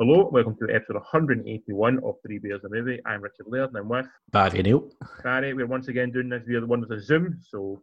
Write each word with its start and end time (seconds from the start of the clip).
Hello, 0.00 0.30
welcome 0.32 0.56
to 0.56 0.74
episode 0.74 0.94
181 0.96 1.98
of 2.04 2.14
Three 2.24 2.38
Bears 2.38 2.64
a 2.64 2.70
Movie. 2.70 2.98
I'm 3.04 3.20
Richard 3.20 3.46
Laird 3.46 3.68
and 3.68 3.78
I'm 3.78 3.88
with 3.88 4.06
Barry 4.30 4.62
Neil. 4.62 4.88
Barry. 5.22 5.52
We're 5.52 5.66
once 5.66 5.88
again 5.88 6.10
doing 6.10 6.30
this 6.30 6.42
via 6.46 6.60
the 6.60 6.66
one 6.66 6.80
with 6.80 6.90
a 6.92 7.00
Zoom, 7.00 7.38
so 7.46 7.82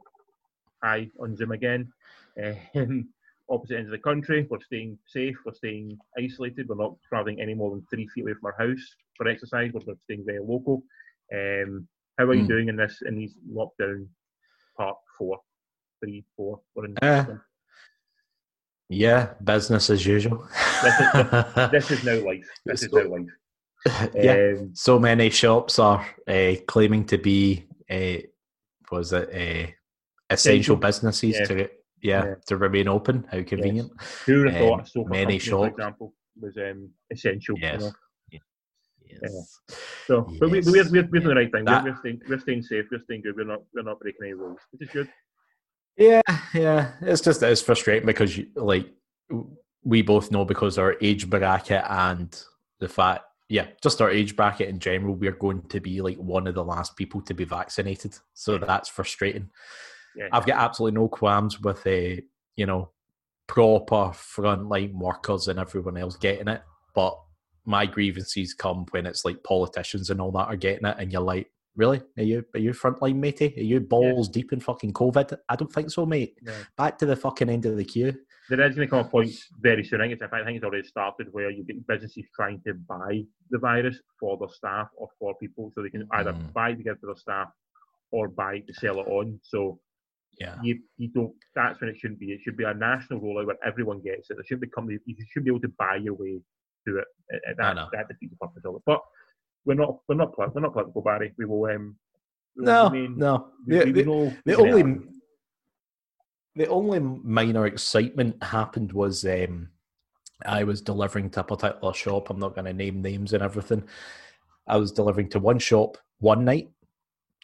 hi 0.83 1.09
on 1.19 1.35
Zoom 1.35 1.51
again. 1.51 1.91
Um, 2.43 3.07
opposite 3.51 3.77
ends 3.77 3.89
of 3.89 3.91
the 3.91 3.99
country, 3.99 4.47
we're 4.49 4.59
staying 4.61 4.97
safe, 5.05 5.35
we're 5.45 5.53
staying 5.53 5.95
isolated, 6.17 6.67
we're 6.67 6.75
not 6.83 6.95
travelling 7.07 7.39
any 7.39 7.53
more 7.53 7.69
than 7.69 7.85
three 7.91 8.07
feet 8.07 8.23
away 8.23 8.33
from 8.33 8.47
our 8.51 8.67
house 8.67 8.83
for 9.15 9.27
exercise, 9.27 9.71
we're 9.73 9.93
staying 10.05 10.23
very 10.25 10.39
local. 10.39 10.81
Um, 11.31 11.87
how 12.17 12.25
are 12.25 12.33
you 12.33 12.45
Mm. 12.45 12.47
doing 12.47 12.69
in 12.69 12.75
this 12.77 13.03
in 13.03 13.15
these 13.15 13.35
lockdown 13.47 14.07
part 14.75 14.97
four, 15.19 15.39
three, 15.99 16.25
four? 16.35 16.61
We're 16.75 16.85
in 16.85 16.97
Uh, 17.03 17.37
Yeah, 18.89 19.33
business 19.43 19.89
as 19.89 20.05
usual. 20.05 20.47
This 20.83 20.95
this 21.71 21.91
is 21.91 22.03
now 22.05 22.25
life. 22.25 22.47
This 22.65 22.83
is 22.83 22.93
now 22.93 23.07
life. 23.09 24.11
yeah, 24.15 24.53
Um, 24.59 24.71
so 24.73 24.97
many 24.99 25.29
shops 25.29 25.77
are 25.79 26.05
uh, 26.27 26.53
claiming 26.67 27.05
to 27.05 27.17
be, 27.17 27.67
uh, 27.89 28.17
was 28.91 29.13
it 29.13 29.29
uh, 29.33 29.71
essential 30.29 30.75
businesses 30.77 31.35
Yeah. 31.39 31.45
to 31.45 31.55
yeah, 31.59 31.69
Yeah. 32.25 32.35
to 32.47 32.57
remain 32.57 32.87
open? 32.87 33.25
How 33.31 33.43
convenient. 33.43 33.91
Who 34.25 34.43
would 34.43 34.53
have 34.53 34.71
Um, 34.71 34.79
a 34.79 34.85
sofa 34.85 35.09
many 35.09 35.23
company, 35.23 35.39
for 35.39 35.45
shops. 35.45 35.71
example, 35.77 36.13
was 36.41 36.57
um, 36.57 36.89
essential? 37.11 37.55
Yes. 37.59 37.81
You 38.31 38.39
know? 38.39 38.45
Yes. 39.21 39.59
So, 40.05 40.21
but 40.39 40.49
we, 40.49 40.57
Yes. 40.59 40.65
we're, 40.67 40.83
we're, 40.91 41.09
we're 41.11 41.19
doing 41.21 41.23
the 41.27 41.35
right 41.35 41.51
thing. 41.51 41.65
That- 41.65 41.83
We're, 41.83 41.91
we're, 41.91 41.97
staying, 41.99 42.21
we're 42.29 42.39
staying 42.39 42.63
safe. 42.63 42.85
We're 42.91 43.03
staying 43.03 43.21
good. 43.23 43.35
We're 43.35 43.45
not 43.53 43.61
we're 43.73 43.83
not 43.83 43.99
breaking 43.99 44.21
any 44.23 44.33
rules, 44.33 44.59
which 44.71 44.83
is 44.83 44.89
good. 44.93 45.09
Yeah, 45.97 46.21
yeah. 46.53 46.91
It's 47.01 47.21
just 47.21 47.41
it's 47.41 47.61
frustrating 47.61 48.05
because 48.05 48.37
you, 48.37 48.47
like 48.55 48.87
we 49.83 50.01
both 50.01 50.31
know 50.31 50.45
because 50.45 50.77
our 50.77 50.95
age 51.01 51.29
bracket 51.29 51.83
and 51.89 52.39
the 52.79 52.87
fact, 52.87 53.23
yeah, 53.49 53.67
just 53.81 54.01
our 54.01 54.11
age 54.11 54.35
bracket 54.35 54.69
in 54.69 54.79
general, 54.79 55.15
we're 55.15 55.31
going 55.31 55.63
to 55.69 55.79
be 55.79 56.01
like 56.01 56.17
one 56.17 56.45
of 56.45 56.55
the 56.55 56.63
last 56.63 56.95
people 56.95 57.21
to 57.21 57.33
be 57.33 57.45
vaccinated. 57.45 58.17
So 58.33 58.57
that's 58.57 58.89
frustrating. 58.89 59.49
Yeah. 60.15 60.27
I've 60.31 60.45
got 60.45 60.57
absolutely 60.59 60.99
no 60.99 61.07
qualms 61.07 61.59
with 61.61 61.85
a 61.87 62.21
you 62.55 62.65
know 62.65 62.91
proper 63.47 64.11
frontline 64.13 64.93
workers 64.93 65.47
and 65.47 65.59
everyone 65.59 65.97
else 65.97 66.15
getting 66.17 66.47
it, 66.47 66.61
but 66.93 67.17
my 67.65 67.85
grievances 67.85 68.53
come 68.53 68.85
when 68.91 69.05
it's 69.05 69.25
like 69.25 69.43
politicians 69.43 70.09
and 70.09 70.21
all 70.21 70.31
that 70.31 70.47
are 70.47 70.55
getting 70.55 70.87
it, 70.87 70.95
and 70.99 71.11
you're 71.11 71.21
like, 71.21 71.49
really? 71.77 72.01
Are 72.17 72.23
you 72.23 72.43
are 72.53 72.59
you 72.59 72.71
frontline 72.71 73.15
matey? 73.15 73.53
Are 73.55 73.61
you 73.61 73.79
balls 73.79 74.27
deep 74.27 74.51
in 74.51 74.59
fucking 74.59 74.91
COVID? 74.93 75.37
I 75.47 75.55
don't 75.55 75.71
think 75.71 75.89
so, 75.91 76.05
mate. 76.05 76.37
Yeah. 76.45 76.51
Back 76.75 76.97
to 76.97 77.05
the 77.05 77.15
fucking 77.15 77.49
end 77.49 77.65
of 77.65 77.77
the 77.77 77.85
queue. 77.85 78.13
There 78.49 78.61
is 78.61 78.75
going 78.75 78.87
to 78.87 78.89
come 78.89 79.05
a 79.05 79.09
point 79.09 79.29
very 79.59 79.83
soon. 79.83 79.99
I 80.01 80.05
think, 80.05 80.21
it's, 80.21 80.33
I 80.33 80.43
think 80.43 80.55
it's 80.55 80.63
already 80.65 80.87
started 80.87 81.27
where 81.31 81.49
you 81.49 81.63
get 81.65 81.85
businesses 81.85 82.23
trying 82.33 82.61
to 82.65 82.73
buy 82.73 83.23
the 83.49 83.59
virus 83.59 83.99
for 84.19 84.37
their 84.37 84.47
staff 84.49 84.87
or 84.95 85.09
for 85.19 85.35
people, 85.35 85.71
so 85.75 85.81
they 85.83 85.89
can 85.89 86.07
either 86.13 86.31
Mm. 86.33 86.53
buy 86.53 86.73
to 86.73 86.81
give 86.83 86.99
to 87.01 87.07
their 87.07 87.15
staff 87.17 87.49
or 88.11 88.29
buy 88.29 88.59
to 88.59 88.73
sell 88.73 88.99
it 89.01 89.07
on. 89.07 89.39
So 89.43 89.79
Yeah. 90.39 90.55
you 90.63 90.79
you 90.97 91.09
don't. 91.09 91.33
That's 91.55 91.79
when 91.81 91.89
it 91.89 91.97
shouldn't 91.97 92.19
be. 92.19 92.31
It 92.31 92.41
should 92.43 92.57
be 92.57 92.63
a 92.63 92.73
national 92.73 93.19
rollout 93.21 93.47
where 93.47 93.57
everyone 93.65 94.01
gets 94.01 94.29
it. 94.29 94.35
There 94.35 94.45
should 94.45 94.61
be 94.61 94.67
company. 94.67 94.97
You 95.05 95.15
should 95.31 95.43
be 95.43 95.49
able 95.51 95.61
to 95.61 95.73
buy 95.77 95.97
your 95.97 96.13
way 96.15 96.39
to 96.87 96.97
it. 96.99 97.07
I 97.49 97.53
That, 97.57 97.73
know. 97.75 97.89
that 97.91 98.07
defeats 98.07 98.31
the 98.33 98.37
purpose 98.37 98.63
of 98.65 98.75
it. 98.75 98.81
But 98.85 99.01
we're 99.67 99.73
not. 99.75 99.99
We're 100.07 100.15
not. 100.15 100.37
We're 100.37 100.61
not 100.61 100.73
political, 100.73 101.01
Barry. 101.01 101.33
We 101.37 101.45
will. 101.45 101.65
Um, 101.65 101.95
we 102.55 102.63
will 102.63 102.71
No, 102.73 102.89
remain- 102.89 103.17
no. 103.17 103.47
we- 103.67 103.77
The, 103.77 103.85
we 103.91 104.53
the 104.53 104.57
only 104.57 104.99
the 106.55 106.67
only 106.67 106.99
minor 106.99 107.67
excitement 107.67 108.41
happened 108.43 108.91
was 108.91 109.23
um, 109.25 109.69
I 110.45 110.63
was 110.63 110.81
delivering 110.81 111.29
to 111.31 111.41
a 111.41 111.43
particular 111.43 111.93
shop. 111.93 112.29
I'm 112.29 112.39
not 112.39 112.55
going 112.55 112.65
to 112.65 112.73
name 112.73 113.01
names 113.01 113.33
and 113.33 113.43
everything. 113.43 113.83
I 114.67 114.77
was 114.77 114.91
delivering 114.91 115.29
to 115.29 115.39
one 115.39 115.59
shop 115.59 115.97
one 116.19 116.43
night, 116.45 116.71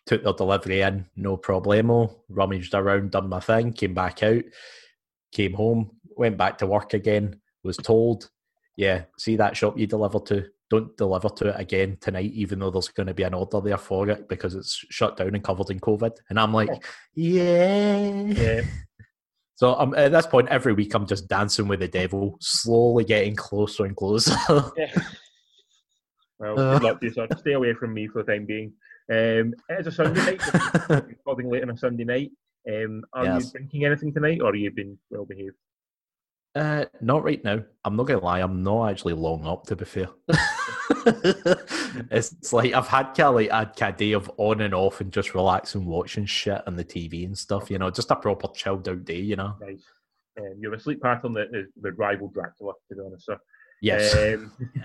took 0.08 0.24
their 0.24 0.34
delivery 0.34 0.82
in, 0.82 1.06
no 1.16 1.38
problemo, 1.38 2.16
rummaged 2.28 2.74
around, 2.74 3.12
done 3.12 3.30
my 3.30 3.40
thing, 3.40 3.72
came 3.72 3.94
back 3.94 4.24
out, 4.24 4.44
came 5.32 5.54
home, 5.54 5.92
went 6.18 6.38
back 6.38 6.58
to 6.58 6.66
work 6.66 6.96
again, 6.96 7.40
was 7.64 7.78
told, 7.78 8.32
yeah, 8.78 9.04
see 9.20 9.36
that 9.36 9.56
shop 9.56 9.78
you 9.78 9.86
deliver 9.86 10.20
to, 10.22 10.48
don't 10.70 10.96
deliver 10.98 11.30
to 11.30 11.50
it 11.50 11.56
again 11.60 11.98
tonight, 12.02 12.32
even 12.34 12.60
though 12.60 12.72
there's 12.72 12.88
going 12.88 13.08
to 13.08 13.14
be 13.14 13.24
an 13.24 13.34
order 13.34 13.62
there 13.62 13.78
for 13.78 14.10
it 14.10 14.28
because 14.28 14.56
it's 14.56 14.74
shut 14.90 15.18
down 15.18 15.36
and 15.36 15.44
covered 15.44 15.70
in 15.70 15.80
COVID. 15.80 16.12
And 16.30 16.40
I'm 16.40 16.54
like, 16.54 16.70
Oh. 16.72 16.80
yeah. 17.16 18.22
Yeah. 18.28 18.62
So 19.56 19.76
um, 19.80 19.94
at 19.94 20.12
this 20.12 20.26
point, 20.26 20.50
every 20.50 20.74
week 20.74 20.94
I'm 20.96 21.06
just 21.06 21.28
dancing 21.28 21.68
with 21.68 21.80
the 21.80 21.88
devil, 21.88 22.38
slowly 22.42 23.04
getting 23.06 23.36
closer 23.36 23.86
and 23.86 23.96
closer. 23.96 24.36
Yeah. 24.76 24.92
Well, 26.40 26.60
Uh. 26.60 26.74
good 26.80 26.84
luck 26.84 27.00
to 27.02 27.06
you, 27.06 27.14
sir. 27.14 27.28
Stay 27.38 27.54
away 27.54 27.74
from 27.76 27.94
me 27.94 28.08
for 28.08 28.24
the 28.24 28.32
time 28.34 28.46
being. 28.46 28.74
Um, 29.12 29.54
it's 29.70 29.88
a 29.88 29.92
Sunday 29.92 30.22
night. 30.26 30.42
Recording 31.08 31.50
late 31.52 31.62
on 31.64 31.70
a 31.70 31.78
Sunday 31.78 32.04
night. 32.04 32.32
Um, 32.68 33.04
are 33.14 33.26
Yes. 33.26 33.46
you 33.46 33.52
drinking 33.52 33.86
anything 33.86 34.12
tonight, 34.14 34.42
or 34.42 34.50
are 34.50 34.56
you 34.56 34.72
been 34.72 34.98
well 35.12 35.26
behaved? 35.26 35.56
Uh, 36.56 36.86
not 37.02 37.24
right 37.24 37.44
now. 37.44 37.64
I'm 37.84 37.96
not 37.96 38.08
gonna 38.08 38.24
lie. 38.24 38.40
I'm 38.40 38.62
not 38.64 38.92
actually 38.92 39.14
long 39.14 39.46
up. 39.46 39.66
To 39.68 39.76
be 39.76 39.86
fair, 39.86 40.08
it's 42.12 42.54
like 42.54 42.74
I've 42.74 42.88
had 42.88 43.14
kind 43.16 43.22
of 43.22 43.36
like 43.36 43.82
of 43.82 43.98
day 43.98 44.12
of 44.12 44.30
on 44.38 44.62
and 44.62 44.74
off 44.74 45.02
and 45.02 45.12
just 45.12 45.34
relaxing, 45.34 45.86
watching 45.86 46.26
shit 46.26 46.62
on 46.68 46.76
the 46.76 46.86
TV 46.86 47.26
and 47.26 47.38
stuff. 47.38 47.72
You 47.72 47.80
know, 47.80 47.90
just 47.90 48.12
a 48.12 48.16
proper 48.16 48.48
chilled 48.54 48.88
out 48.88 49.04
day. 49.04 49.20
You 49.20 49.36
know. 49.36 49.56
Nice. 49.60 49.84
Um, 50.38 50.56
you 50.60 50.70
have 50.72 50.80
a 50.80 50.82
sleep 50.82 51.02
pattern 51.02 51.34
that 51.34 51.50
is 51.54 51.68
the 51.80 51.92
rival 51.94 52.28
Dracula, 52.28 52.74
to 52.90 52.96
be 52.96 53.02
honest, 53.06 53.26
sir. 53.26 53.38
Yes. 53.82 54.16
Um, 54.16 54.52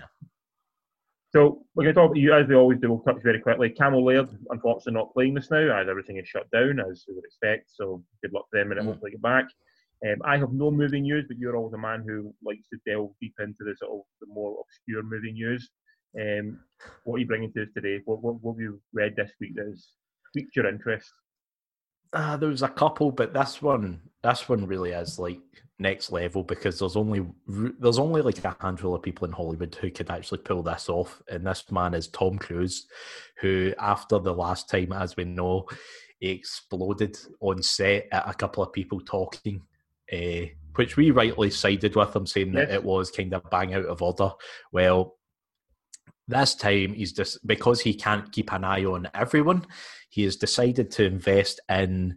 so 1.30 1.64
we're 1.74 1.84
going 1.84 1.94
to 1.94 2.00
talk 2.00 2.10
about 2.10 2.16
you 2.18 2.34
as 2.34 2.46
we 2.46 2.54
always 2.54 2.78
do. 2.80 2.90
We'll 2.90 3.00
touch 3.00 3.22
very 3.22 3.40
quickly. 3.40 3.70
Cammell 3.70 4.04
Laird, 4.04 4.28
unfortunately, 4.50 4.92
not 4.92 5.12
playing 5.14 5.34
this 5.34 5.50
now, 5.50 5.78
as 5.80 5.88
everything 5.88 6.18
is 6.18 6.28
shut 6.28 6.50
down, 6.50 6.80
as 6.80 7.04
we 7.08 7.14
would 7.14 7.24
expect. 7.24 7.70
So 7.70 8.02
good 8.22 8.32
luck 8.34 8.46
to 8.52 8.58
them, 8.58 8.72
and 8.72 8.80
Mm. 8.80 8.84
hopefully 8.86 9.12
get 9.12 9.22
back. 9.22 9.46
Um, 10.06 10.19
I 10.25 10.38
have 10.38 10.53
no 10.53 10.70
movie 10.70 11.00
news, 11.00 11.25
but 11.28 11.38
you're 11.38 11.56
always 11.56 11.75
a 11.75 11.78
man 11.78 12.04
who 12.06 12.32
likes 12.44 12.69
to 12.72 12.78
delve 12.86 13.10
deep 13.20 13.34
into 13.41 13.59
the 13.60 13.75
sort 13.78 13.92
of 13.92 14.00
the 14.20 14.32
more 14.32 14.56
obscure 14.60 15.03
movie 15.03 15.32
news. 15.32 15.69
Um, 16.19 16.60
what 17.04 17.16
are 17.16 17.19
you 17.19 17.26
bringing 17.26 17.53
to 17.54 17.62
us 17.62 17.69
today? 17.75 18.00
What, 18.04 18.22
what, 18.22 18.42
what 18.42 18.54
have 18.54 18.60
you 18.60 18.81
read 18.92 19.14
this 19.16 19.32
week 19.41 19.56
that 19.56 19.66
has 19.66 19.88
piqued 20.34 20.56
your 20.56 20.66
interest? 20.66 21.10
Uh, 22.12 22.37
there 22.37 22.48
was 22.48 22.62
a 22.62 22.69
couple, 22.69 23.10
but 23.10 23.34
this 23.34 23.60
one, 23.60 24.00
this 24.22 24.48
one 24.48 24.66
really 24.66 24.92
is 24.92 25.19
like 25.19 25.41
next 25.78 26.10
level 26.10 26.42
because 26.42 26.78
there's 26.78 26.97
only 26.97 27.25
there's 27.47 27.98
only 27.98 28.20
like 28.22 28.42
a 28.44 28.56
handful 28.60 28.94
of 28.94 29.03
people 29.03 29.26
in 29.26 29.32
Hollywood 29.32 29.75
who 29.75 29.91
could 29.91 30.10
actually 30.10 30.38
pull 30.38 30.62
this 30.62 30.88
off, 30.88 31.22
and 31.28 31.47
this 31.47 31.70
man 31.70 31.94
is 31.94 32.08
Tom 32.08 32.38
Cruise, 32.38 32.87
who 33.41 33.75
after 33.78 34.19
the 34.19 34.32
last 34.32 34.70
time, 34.70 34.92
as 34.92 35.16
we 35.16 35.25
know, 35.25 35.66
he 36.19 36.31
exploded 36.31 37.16
on 37.41 37.62
set 37.62 38.08
at 38.10 38.28
a 38.28 38.34
couple 38.34 38.62
of 38.62 38.72
people 38.72 39.00
talking, 39.00 39.62
uh, 40.12 40.46
which 40.74 40.96
we 40.96 41.10
rightly 41.10 41.50
sided 41.50 41.96
with 41.96 42.14
him, 42.14 42.26
saying 42.26 42.52
that 42.52 42.70
it 42.70 42.84
was 42.84 43.10
kind 43.10 43.34
of 43.34 43.48
bang 43.50 43.74
out 43.74 43.86
of 43.86 44.02
order. 44.02 44.30
Well. 44.72 45.14
This 46.30 46.54
time, 46.54 46.92
he's 46.92 47.14
just 47.14 47.38
because 47.46 47.80
he 47.80 47.94
can't 47.94 48.30
keep 48.30 48.52
an 48.52 48.62
eye 48.62 48.84
on 48.84 49.08
everyone 49.14 49.64
he 50.08 50.24
has 50.24 50.36
decided 50.36 50.91
to 50.92 51.04
invest 51.04 51.60
in 51.69 52.16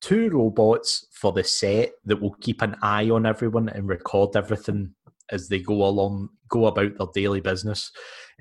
two 0.00 0.30
robots 0.30 1.06
for 1.12 1.32
the 1.32 1.44
set 1.44 1.92
that 2.04 2.20
will 2.20 2.34
keep 2.40 2.62
an 2.62 2.76
eye 2.82 3.10
on 3.10 3.26
everyone 3.26 3.68
and 3.68 3.88
record 3.88 4.36
everything 4.36 4.94
as 5.30 5.48
they 5.48 5.60
go 5.60 5.84
along, 5.84 6.28
go 6.48 6.66
about 6.66 6.96
their 6.96 7.06
daily 7.14 7.40
business 7.40 7.92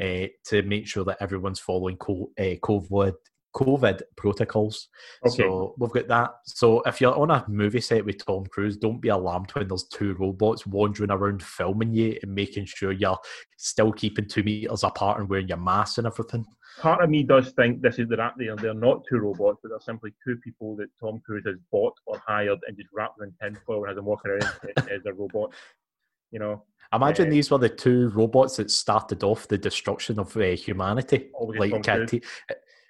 uh, 0.01 0.25
to 0.45 0.63
make 0.63 0.87
sure 0.87 1.03
that 1.05 1.17
everyone's 1.21 1.59
following 1.59 1.97
co- 1.97 2.31
uh, 2.39 2.55
COVID 2.63 3.13
COVID 3.55 4.01
protocols. 4.15 4.89
Okay. 5.25 5.37
So 5.37 5.75
we've 5.77 5.91
got 5.91 6.07
that. 6.07 6.31
So 6.45 6.81
if 6.81 7.01
you're 7.01 7.17
on 7.17 7.31
a 7.31 7.43
movie 7.47 7.81
set 7.81 8.05
with 8.05 8.23
Tom 8.23 8.45
Cruise, 8.45 8.77
don't 8.77 9.01
be 9.01 9.09
alarmed 9.09 9.51
when 9.51 9.67
there's 9.67 9.85
two 9.85 10.13
robots 10.15 10.67
wandering 10.67 11.11
around 11.11 11.43
filming 11.43 11.93
you 11.93 12.17
and 12.21 12.33
making 12.33 12.65
sure 12.65 12.91
you're 12.91 13.17
still 13.57 13.91
keeping 13.91 14.27
two 14.27 14.43
meters 14.43 14.83
apart 14.83 15.19
and 15.19 15.29
wearing 15.29 15.47
your 15.47 15.57
mask 15.57 15.97
and 15.97 16.07
everything. 16.07 16.45
Part 16.79 17.03
of 17.03 17.09
me 17.09 17.23
does 17.23 17.51
think 17.51 17.81
this 17.81 17.99
is 17.99 18.07
they're, 18.07 18.21
act- 18.21 18.37
they're, 18.37 18.55
they're 18.55 18.73
not 18.73 19.03
two 19.09 19.17
robots, 19.17 19.59
but 19.61 19.69
they're 19.69 19.79
simply 19.79 20.13
two 20.25 20.37
people 20.37 20.75
that 20.77 20.87
Tom 20.99 21.21
Cruise 21.25 21.43
has 21.45 21.57
bought 21.71 21.93
or 22.05 22.21
hired 22.25 22.59
and 22.67 22.77
just 22.77 22.89
wrapped 22.93 23.17
them 23.17 23.33
in 23.41 23.53
tinfoil 23.53 23.79
and 23.79 23.87
has 23.87 23.95
them 23.95 24.05
walking 24.05 24.31
around 24.31 24.43
as, 24.89 25.05
a 25.05 25.13
robot. 25.13 25.53
You 26.31 26.39
know, 26.39 26.63
Imagine 26.93 27.27
Uh, 27.27 27.31
these 27.31 27.51
were 27.51 27.57
the 27.57 27.69
two 27.69 28.09
robots 28.09 28.57
that 28.57 28.71
started 28.71 29.23
off 29.23 29.47
the 29.47 29.57
destruction 29.57 30.19
of 30.19 30.35
uh, 30.37 30.41
humanity. 30.55 31.29
Like 31.39 31.83
T- 32.07 32.21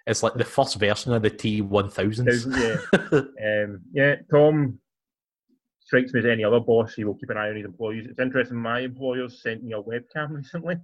it's 0.10 0.24
like 0.24 0.34
the 0.34 0.44
first 0.44 0.76
version 0.80 1.14
of 1.14 1.22
the 1.22 1.30
T 1.30 1.62
one 1.62 1.90
thousand. 1.90 2.28
yeah. 2.58 2.78
Um, 3.64 3.82
yeah, 3.94 4.16
Tom 4.32 4.80
strikes 5.80 6.14
me 6.14 6.20
as 6.20 6.26
any 6.26 6.44
other 6.44 6.60
boss. 6.60 6.94
He 6.94 7.04
will 7.04 7.16
keep 7.16 7.30
an 7.30 7.38
eye 7.38 7.50
on 7.50 7.56
his 7.56 7.66
employees. 7.66 8.08
It's 8.10 8.20
interesting. 8.20 8.58
My 8.58 8.82
employers 8.82 9.42
sent 9.42 9.64
me 9.64 9.74
a 9.74 9.82
webcam 9.82 10.30
recently. 10.36 10.76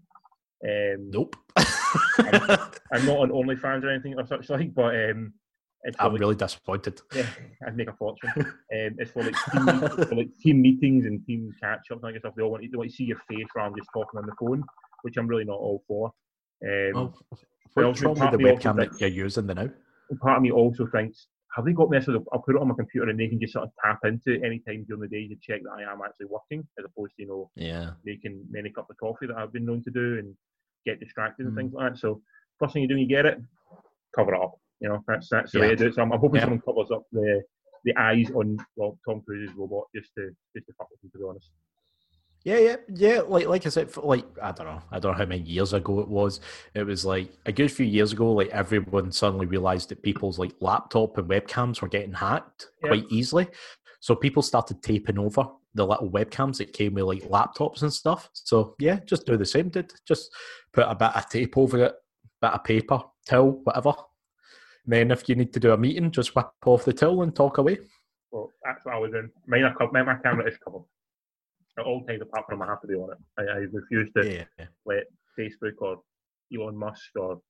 Um, 0.63 1.11
Nope. 1.11 1.35
I'm 1.57 3.05
not 3.05 3.19
on 3.19 3.29
OnlyFans 3.29 3.83
or 3.83 3.89
anything 3.89 4.17
of 4.17 4.27
such 4.27 4.49
like, 4.49 4.73
but 4.73 4.95
um, 4.95 5.33
it's 5.83 5.95
I'm 5.99 6.13
like, 6.13 6.21
really 6.21 6.35
disappointed. 6.35 7.01
yeah, 7.13 7.27
I'd 7.67 7.77
make 7.77 7.89
a 7.89 7.93
fortune. 7.93 8.31
um, 8.37 8.55
it's 8.69 9.11
for 9.11 9.23
like 9.23 9.35
team, 9.51 9.65
for 10.07 10.15
like 10.15 10.29
team 10.41 10.61
meetings 10.61 11.05
and 11.05 11.23
team 11.25 11.53
catch 11.61 11.91
ups 11.91 12.01
and 12.03 12.17
stuff. 12.19 12.33
They 12.35 12.41
all 12.43 12.51
want, 12.51 12.63
to, 12.63 12.69
they 12.69 12.77
want 12.77 12.89
to 12.89 12.95
see 12.95 13.03
your 13.03 13.19
face 13.29 13.45
rather 13.55 13.69
than 13.71 13.79
just 13.79 13.89
talking 13.93 14.17
on 14.19 14.25
the 14.25 14.33
phone. 14.39 14.63
which 15.03 15.17
I'm 15.17 15.27
really 15.27 15.45
not 15.45 15.59
all 15.59 15.83
for. 15.87 16.11
Um, 16.63 16.93
Well, 16.93 17.17
well, 17.75 17.87
what's 17.87 18.01
part 18.01 18.31
the 18.31 18.35
of 18.35 18.39
me 18.39 18.49
also 18.49 18.69
webcam 18.69 18.75
that 18.77 19.01
you're 19.01 19.09
using 19.09 19.47
the 19.47 19.55
now? 19.55 19.69
part 20.21 20.37
of 20.37 20.43
me 20.43 20.51
also 20.51 20.87
thinks, 20.87 21.27
have 21.55 21.65
they 21.65 21.73
got 21.73 21.89
so 22.03 22.23
I'll 22.31 22.39
put 22.41 22.55
it 22.55 22.61
on 22.61 22.67
my 22.67 22.75
computer 22.75 23.09
and 23.09 23.19
they 23.19 23.27
can 23.27 23.39
just 23.39 23.53
sort 23.53 23.65
of 23.65 23.71
tap 23.83 23.99
into 24.03 24.33
it 24.33 24.43
any 24.43 24.59
time 24.59 24.85
during 24.87 25.01
the 25.01 25.07
day 25.07 25.27
to 25.27 25.35
check 25.41 25.61
that 25.63 25.71
I 25.71 25.91
am 25.91 26.01
actually 26.05 26.27
working, 26.27 26.65
as 26.77 26.85
opposed 26.85 27.13
to 27.15 27.21
you 27.23 27.27
know 27.27 27.51
Yeah. 27.55 27.91
making 28.03 28.45
many 28.49 28.69
cups 28.71 28.89
of 28.91 28.97
coffee 28.97 29.27
that 29.27 29.37
I've 29.37 29.53
been 29.53 29.65
known 29.65 29.83
to 29.83 29.91
do 29.91 30.19
and 30.19 30.35
get 30.85 30.99
distracted 30.99 31.45
and 31.47 31.53
Mm. 31.55 31.59
things 31.59 31.73
like 31.73 31.93
that. 31.93 31.99
So 31.99 32.21
first 32.59 32.73
thing 32.73 32.83
you 32.83 32.87
do 32.87 32.95
when 32.95 33.03
you 33.03 33.09
get 33.09 33.25
it, 33.25 33.39
cover 34.15 34.33
it 34.35 34.41
up. 34.41 34.55
You 34.79 34.89
know, 34.89 35.03
that's 35.07 35.29
that's 35.29 35.51
the 35.53 35.59
way 35.59 35.67
Yeah. 35.69 35.75
to 35.75 35.77
do 35.77 35.87
it. 35.87 35.95
So 35.95 36.01
I'm, 36.01 36.11
I'm 36.13 36.19
hoping 36.19 36.35
Yeah. 36.37 36.41
someone 36.43 36.61
covers 36.61 36.91
up 36.91 37.03
the 37.11 37.43
the 37.85 37.95
eyes 37.97 38.29
on 38.31 38.57
well, 38.75 38.97
Tom 39.07 39.21
Cruise's 39.21 39.55
robot 39.55 39.85
just 39.95 40.13
to 40.15 40.35
just 40.55 40.67
to 40.67 40.73
fuck 40.73 40.89
with 40.91 41.03
him, 41.03 41.09
to 41.11 41.17
be 41.17 41.23
honest. 41.23 41.51
Yeah, 42.45 42.59
yeah, 42.59 42.75
yeah. 42.93 43.21
Like, 43.21 43.47
like 43.47 43.65
I 43.65 43.69
said, 43.69 43.89
for 43.89 44.01
like 44.01 44.23
I 44.39 44.51
don't 44.51 44.67
know, 44.67 44.81
I 44.91 44.99
don't 44.99 45.13
know 45.13 45.17
how 45.17 45.25
many 45.25 45.41
years 45.41 45.73
ago 45.73 45.99
it 45.99 46.07
was. 46.07 46.39
It 46.75 46.83
was 46.83 47.03
like 47.03 47.31
a 47.47 47.51
good 47.51 47.71
few 47.71 47.87
years 47.87 48.13
ago. 48.13 48.31
Like 48.33 48.49
everyone 48.49 49.11
suddenly 49.11 49.47
realized 49.47 49.89
that 49.89 50.03
people's 50.03 50.37
like 50.37 50.53
laptop 50.61 51.17
and 51.17 51.27
webcams 51.27 51.81
were 51.81 51.87
getting 51.87 52.13
hacked 52.13 52.69
Yeah. 52.83 52.89
quite 52.89 53.05
easily. 53.09 53.47
So 53.99 54.13
people 54.15 54.43
started 54.43 54.83
taping 54.83 55.17
over 55.17 55.47
the 55.73 55.87
little 55.87 56.11
webcams 56.11 56.57
that 56.57 56.71
came 56.71 56.93
with 56.93 57.05
like 57.05 57.23
laptops 57.23 57.81
and 57.81 57.91
stuff. 57.91 58.29
So 58.33 58.75
yeah, 58.77 58.99
just 59.07 59.25
do 59.25 59.37
the 59.37 59.45
same. 59.45 59.69
Did 59.69 59.91
just 60.07 60.31
put 60.71 60.85
a 60.87 60.93
bit 60.93 61.15
of 61.15 61.27
tape 61.27 61.57
over 61.57 61.83
it, 61.83 61.95
bit 62.41 62.51
of 62.51 62.63
paper, 62.63 63.01
towel, 63.27 63.59
whatever. 63.63 63.93
And 64.83 64.93
then 64.93 65.09
if 65.09 65.27
you 65.27 65.33
need 65.33 65.51
to 65.53 65.59
do 65.59 65.71
a 65.73 65.77
meeting, 65.77 66.11
just 66.11 66.35
whip 66.35 66.45
off 66.67 66.85
the 66.85 66.93
towel 66.93 67.23
and 67.23 67.35
talk 67.35 67.57
away. 67.57 67.79
Well, 68.31 68.51
that's 68.63 68.85
what 68.85 68.93
I 68.93 68.99
was 68.99 69.15
in. 69.15 69.31
Mine. 69.47 69.63
My, 69.91 70.15
camera 70.21 70.47
is 70.47 70.57
covered 70.63 70.83
all 71.83 72.03
times 72.05 72.21
apart 72.21 72.45
from 72.47 72.61
I 72.61 72.67
have 72.67 72.81
to 72.81 72.87
be 72.87 72.93
on 72.95 73.11
it. 73.11 73.17
I, 73.37 73.41
I 73.43 73.55
refuse 73.71 74.09
to 74.17 74.45
Yeah. 74.59 74.65
let 74.85 75.03
Facebook 75.37 75.73
or 75.79 76.01
Elon 76.55 76.77
Musk 76.77 77.09
or 77.17 77.41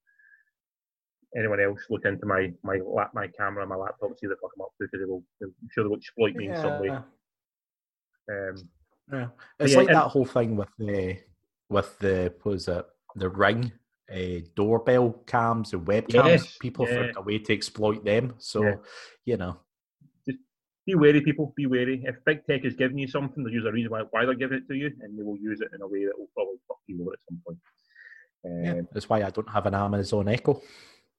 anyone 1.36 1.60
else 1.60 1.80
look 1.90 2.04
into 2.04 2.26
my 2.26 2.52
my 2.64 2.78
lap, 2.84 3.10
my 3.14 3.26
camera 3.28 3.66
my 3.66 3.76
laptop 3.76 4.10
see 4.18 4.26
the 4.26 4.36
fuck 4.40 4.50
I'm 4.56 4.62
up 4.62 4.68
to 4.80 4.86
because 4.86 5.00
they 5.00 5.04
will, 5.10 5.22
I'm 5.42 5.52
sure 5.72 5.84
they 5.84 5.88
will 5.88 5.96
exploit 5.96 6.34
me 6.34 6.48
in 6.48 6.56
some 6.56 6.80
way. 6.80 6.88
Yeah. 6.88 7.02
Um, 8.30 8.68
Yeah, 9.12 9.28
it's 9.60 9.72
yeah, 9.72 9.78
like 9.78 9.88
and- 9.88 9.96
that 9.96 10.08
whole 10.08 10.24
thing 10.24 10.56
with 10.56 10.68
the 10.78 11.18
with 11.68 11.98
the 11.98 12.34
what 12.42 12.52
was 12.52 12.68
it 12.68 12.84
the 13.14 13.28
ring 13.28 13.72
uh, 14.12 14.40
doorbell 14.54 15.10
cams 15.26 15.72
and 15.72 15.84
webcams. 15.86 16.24
Yes, 16.26 16.58
People 16.58 16.86
yeah. 16.88 16.94
found 16.94 17.16
a 17.16 17.22
way 17.22 17.38
to 17.38 17.52
exploit 17.52 18.04
them. 18.04 18.34
So 18.38 18.62
Yeah. 18.64 18.74
you 19.24 19.36
know, 19.36 19.60
be 20.86 20.94
wary, 20.94 21.20
people. 21.20 21.52
Be 21.56 21.66
wary. 21.66 22.02
If 22.04 22.16
big 22.24 22.46
tech 22.46 22.64
is 22.64 22.74
giving 22.74 22.98
you 22.98 23.08
something, 23.08 23.42
there's 23.42 23.54
usually 23.54 23.70
a 23.70 23.72
reason 23.74 23.90
why, 23.90 24.02
why 24.10 24.24
they're 24.24 24.34
giving 24.34 24.58
it 24.58 24.68
to 24.68 24.74
you, 24.74 24.90
and 25.00 25.18
they 25.18 25.22
will 25.22 25.36
use 25.36 25.60
it 25.60 25.68
in 25.74 25.82
a 25.82 25.86
way 25.86 26.04
that 26.04 26.18
will 26.18 26.28
probably 26.34 26.56
fuck 26.68 26.78
you 26.86 27.02
over 27.02 27.12
at 27.12 27.18
some 27.28 27.40
point. 27.46 27.58
Um, 28.44 28.64
yeah, 28.64 28.82
that's 28.92 29.08
why 29.08 29.22
I 29.22 29.30
don't 29.30 29.48
have 29.50 29.66
an 29.66 29.74
Amazon 29.74 30.28
Echo. 30.28 30.62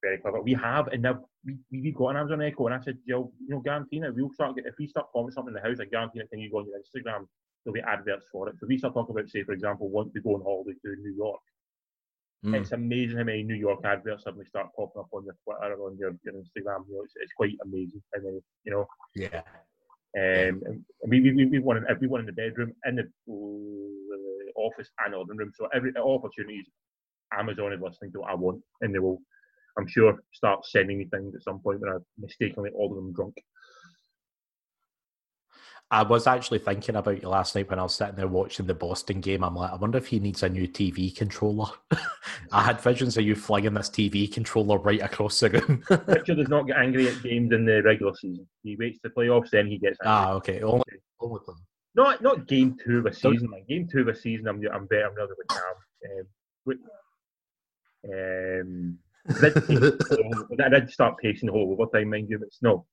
very 0.02 0.18
clever. 0.20 0.42
We 0.42 0.54
have, 0.54 0.88
and 0.88 1.02
now 1.02 1.26
we 1.46 1.58
we 1.72 1.82
we 1.82 1.92
got 1.92 2.10
an 2.10 2.18
Amazon 2.18 2.42
Echo, 2.42 2.68
and 2.68 2.76
I 2.76 2.80
said, 2.80 2.98
you 3.06 3.32
know, 3.50 3.60
guarantee 3.60 3.98
it. 3.98 4.16
We'll 4.16 4.32
start 4.32 4.56
get- 4.56 4.66
if 4.66 4.76
we 4.80 4.88
start 4.88 5.08
commenting 5.14 5.34
something 5.34 5.54
in 5.56 5.62
the 5.62 5.68
house, 5.68 5.80
I 5.82 5.86
guarantee 5.86 6.20
it. 6.20 6.30
Can 6.30 6.40
you 6.40 6.50
go 6.50 6.60
on 6.60 6.68
your 6.68 6.80
Instagram? 6.80 7.28
There'll 7.66 7.74
be 7.74 7.82
adverts 7.82 8.28
for 8.32 8.48
it. 8.48 8.56
So 8.60 8.68
we 8.68 8.78
start 8.78 8.94
talking 8.94 9.14
about, 9.14 9.30
say, 9.30 9.44
for 9.44 9.52
example, 9.52 9.90
want 9.90 10.14
to 10.14 10.22
go 10.22 10.36
on 10.36 10.42
holiday 10.42 10.78
to 10.86 10.96
New 11.02 11.14
York. 11.18 11.42
Mm. 12.46 12.56
It's 12.56 12.72
amazing 12.72 13.18
how 13.18 13.24
many 13.24 13.44
New 13.44 13.56
York 13.56 13.80
adverts 13.84 14.24
suddenly 14.24 14.46
start 14.46 14.68
popping 14.76 15.00
up 15.00 15.10
on 15.12 15.26
your 15.26 15.36
Twitter 15.44 15.74
or 15.74 15.90
on 15.90 15.98
your, 15.98 16.16
your 16.24 16.36
Instagram. 16.36 16.86
You 16.88 16.96
know, 16.96 17.04
it's, 17.04 17.14
it's 17.16 17.34
quite 17.34 17.56
amazing 17.64 18.02
how 18.14 18.22
many. 18.22 18.40
You 18.64 18.72
know, 18.72 18.88
Yeah, 19.16 19.42
um, 20.16 20.62
and 20.66 20.86
we 21.08 21.20
we 21.22 21.46
we 21.46 21.60
want 21.60 21.84
everyone 21.90 22.22
in 22.22 22.26
the 22.28 22.32
bedroom, 22.32 22.74
in 22.86 22.96
the 22.96 23.04
uh, 23.04 24.60
office, 24.60 24.90
and 25.04 25.14
the 25.14 25.18
living 25.18 25.38
room. 25.38 25.52
So 25.56 25.68
every 25.74 25.92
opportunities, 25.98 26.66
Amazon 27.38 27.74
is 27.74 27.82
listening 27.82 28.12
to 28.14 28.20
what 28.20 28.32
I 28.32 28.36
want, 28.36 28.62
and 28.82 28.94
they 28.94 29.00
will, 29.00 29.20
I'm 29.78 29.88
sure, 29.88 30.18
start 30.32 30.66
sending 30.66 31.00
me 31.00 31.06
things 31.06 31.36
at 31.36 31.44
some 31.44 31.60
point 31.60 31.82
when 31.82 31.92
I 31.92 31.98
mistakenly 32.18 32.70
order 32.74 32.96
them 32.96 33.14
drunk. 33.14 33.36
I 35.90 36.04
was 36.04 36.28
actually 36.28 36.60
thinking 36.60 36.98
about 36.98 37.22
you 37.22 37.30
last 37.30 37.56
night 37.56 37.70
when 37.70 37.80
I 37.80 37.84
was 37.84 37.96
sitting 37.96 38.16
there 38.16 38.28
watching 38.28 38.66
the 38.66 38.74
Boston 38.74 39.22
game. 39.22 39.42
I'm 39.44 39.56
like, 39.56 39.72
I 39.72 39.76
wonder 39.76 39.98
if 39.98 40.08
he 40.08 40.20
needs 40.20 40.44
a 40.44 40.50
new 40.50 40.68
TV 40.68 41.16
controller. 41.16 41.68
I 42.52 42.62
had 42.62 42.82
visions 42.82 43.18
of 43.18 43.24
you 43.24 43.36
flinging 43.36 43.74
this 43.74 43.90
TV 43.90 44.30
controller 44.32 44.80
right 44.80 45.02
across 45.02 45.40
the 45.40 45.50
room. 45.50 45.84
Richard 46.08 46.36
does 46.36 46.50
not 46.50 46.68
get 46.68 46.76
angry 46.78 47.08
at 47.08 47.24
games 47.24 47.54
in 47.54 47.64
the 47.66 47.82
regular 47.84 48.14
season. 48.16 48.46
He 48.64 48.76
waits 48.76 49.00
the 49.02 49.10
playoffs, 49.10 49.50
then 49.52 49.68
he 49.68 49.78
gets 49.78 49.98
angry. 50.04 50.14
ah, 50.14 50.32
okay. 50.34 50.62
Only, 50.62 50.84
only 51.22 51.40
thing. 51.46 51.56
Not 51.96 52.22
not 52.22 52.48
game 52.48 52.78
two 52.86 53.00
of 53.00 53.06
a 53.06 53.14
season. 53.14 53.50
Like 53.50 53.66
game 53.68 53.88
two 53.90 54.02
of 54.02 54.08
a 54.10 54.16
season, 54.16 54.48
I'm 54.48 54.62
I'm 54.74 54.88
better. 54.88 55.08
I'm 55.08 55.16
rather 55.16 55.36
with 55.38 55.48
Cam. 55.48 56.28
Um, 56.70 56.78
um, 58.14 59.00
I 60.64 60.70
did, 60.70 60.90
start 60.92 61.18
pacing 61.18 61.48
the 61.48 61.54
whole 61.54 61.72
overtime, 61.72 62.10
mind 62.10 62.30
you, 62.30 62.40
but 62.40 62.48
it's 62.48 62.62
no. 62.62 62.86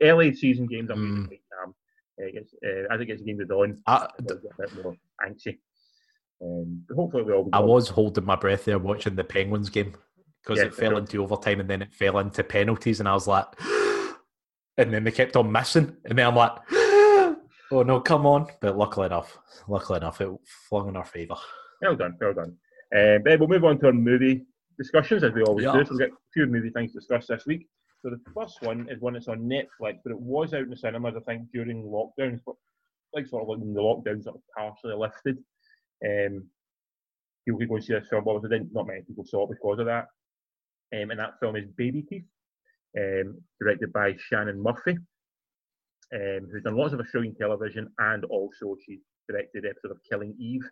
Early 0.00 0.34
season 0.34 0.66
games, 0.66 0.90
I'm 0.90 0.98
Mm. 0.98 1.16
mm. 1.18 1.28
with 1.30 1.38
Cam. 1.50 1.70
Uh, 1.70 1.72
it 2.18 2.34
gets, 2.34 2.54
uh, 2.64 2.92
as 2.92 3.00
it 3.00 3.06
gets 3.06 3.22
games 3.22 3.50
on, 3.50 3.78
I, 3.86 3.94
I 3.96 4.08
get 4.22 4.32
a 4.32 4.62
bit 4.62 4.82
more 4.84 4.96
anxious. 5.24 5.54
Um, 6.42 6.84
hopefully 6.94 7.22
we 7.22 7.32
all. 7.32 7.48
I 7.52 7.60
was 7.60 7.88
holding 7.88 8.24
my 8.24 8.36
breath 8.36 8.64
there 8.64 8.78
watching 8.78 9.14
the 9.14 9.24
Penguins 9.24 9.70
game 9.70 9.94
because 10.42 10.58
Yeah, 10.58 10.66
it 10.66 10.74
fell 10.74 10.96
into 10.96 11.22
overtime 11.22 11.60
and 11.60 11.70
then 11.70 11.82
it 11.82 11.94
fell 11.94 12.18
into 12.18 12.42
penalties, 12.44 13.00
and 13.00 13.08
I 13.08 13.14
was 13.14 13.28
like, 13.28 13.46
and 14.76 14.92
then 14.92 15.04
they 15.04 15.10
kept 15.12 15.36
on 15.36 15.52
missing, 15.52 15.96
and 16.04 16.18
then 16.18 16.26
I'm 16.26 16.34
like, 16.36 16.52
oh 16.72 17.36
no, 17.70 18.00
come 18.00 18.26
on! 18.26 18.48
But 18.60 18.76
luckily 18.76 19.06
enough, 19.06 19.38
luckily 19.68 19.98
enough, 19.98 20.20
it 20.20 20.28
flung 20.68 20.88
in 20.88 20.96
our 20.96 21.04
favour. 21.04 21.36
Well 21.80 21.96
done, 21.96 22.16
well 22.20 22.34
done. 22.34 22.56
Um, 22.94 23.22
but 23.24 23.38
we'll 23.38 23.48
move 23.48 23.64
on 23.64 23.78
to 23.80 23.86
our 23.86 23.92
movie 23.92 24.44
discussions 24.78 25.24
as 25.24 25.32
we 25.32 25.42
always 25.42 25.64
Yeah. 25.64 25.72
do. 25.72 25.84
So 25.84 25.90
we've 25.92 26.00
got 26.00 26.10
a 26.10 26.20
few 26.32 26.46
movie 26.46 26.70
things 26.70 26.92
to 26.92 26.98
discuss 26.98 27.26
this 27.26 27.46
week. 27.46 27.68
So 28.02 28.10
the 28.10 28.20
first 28.34 28.60
one 28.62 28.88
is 28.90 29.00
one 29.00 29.12
that's 29.12 29.28
on 29.28 29.40
Netflix, 29.40 29.98
but 30.02 30.10
it 30.10 30.20
was 30.20 30.52
out 30.54 30.62
in 30.62 30.70
the 30.70 30.76
cinemas, 30.76 31.14
I 31.16 31.20
think, 31.20 31.50
during 31.52 31.84
lockdowns, 31.84 32.40
but 32.44 32.56
like 33.14 33.28
sort 33.28 33.42
of 33.42 33.48
like 33.48 33.58
when 33.58 33.74
the 33.74 33.80
lockdowns 33.80 34.24
sort 34.24 34.36
of 34.36 34.42
partially 34.56 34.94
lifted. 34.94 35.38
Um, 36.04 36.48
people 37.44 37.60
could 37.60 37.68
go 37.68 37.76
and 37.76 37.84
see 37.84 37.92
this 37.92 38.08
film, 38.08 38.24
obviously 38.26 38.58
didn't, 38.58 38.74
not 38.74 38.88
many 38.88 39.02
people 39.02 39.24
saw 39.24 39.44
it 39.44 39.50
because 39.50 39.78
of 39.78 39.86
that. 39.86 40.06
Um, 40.94 41.10
and 41.10 41.20
that 41.20 41.38
film 41.38 41.54
is 41.54 41.64
Baby 41.76 42.02
Teeth, 42.02 42.24
um, 42.98 43.40
directed 43.60 43.92
by 43.92 44.16
Shannon 44.18 44.60
Murphy, 44.60 44.98
um, 46.12 46.48
who's 46.50 46.64
done 46.64 46.76
lots 46.76 46.92
of 46.92 47.00
Australian 47.00 47.36
television 47.36 47.88
and 47.98 48.24
also 48.24 48.76
she 48.84 48.98
directed 49.28 49.62
the 49.62 49.68
episode 49.70 49.92
of 49.92 50.00
Killing 50.10 50.34
Eve 50.40 50.68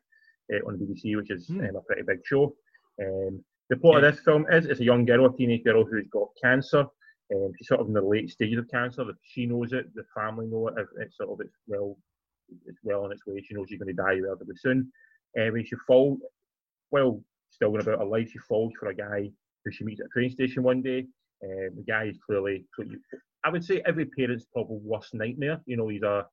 uh, 0.52 0.66
on 0.66 0.78
the 0.78 0.84
BBC, 0.84 1.16
which 1.16 1.30
is 1.30 1.48
um, 1.50 1.76
a 1.76 1.80
pretty 1.82 2.02
big 2.02 2.18
show. 2.24 2.54
Um, 3.00 3.44
the 3.68 3.76
plot 3.76 4.02
of 4.02 4.14
this 4.14 4.22
film 4.24 4.46
is 4.50 4.66
it's 4.66 4.80
a 4.80 4.84
young 4.84 5.04
girl, 5.04 5.26
a 5.26 5.36
teenage 5.36 5.62
girl 5.62 5.84
who's 5.84 6.08
got 6.12 6.28
cancer. 6.42 6.86
Um, 7.34 7.52
she's 7.56 7.68
sort 7.68 7.80
of 7.80 7.86
in 7.88 7.92
the 7.94 8.02
late 8.02 8.30
stages 8.30 8.58
of 8.58 8.68
cancer. 8.70 9.02
If 9.08 9.16
she 9.22 9.46
knows 9.46 9.72
it, 9.72 9.94
the 9.94 10.04
family 10.14 10.46
know 10.46 10.68
it. 10.68 10.74
if 10.78 10.88
It's 10.98 11.16
sort 11.16 11.30
of 11.30 11.40
it's 11.46 11.56
well, 11.66 11.96
it's 12.66 12.78
well 12.82 13.04
on 13.04 13.12
its 13.12 13.26
way. 13.26 13.42
She 13.42 13.54
knows 13.54 13.68
she's 13.68 13.78
going 13.78 13.94
to 13.94 14.02
die 14.02 14.18
relatively 14.18 14.56
soon. 14.56 14.92
Um, 15.38 15.52
when 15.52 15.64
she 15.64 15.76
falls, 15.86 16.18
well, 16.90 17.22
still 17.50 17.70
going 17.70 17.82
about 17.82 18.00
her 18.00 18.04
life, 18.04 18.30
she 18.30 18.38
falls 18.38 18.72
for 18.78 18.88
a 18.88 18.94
guy 18.94 19.30
who 19.64 19.70
she 19.70 19.84
meets 19.84 20.00
at 20.00 20.06
a 20.06 20.08
train 20.10 20.30
station 20.30 20.62
one 20.62 20.82
day. 20.82 21.06
Um, 21.44 21.70
the 21.76 21.84
guy 21.86 22.04
is 22.04 22.18
clearly, 22.24 22.66
I 23.44 23.50
would 23.50 23.64
say, 23.64 23.82
every 23.86 24.06
parent's 24.06 24.46
probably 24.52 24.78
worst 24.82 25.14
nightmare. 25.14 25.60
You 25.66 25.76
know, 25.76 25.88
he's 25.88 26.02
a 26.02 26.26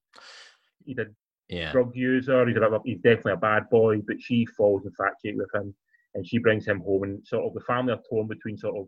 he's 0.86 0.98
a 0.98 1.06
Yeah, 1.48 1.72
drug 1.72 1.96
user. 1.96 2.48
He's, 2.48 2.58
a, 2.58 2.62
a- 2.62 2.82
he's 2.84 3.00
definitely 3.00 3.34
a 3.34 3.38
bad 3.38 3.70
boy, 3.70 4.02
but 4.06 4.22
she 4.22 4.46
falls 4.46 4.86
infatuated 4.86 5.38
with 5.40 5.54
him, 5.54 5.74
and 6.16 6.28
she 6.28 6.40
brings 6.40 6.66
him 6.66 6.82
home. 6.82 7.04
And 7.04 7.28
sort 7.28 7.46
of 7.46 7.54
the 7.54 7.62
family 7.62 7.94
are 7.94 8.02
torn 8.10 8.28
between 8.28 8.58
sort 8.58 8.78
of 8.78 8.88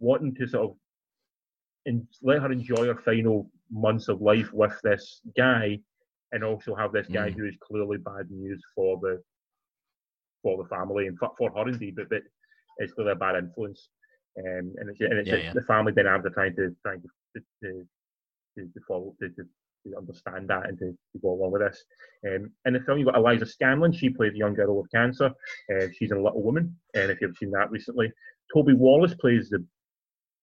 wanting 0.00 0.34
to 0.36 0.46
sort 0.46 0.70
of 0.70 0.76
and 1.86 2.06
let 2.22 2.40
her 2.42 2.52
enjoy 2.52 2.86
her 2.86 3.00
final 3.04 3.50
months 3.70 4.08
of 4.08 4.20
life 4.20 4.52
with 4.52 4.78
this 4.82 5.20
guy, 5.36 5.78
and 6.32 6.42
also 6.44 6.74
have 6.74 6.92
this 6.92 7.08
guy 7.08 7.30
Mm. 7.30 7.34
who 7.36 7.44
is 7.46 7.56
clearly 7.62 7.98
bad 7.98 8.30
news 8.30 8.62
for 8.74 8.98
the 9.00 9.22
for 10.42 10.62
the 10.62 10.68
family 10.68 11.06
and 11.06 11.18
for, 11.18 11.30
for 11.38 11.50
her 11.52 11.68
indeed, 11.68 11.96
but 11.96 12.08
but 12.10 12.22
it's 12.78 12.92
clearly 12.92 13.12
a 13.12 13.16
bad 13.16 13.36
influence. 13.36 13.88
Um, 14.38 14.74
and 14.78 14.90
it's, 14.90 15.00
and 15.00 15.12
it's 15.14 15.28
Yeah, 15.28 15.36
yeah. 15.36 15.52
the 15.54 15.62
family 15.62 15.92
dynamics 15.92 16.26
are 16.26 16.30
trying 16.34 16.56
to 16.56 16.74
trying 16.82 17.00
to 17.02 17.08
to, 17.36 17.86
to, 18.56 18.62
to, 18.74 18.80
follow 18.86 19.14
to, 19.20 19.28
to, 19.30 19.42
to 19.86 19.96
understand 19.96 20.48
that 20.48 20.68
and 20.68 20.78
to, 20.78 20.86
to 20.86 21.18
go 21.22 21.30
along 21.32 21.52
with 21.52 21.62
this. 21.62 21.82
Um, 22.28 22.50
in 22.66 22.74
the 22.74 22.80
film, 22.80 22.98
you've 22.98 23.06
got 23.06 23.16
Eliza 23.16 23.44
Scanlen. 23.46 23.94
She 23.96 24.08
plays 24.10 24.34
a 24.34 24.36
young 24.38 24.54
girl 24.54 24.76
with 24.76 24.90
cancer. 24.92 25.30
Uh, 25.72 25.86
she's 25.96 26.10
in 26.12 26.22
Little 26.22 26.42
Woman, 26.42 26.76
and 26.94 27.10
if 27.10 27.20
you've 27.20 27.36
seen 27.36 27.50
that 27.52 27.70
recently, 27.70 28.12
Toby 28.52 28.74
Wallace 28.74 29.14
plays 29.14 29.48
the 29.50 29.64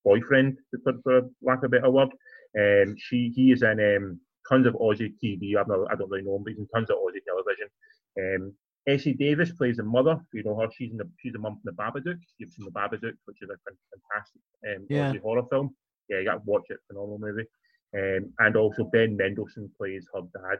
boyfriend, 0.04 0.58
for, 0.84 0.94
for 1.04 1.22
lack 1.42 1.60
of 1.60 1.66
a 1.66 1.70
better 1.70 1.90
word. 1.90 2.10
Um, 2.60 2.96
she 2.98 3.32
he 3.36 3.52
is 3.52 3.62
in 3.64 3.80
um, 3.80 4.20
tons 4.50 4.68
of 4.68 4.74
Aussie 4.76 5.14
TV. 5.24 5.56
I've 5.58 5.68
not, 5.68 5.92
I 5.92 5.96
don't 5.96 6.10
really 6.10 6.24
know 6.24 6.36
him, 6.36 6.44
but 6.44 6.52
he's 6.52 6.60
in 6.60 6.68
tons 6.74 6.90
of 6.90 6.98
Aussie 6.98 7.24
television. 7.26 7.68
Um, 8.20 8.54
Essie 8.88 9.14
Davis 9.14 9.52
plays 9.52 9.78
the 9.78 9.84
mother. 9.84 10.20
You 10.34 10.44
know 10.44 10.60
her. 10.60 10.68
She's 10.76 10.92
in 10.92 10.98
the 10.98 11.10
she's 11.20 11.34
the 11.34 11.40
mum 11.40 11.60
from 11.64 11.74
the 11.76 11.82
Babadook. 11.82 12.18
You've 12.40 12.50
seen 12.50 12.66
the 12.66 12.72
Babadook, 12.72 13.14
which 13.26 13.42
is 13.42 13.50
a 13.50 13.58
fantastic 13.64 14.42
um, 14.68 14.88
Yeah. 14.90 15.12
Aussie 15.12 15.22
horror 15.22 15.44
film. 15.50 15.76
Yeah, 16.10 16.20
you 16.20 16.26
got 16.26 16.34
to 16.34 16.42
watch 16.46 16.64
it. 16.70 16.78
Phenomenal 16.88 17.20
movie. 17.20 17.46
Um, 17.96 18.34
and 18.40 18.56
also 18.58 18.86
Ben 18.86 19.16
Mendelsohn 19.16 19.70
plays 19.78 20.08
her 20.14 20.22
dad. 20.34 20.60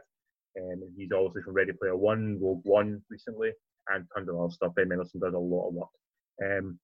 Um, 0.56 0.82
and 0.82 0.92
he's 0.96 1.10
obviously 1.12 1.42
from 1.42 1.54
Ready 1.54 1.72
Player 1.72 1.96
One, 1.96 2.38
Rogue 2.40 2.60
One 2.64 3.02
recently. 3.10 3.50
and 3.92 4.06
tons 4.14 4.28
of 4.28 4.38
other 4.38 4.50
stuff. 4.52 4.74
Ben 4.76 4.88
Mendelsohn 4.88 5.20
does 5.20 5.34
a 5.34 5.38
lot 5.38 5.68
of 5.68 5.74
work. 5.74 5.88
Um, 6.44 6.78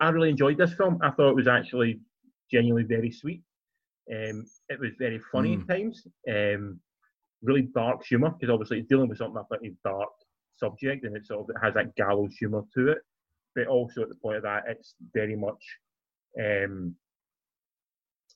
I 0.00 0.08
really 0.10 0.30
enjoyed 0.30 0.58
this 0.58 0.74
film. 0.74 0.98
I 1.02 1.10
thought 1.10 1.30
it 1.30 1.36
was 1.36 1.48
actually 1.48 2.00
genuinely 2.50 2.86
very 2.86 3.10
sweet. 3.10 3.42
Um, 4.10 4.44
it 4.68 4.78
was 4.78 4.90
very 4.98 5.18
funny 5.32 5.56
Mm. 5.56 5.62
at 5.62 5.68
times. 5.68 6.06
Um, 6.28 6.80
really 7.42 7.62
dark 7.74 8.04
humour 8.04 8.30
because 8.30 8.52
obviously 8.52 8.78
it's 8.78 8.88
dealing 8.88 9.08
with 9.08 9.18
something 9.18 9.34
that's 9.34 9.46
a 9.50 9.58
pretty 9.58 9.76
dark 9.84 10.08
subject 10.56 11.04
and 11.04 11.16
it 11.16 11.26
sort 11.26 11.40
of 11.40 11.54
it 11.54 11.60
has 11.62 11.74
that 11.74 11.94
gallows 11.96 12.34
humour 12.38 12.62
to 12.74 12.88
it. 12.88 12.98
But 13.54 13.66
also 13.66 14.02
at 14.02 14.08
the 14.08 14.14
point 14.16 14.36
of 14.38 14.42
that, 14.42 14.64
it's 14.66 14.94
very 15.14 15.36
much 15.36 15.62
um, 16.40 16.96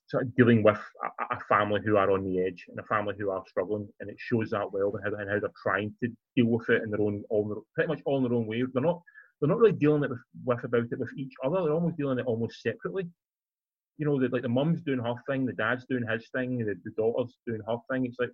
sort 0.07 0.25
of 0.25 0.35
dealing 0.37 0.63
with 0.63 0.79
a, 1.05 1.35
a 1.35 1.41
family 1.49 1.81
who 1.85 1.97
are 1.97 2.11
on 2.11 2.25
the 2.25 2.41
edge 2.41 2.65
and 2.69 2.79
a 2.79 2.85
family 2.85 3.15
who 3.19 3.31
are 3.31 3.43
struggling, 3.49 3.89
and 4.01 4.09
it 4.09 4.17
shows 4.19 4.51
that 4.51 4.73
well 4.73 4.95
and 4.95 5.05
how, 5.05 5.21
and 5.21 5.29
how 5.31 5.41
they're 5.41 5.51
trying 5.63 5.93
to 6.03 6.09
deal 6.37 6.47
with 6.47 6.69
it 6.71 6.83
in 6.83 6.91
their 6.91 7.01
own, 7.01 7.25
all 7.31 7.49
their, 7.49 7.59
pretty 7.75 7.89
much 7.89 8.01
all 8.07 8.19
in 8.19 8.23
their 8.23 8.33
own 8.35 8.47
way. 8.47 8.63
They're 8.73 8.83
not 8.83 9.03
they're 9.41 9.49
not 9.49 9.59
really 9.59 9.73
dealing 9.73 10.05
it 10.05 10.11
with, 10.11 10.19
with 10.45 10.65
about 10.65 10.87
it 10.91 10.99
with 10.99 11.13
each 11.17 11.35
other. 11.45 11.63
They're 11.63 11.73
almost 11.73 11.97
dealing 11.97 12.19
it 12.19 12.27
almost 12.27 12.61
separately. 12.63 13.09
You 13.97 14.07
know, 14.07 14.21
the, 14.21 14.29
like 14.29 14.43
the 14.43 14.49
mum's 14.49 14.83
doing 14.83 15.01
her 15.01 15.15
thing, 15.29 15.47
the 15.47 15.53
dad's 15.53 15.85
doing 15.87 16.07
his 16.09 16.29
thing, 16.35 16.59
the, 16.59 16.75
the 16.85 16.91
daughter's 16.97 17.37
doing 17.47 17.61
her 17.67 17.77
thing. 17.91 18.07
It's 18.07 18.19
like 18.19 18.31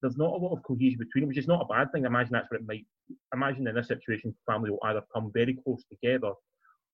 there's 0.00 0.16
not 0.16 0.32
a 0.32 0.36
lot 0.36 0.56
of 0.56 0.62
cohesion 0.62 0.98
between 0.98 1.22
them, 1.22 1.28
which 1.28 1.38
is 1.38 1.48
not 1.48 1.62
a 1.62 1.72
bad 1.72 1.90
thing. 1.92 2.04
I 2.04 2.08
imagine 2.08 2.32
that's 2.32 2.50
what 2.50 2.60
it 2.60 2.66
might. 2.66 2.86
Imagine 3.34 3.66
in 3.66 3.74
this 3.74 3.88
situation, 3.88 4.34
family 4.46 4.70
will 4.70 4.78
either 4.84 5.02
come 5.12 5.30
very 5.34 5.58
close 5.64 5.84
together, 5.90 6.32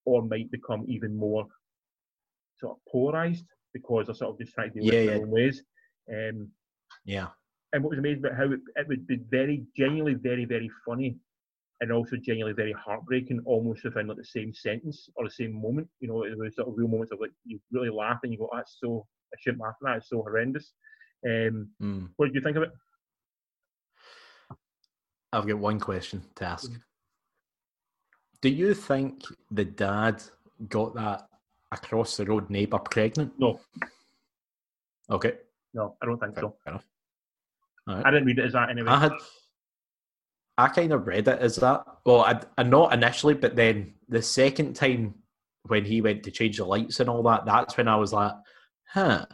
or 0.05 0.23
might 0.23 0.49
become 0.51 0.85
even 0.87 1.15
more 1.15 1.45
sort 2.59 2.77
of 2.77 2.91
polarized 2.91 3.45
because 3.73 4.05
they're 4.05 4.15
sort 4.15 4.31
of 4.31 4.39
just 4.39 4.53
trying 4.53 4.71
to 4.73 4.79
deal 4.79 4.85
Yeah, 4.85 4.99
with 4.99 5.07
their 5.07 5.15
yeah. 5.15 5.21
own 5.21 5.29
ways. 5.29 5.63
Um, 6.11 6.49
Yeah. 7.05 7.27
and 7.73 7.83
what 7.83 7.89
was 7.89 7.99
amazing 7.99 8.25
about 8.25 8.37
how 8.37 8.51
it, 8.51 8.59
it 8.75 8.87
would 8.87 9.05
be 9.05 9.17
very 9.29 9.65
genuinely 9.75 10.13
very 10.13 10.45
very 10.45 10.69
funny 10.87 11.17
and 11.81 11.91
also 11.91 12.15
genuinely 12.15 12.53
very 12.55 12.73
heartbreaking 12.73 13.41
almost 13.45 13.83
within 13.83 14.07
like 14.07 14.17
the 14.17 14.23
same 14.23 14.53
sentence 14.53 15.09
or 15.15 15.25
the 15.25 15.29
same 15.31 15.53
moment 15.53 15.87
you 15.99 16.07
know 16.07 16.23
there 16.23 16.37
was 16.37 16.55
sort 16.55 16.67
of 16.67 16.73
real 16.77 16.87
moments 16.87 17.11
of 17.11 17.19
like 17.19 17.31
you 17.45 17.59
really 17.71 17.89
laugh 17.89 18.19
and 18.23 18.31
you 18.31 18.37
go 18.39 18.49
that's 18.53 18.77
so 18.79 19.05
I 19.33 19.37
shouldn't 19.39 19.61
laugh 19.61 19.75
at 19.81 19.85
that 19.85 19.97
it's 19.97 20.09
so 20.09 20.21
horrendous 20.21 20.73
um, 21.25 21.69
Mm. 21.81 22.09
what 22.17 22.27
did 22.27 22.35
you 22.35 22.41
think 22.41 22.57
of 22.57 22.63
it 22.63 22.71
I've 25.33 25.47
got 25.47 25.57
one 25.57 25.79
question 25.81 26.23
to 26.35 26.45
ask. 26.45 26.71
Mhm. 26.71 26.81
Do 28.41 28.49
you 28.49 28.73
think 28.73 29.23
the 29.51 29.65
dad 29.65 30.23
got 30.69 30.93
that 30.95 31.27
across 31.73 32.15
the 32.15 32.25
road 32.25 32.49
neighbour 32.49 32.79
pregnant? 32.79 33.33
no 33.37 33.59
Okay. 35.09 35.33
no 35.73 35.97
I 36.01 36.05
don't 36.05 36.19
think 36.19 36.35
Fair 36.35 36.43
so 36.43 36.55
enough. 36.67 36.85
I 37.87 38.11
didn't 38.11 38.25
read 38.27 38.39
it 38.39 38.45
as 38.45 38.53
that 38.53 38.69
anyway 38.69 38.89
I 38.89 38.99
had, 38.99 39.11
I 40.57 40.67
kind 40.69 40.93
of 40.93 41.05
read 41.07 41.27
it 41.27 41.39
as 41.39 41.57
that. 41.57 41.83
Well, 42.05 42.21
I, 42.21 42.39
I 42.57 42.63
not 42.63 42.93
initially, 42.93 43.33
but 43.33 43.55
then 43.55 43.93
the 44.07 44.21
second 44.21 44.75
time 44.75 45.15
when 45.67 45.83
he 45.83 46.01
went 46.01 46.23
to 46.23 46.31
change 46.31 46.57
the 46.57 46.65
lights 46.65 46.99
and 46.99 47.09
all 47.09 47.23
that, 47.23 47.45
that's 47.45 47.75
when 47.75 47.87
I 47.87 47.95
was 47.95 48.13
like, 48.13 48.31
huh. 48.87 49.25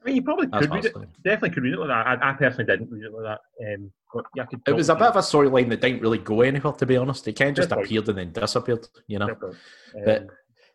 I 0.00 0.04
mean 0.06 0.16
you 0.16 0.22
probably 0.22 0.46
That's 0.46 0.66
could 0.66 0.74
read 0.74 0.84
it 0.86 0.94
definitely 1.24 1.50
could 1.50 1.62
read 1.64 1.74
it 1.74 1.80
like 1.80 1.88
that 1.88 2.06
I, 2.06 2.30
I 2.30 2.32
personally 2.32 2.64
didn't 2.66 2.88
read 2.88 3.02
it 3.04 3.12
like 3.12 3.24
that 3.24 3.74
um, 3.74 3.90
but 4.14 4.24
yeah, 4.36 4.46
It 4.66 4.72
was 4.72 4.88
a 4.88 4.94
bit 4.94 5.08
of 5.08 5.16
a 5.16 5.18
storyline 5.18 5.68
that 5.70 5.80
didn't 5.80 6.00
really 6.00 6.18
go 6.18 6.40
anywhere, 6.40 6.72
to 6.72 6.86
be 6.86 6.96
honest. 6.96 7.28
It 7.28 7.34
kind 7.34 7.50
of 7.50 7.56
just 7.56 7.68
Fair 7.68 7.76
point. 7.76 7.86
appeared 7.86 8.08
and 8.08 8.18
then 8.18 8.32
disappeared, 8.32 8.86
you 9.06 9.18
know. 9.18 9.34
Point. 9.34 9.56
But- 10.04 10.22
Um, 10.22 10.28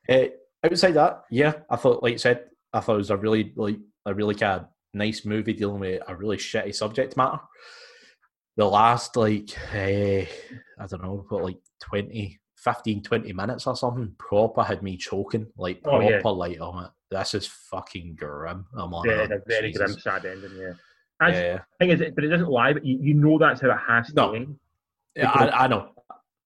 Uh, 0.10 0.25
outside 0.63 0.91
that, 0.95 1.24
yeah, 1.31 1.53
I 1.69 1.77
thought, 1.77 2.03
like 2.03 2.12
you 2.12 2.17
said, 2.19 2.45
I 2.74 2.81
thought 2.81 2.95
it 2.95 2.98
was 2.98 3.10
a 3.10 3.17
really, 3.17 3.53
like, 3.55 3.77
a 4.05 4.13
really 4.13 4.36
kind 4.36 4.62
of 4.62 4.67
nice 4.93 5.25
movie 5.25 5.53
dealing 5.53 5.79
with 5.79 6.01
a 6.05 6.15
really 6.15 6.38
shitty 6.38 6.75
subject 6.75 7.15
matter. 7.17 7.39
The 8.55 8.65
last, 8.65 9.15
like, 9.15 9.50
uh, 9.74 9.77
I 9.77 10.88
don't 10.88 11.01
know, 11.03 11.25
but 11.29 11.43
like 11.43 11.57
20, 11.81 12.39
15, 12.57 13.01
20 13.03 13.33
minutes 13.33 13.65
or 13.67 13.75
something, 13.75 14.13
proper 14.19 14.63
had 14.63 14.83
me 14.83 14.95
choking. 14.98 15.48
Like, 15.57 15.79
Oh, 15.86 15.98
proper, 16.22 16.48
yeah. 16.51 16.60
on 16.62 16.86
oh, 16.86 16.89
this 17.10 17.33
is 17.33 17.48
fucking 17.48 18.15
grim. 18.15 18.65
I'm 18.77 18.91
like, 18.91 19.10
yeah, 19.10 19.24
a 19.24 19.39
very 19.48 19.72
Jesus. 19.72 19.86
grim 19.95 20.00
sad 20.00 20.25
ending 20.25 20.51
yeah 20.57 20.74
As- 21.22 21.33
Yeah, 21.36 21.60
thing 21.79 21.89
is, 21.91 22.03
but 22.15 22.24
it 22.24 22.27
doesn't 22.29 22.50
lie. 22.50 22.74
But 22.74 22.86
you, 22.86 22.98
you 23.01 23.13
know 23.15 23.38
that's 23.39 23.62
how 23.62 23.72
it 23.72 23.77
has 23.88 24.13
No. 24.13 24.31
to 24.31 24.36
end. 24.38 24.60
yeah, 25.15 25.31
I, 25.31 25.63
I 25.65 25.67
know. 25.67 25.89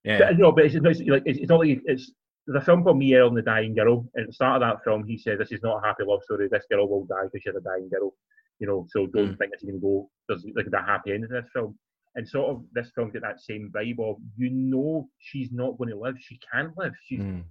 Yeah, 0.03 0.19
But, 0.19 0.37
no, 0.37 0.51
but 0.53 0.65
it's, 0.65 0.75
it's, 0.75 0.83
like, 1.09 1.23
it's, 1.25 1.39
it's 1.39 1.49
not 1.49 1.59
like 1.59 1.81
it's 1.85 2.11
the 2.47 2.61
film 2.61 2.83
called 2.83 2.97
Me, 2.97 3.13
Earl, 3.15 3.27
and 3.27 3.37
the 3.37 3.41
Dying 3.41 3.75
Girl. 3.75 4.07
And 4.15 4.23
at 4.23 4.27
the 4.27 4.33
start 4.33 4.61
of 4.61 4.67
that 4.69 4.81
film, 4.85 5.03
he 5.05 5.17
said, 5.17 5.37
"This 5.39 5.51
is 5.51 5.61
not 5.61 5.83
a 5.83 5.85
happy 5.85 6.03
love 6.05 6.23
story. 6.23 6.47
This 6.49 6.65
girl 6.71 6.87
will 6.87 7.03
die 7.05 7.23
because 7.25 7.41
she's 7.43 7.53
a 7.55 7.59
dying 7.59 7.89
girl." 7.89 8.13
You 8.59 8.67
know, 8.67 8.87
so 8.89 9.05
don't 9.07 9.33
Mm. 9.33 9.37
think 9.37 9.51
it's 9.53 9.63
even 9.65 9.81
go. 9.81 10.09
There's 10.29 10.45
like 10.55 10.67
a 10.67 10.81
happy 10.81 11.11
ending 11.11 11.29
to 11.29 11.41
this 11.41 11.49
film. 11.51 11.77
And 12.17 12.27
sort 12.27 12.49
of 12.49 12.63
this 12.73 12.91
film 12.93 13.11
get 13.11 13.21
that 13.21 13.39
same 13.39 13.71
vibe 13.73 13.99
of 13.99 14.17
you 14.35 14.49
know 14.49 15.07
she's 15.19 15.51
not 15.51 15.77
going 15.77 15.91
to 15.91 15.97
live. 15.99 16.15
She 16.19 16.37
can't 16.51 16.75
live. 16.77 16.93
She's 17.05 17.21
Mm. 17.21 17.43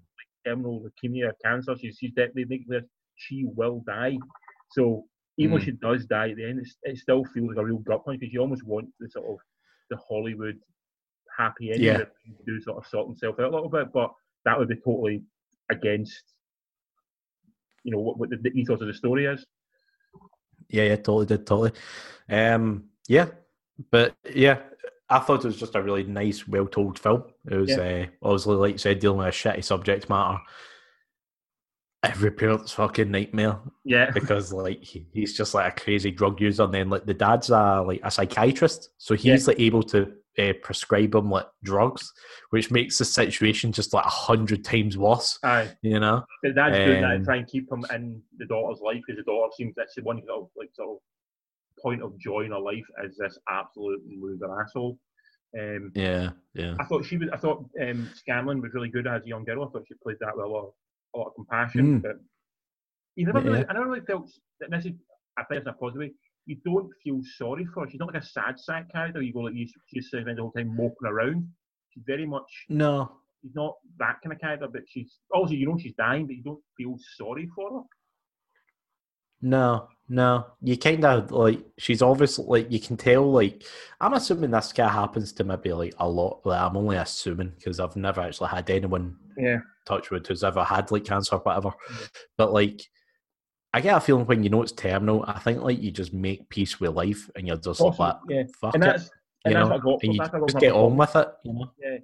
terminal 0.44 0.80
leukemia, 0.84 1.32
cancer. 1.44 1.74
She's 1.80 1.96
she's 1.98 2.12
dead. 2.12 2.32
They 2.34 2.44
make 2.44 2.68
this. 2.68 2.84
She 3.14 3.44
will 3.46 3.82
die. 3.86 4.18
So 4.72 5.06
even 5.38 5.52
when 5.54 5.62
Mm. 5.62 5.64
she 5.66 5.70
does 5.72 6.04
die 6.06 6.30
at 6.30 6.36
the 6.36 6.44
end, 6.44 6.58
it's, 6.60 6.76
it 6.82 6.98
still 6.98 7.24
feels 7.32 7.48
like 7.48 7.58
a 7.58 7.64
real 7.64 7.78
gut 7.78 8.04
punch 8.04 8.18
because 8.20 8.32
you 8.34 8.40
almost 8.40 8.64
want 8.64 8.88
the 9.00 9.08
sort 9.08 9.26
of 9.26 9.38
the 9.90 9.96
Hollywood 10.08 10.58
happy 11.38 11.70
ending 11.70 11.84
Yeah. 11.84 11.98
that 11.98 12.12
do 12.44 12.60
sort 12.60 12.78
of 12.78 12.86
sort 12.88 13.06
himself 13.06 13.38
out 13.38 13.46
a 13.52 13.54
little 13.54 13.68
bit, 13.68 13.92
but 13.92 14.12
that 14.44 14.58
would 14.58 14.68
be 14.68 14.76
totally 14.76 15.22
against 15.70 16.24
you 17.84 17.92
know 17.92 18.00
what, 18.00 18.18
what 18.18 18.30
the, 18.30 18.36
the 18.38 18.50
ethos 18.50 18.80
of 18.80 18.88
the 18.88 18.94
story 18.94 19.26
is. 19.26 19.46
Yeah, 20.68 20.84
yeah, 20.84 20.96
totally 20.96 21.26
did, 21.26 21.46
totally. 21.46 21.70
Um, 22.28 22.90
yeah, 23.06 23.26
but 23.90 24.14
yeah, 24.34 24.60
I 25.08 25.18
thought 25.20 25.44
it 25.44 25.48
was 25.48 25.58
just 25.58 25.74
a 25.74 25.82
really 25.82 26.04
nice, 26.04 26.46
well 26.48 26.66
told 26.66 26.98
film. 26.98 27.24
It 27.50 27.56
was 27.56 27.70
uh, 27.70 28.06
obviously, 28.22 28.56
like 28.56 28.72
you 28.72 28.78
said, 28.78 28.98
dealing 28.98 29.18
with 29.18 29.28
a 29.28 29.30
shitty 29.30 29.64
subject 29.64 30.08
matter. 30.08 30.38
Every 32.02 32.30
parent's 32.30 32.72
fucking 32.72 33.10
nightmare 33.10 33.58
Yeah, 33.84 34.10
because 34.14 34.52
like 34.52 34.82
he, 34.82 35.06
he's 35.12 35.36
just 35.36 35.54
like 35.54 35.72
a 35.72 35.80
crazy 35.80 36.10
drug 36.10 36.40
user, 36.40 36.64
and 36.64 36.74
then 36.74 36.90
like 36.90 37.06
the 37.06 37.14
dad's 37.14 37.50
a 37.50 37.82
like 37.86 38.00
a 38.04 38.10
psychiatrist, 38.10 38.90
so 38.98 39.14
he's 39.14 39.48
like 39.48 39.58
able 39.58 39.82
to 39.84 40.12
uh, 40.38 40.52
prescribe 40.62 41.14
him 41.14 41.30
like 41.30 41.46
drugs, 41.64 42.12
which 42.50 42.70
makes 42.70 42.98
the 42.98 43.04
situation 43.04 43.72
just 43.72 43.94
like 43.94 44.04
a 44.04 44.08
hundred 44.10 44.64
times 44.64 44.96
worse. 44.98 45.38
aye. 45.42 45.68
You 45.82 45.98
know? 45.98 46.24
The 46.42 46.52
dad's 46.52 46.76
doing 46.76 47.00
that 47.02 47.08
to 47.08 47.16
Um, 47.16 47.24
try 47.24 47.36
and 47.36 47.46
keep 47.48 47.70
him 47.72 47.84
in 47.92 48.22
the 48.36 48.46
daughter's 48.46 48.80
life 48.80 49.00
because 49.06 49.18
the 49.24 49.30
daughter 49.30 49.50
seems 49.56 49.74
that's 49.76 49.94
the 49.94 50.02
one 50.02 50.22
sort 50.26 50.42
of 50.42 50.48
like 50.56 50.70
sort 50.74 50.90
of 50.90 50.96
point 51.82 52.02
of 52.02 52.18
joy 52.18 52.42
in 52.44 52.52
her 52.52 52.58
life 52.58 52.84
is 53.04 53.16
this 53.16 53.38
absolute 53.48 54.02
loser 54.20 54.60
asshole. 54.60 54.98
Um, 55.58 55.92
Yeah, 55.94 56.30
yeah, 56.54 56.74
I 56.80 56.84
thought 56.84 57.04
she 57.04 57.16
was. 57.16 57.28
I 57.32 57.36
thought 57.36 57.58
um, 57.80 58.10
Scanlen 58.20 58.60
was 58.62 58.72
really 58.74 58.88
good 58.90 59.06
as 59.06 59.22
a 59.24 59.28
young 59.28 59.44
girl. 59.44 59.64
I 59.64 59.68
thought 59.70 59.84
she 59.88 59.94
played 60.02 60.16
that 60.20 60.36
with 60.36 60.44
a 60.44 60.48
lot, 60.48 60.66
of, 60.66 60.72
a 61.14 61.18
lot 61.18 61.26
of 61.28 61.34
compassion. 61.34 62.00
Mm. 62.00 62.02
But 62.02 62.16
you 63.14 63.26
never 63.26 63.40
Yeah. 63.40 63.50
really, 63.50 63.64
I 63.68 63.72
never 63.72 63.86
really 63.86 64.04
felt. 64.06 64.30
And 64.60 64.72
this 64.72 64.86
is, 64.86 64.92
I 65.38 65.44
think 65.44 65.60
it's 65.60 65.68
a 65.68 65.72
positive 65.72 66.00
way. 66.00 66.12
You 66.46 66.56
don't 66.64 66.90
feel 67.02 67.20
sorry 67.36 67.66
for 67.72 67.84
her. 67.84 67.90
She's 67.90 67.98
not 68.00 68.12
like 68.12 68.22
a 68.22 68.26
sad 68.26 68.58
sack 68.58 68.90
character. 68.92 69.20
You 69.22 69.32
go 69.32 69.40
like 69.40 69.54
you, 69.54 69.66
she's 69.92 70.06
spends 70.08 70.26
the 70.26 70.42
whole 70.42 70.52
time 70.52 70.76
moping 70.76 71.06
around. 71.06 71.48
She's 71.90 72.04
very 72.06 72.26
much. 72.26 72.50
no, 72.68 73.10
She's 73.42 73.54
not 73.54 73.74
that 73.98 74.16
kind 74.22 74.32
of 74.32 74.40
character, 74.40 74.66
but 74.70 74.82
she's 74.88 75.18
also 75.32 75.54
you 75.54 75.66
know 75.68 75.78
she's 75.78 75.94
dying, 75.94 76.26
but 76.26 76.36
you 76.36 76.42
don't 76.42 76.62
feel 76.76 76.96
sorry 77.16 77.48
for 77.54 77.70
her. 77.78 77.84
No, 79.42 79.88
no. 80.08 80.46
You 80.62 80.76
kind 80.78 81.04
of 81.04 81.30
like 81.32 81.60
she's 81.78 82.02
obviously 82.02 82.44
like 82.46 82.72
you 82.72 82.80
can 82.80 82.96
tell. 82.96 83.30
Like 83.30 83.64
I'm 84.00 84.12
assuming 84.14 84.50
this 84.50 84.72
kind 84.72 84.88
of 84.88 84.94
happens 84.94 85.32
to 85.34 85.44
maybe 85.44 85.72
like 85.72 85.94
a 85.98 86.08
lot. 86.08 86.40
Like 86.44 86.60
I'm 86.60 86.76
only 86.76 86.96
assuming 86.96 87.52
because 87.56 87.80
I've 87.80 87.96
never 87.96 88.20
actually 88.20 88.48
had 88.50 88.68
anyone 88.70 89.16
Yeah. 89.36 89.58
touch 89.86 90.10
wood 90.10 90.26
who's 90.26 90.44
ever 90.44 90.62
had 90.64 90.90
like 90.90 91.04
cancer 91.04 91.36
or 91.36 91.40
whatever. 91.40 91.72
But 92.36 92.52
like 92.52 92.82
I 93.74 93.80
get 93.80 93.96
a 93.96 94.00
feeling 94.00 94.26
when 94.26 94.42
you 94.42 94.48
know 94.50 94.62
it's 94.62 94.72
terminal, 94.72 95.24
I 95.26 95.38
think 95.40 95.60
like 95.60 95.80
you 95.82 95.90
just 95.90 96.12
make 96.14 96.48
peace 96.48 96.80
with 96.80 96.92
life 96.94 97.28
and 97.36 97.46
you're 97.46 97.56
just 97.56 97.80
Also, 97.80 98.02
like 98.02 98.16
yeah. 98.28 98.42
fuck 98.60 98.74
And 98.74 98.84
it, 98.84 99.02
and 99.44 99.52
you 99.52 99.54
know, 99.54 99.66
what 99.68 99.74
I 99.74 99.78
got. 99.78 100.02
and 100.02 100.12
you 100.14 100.18
that's 100.18 100.32
what 100.32 100.36
I 100.36 100.40
got 100.40 100.48
just 100.48 100.60
get 100.60 100.72
on 100.72 100.96
with 100.96 101.16
it. 101.16 101.28
You 101.44 101.52
know, 101.52 101.70
Yeah, 101.82 101.98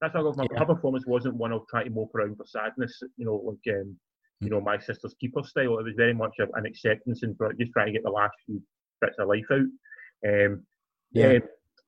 that's 0.00 0.14
what 0.14 0.20
I 0.20 0.22
got 0.24 0.36
her. 0.36 0.46
Yeah. 0.58 0.64
Performance 0.64 1.06
wasn't 1.06 1.36
one 1.36 1.52
of 1.52 1.66
trying 1.68 1.84
to 1.86 1.90
mope 1.92 2.14
around 2.14 2.36
for 2.36 2.44
sadness. 2.46 3.00
You 3.16 3.24
know, 3.26 3.36
like 3.36 3.74
um, 3.74 3.96
you 4.44 4.50
know, 4.50 4.60
my 4.60 4.78
sister's 4.78 5.14
keeper 5.20 5.42
style. 5.42 5.78
It 5.78 5.84
was 5.84 5.94
very 5.96 6.14
much 6.14 6.34
an 6.38 6.66
acceptance 6.66 7.22
and 7.22 7.36
just 7.58 7.72
trying 7.72 7.86
to 7.86 7.92
get 7.92 8.02
the 8.02 8.10
last 8.10 8.34
few 8.46 8.62
bits 9.00 9.16
of 9.18 9.28
life 9.28 9.44
out. 9.50 9.66
Um, 10.28 10.66
Yeah. 11.12 11.34
um, 11.34 11.42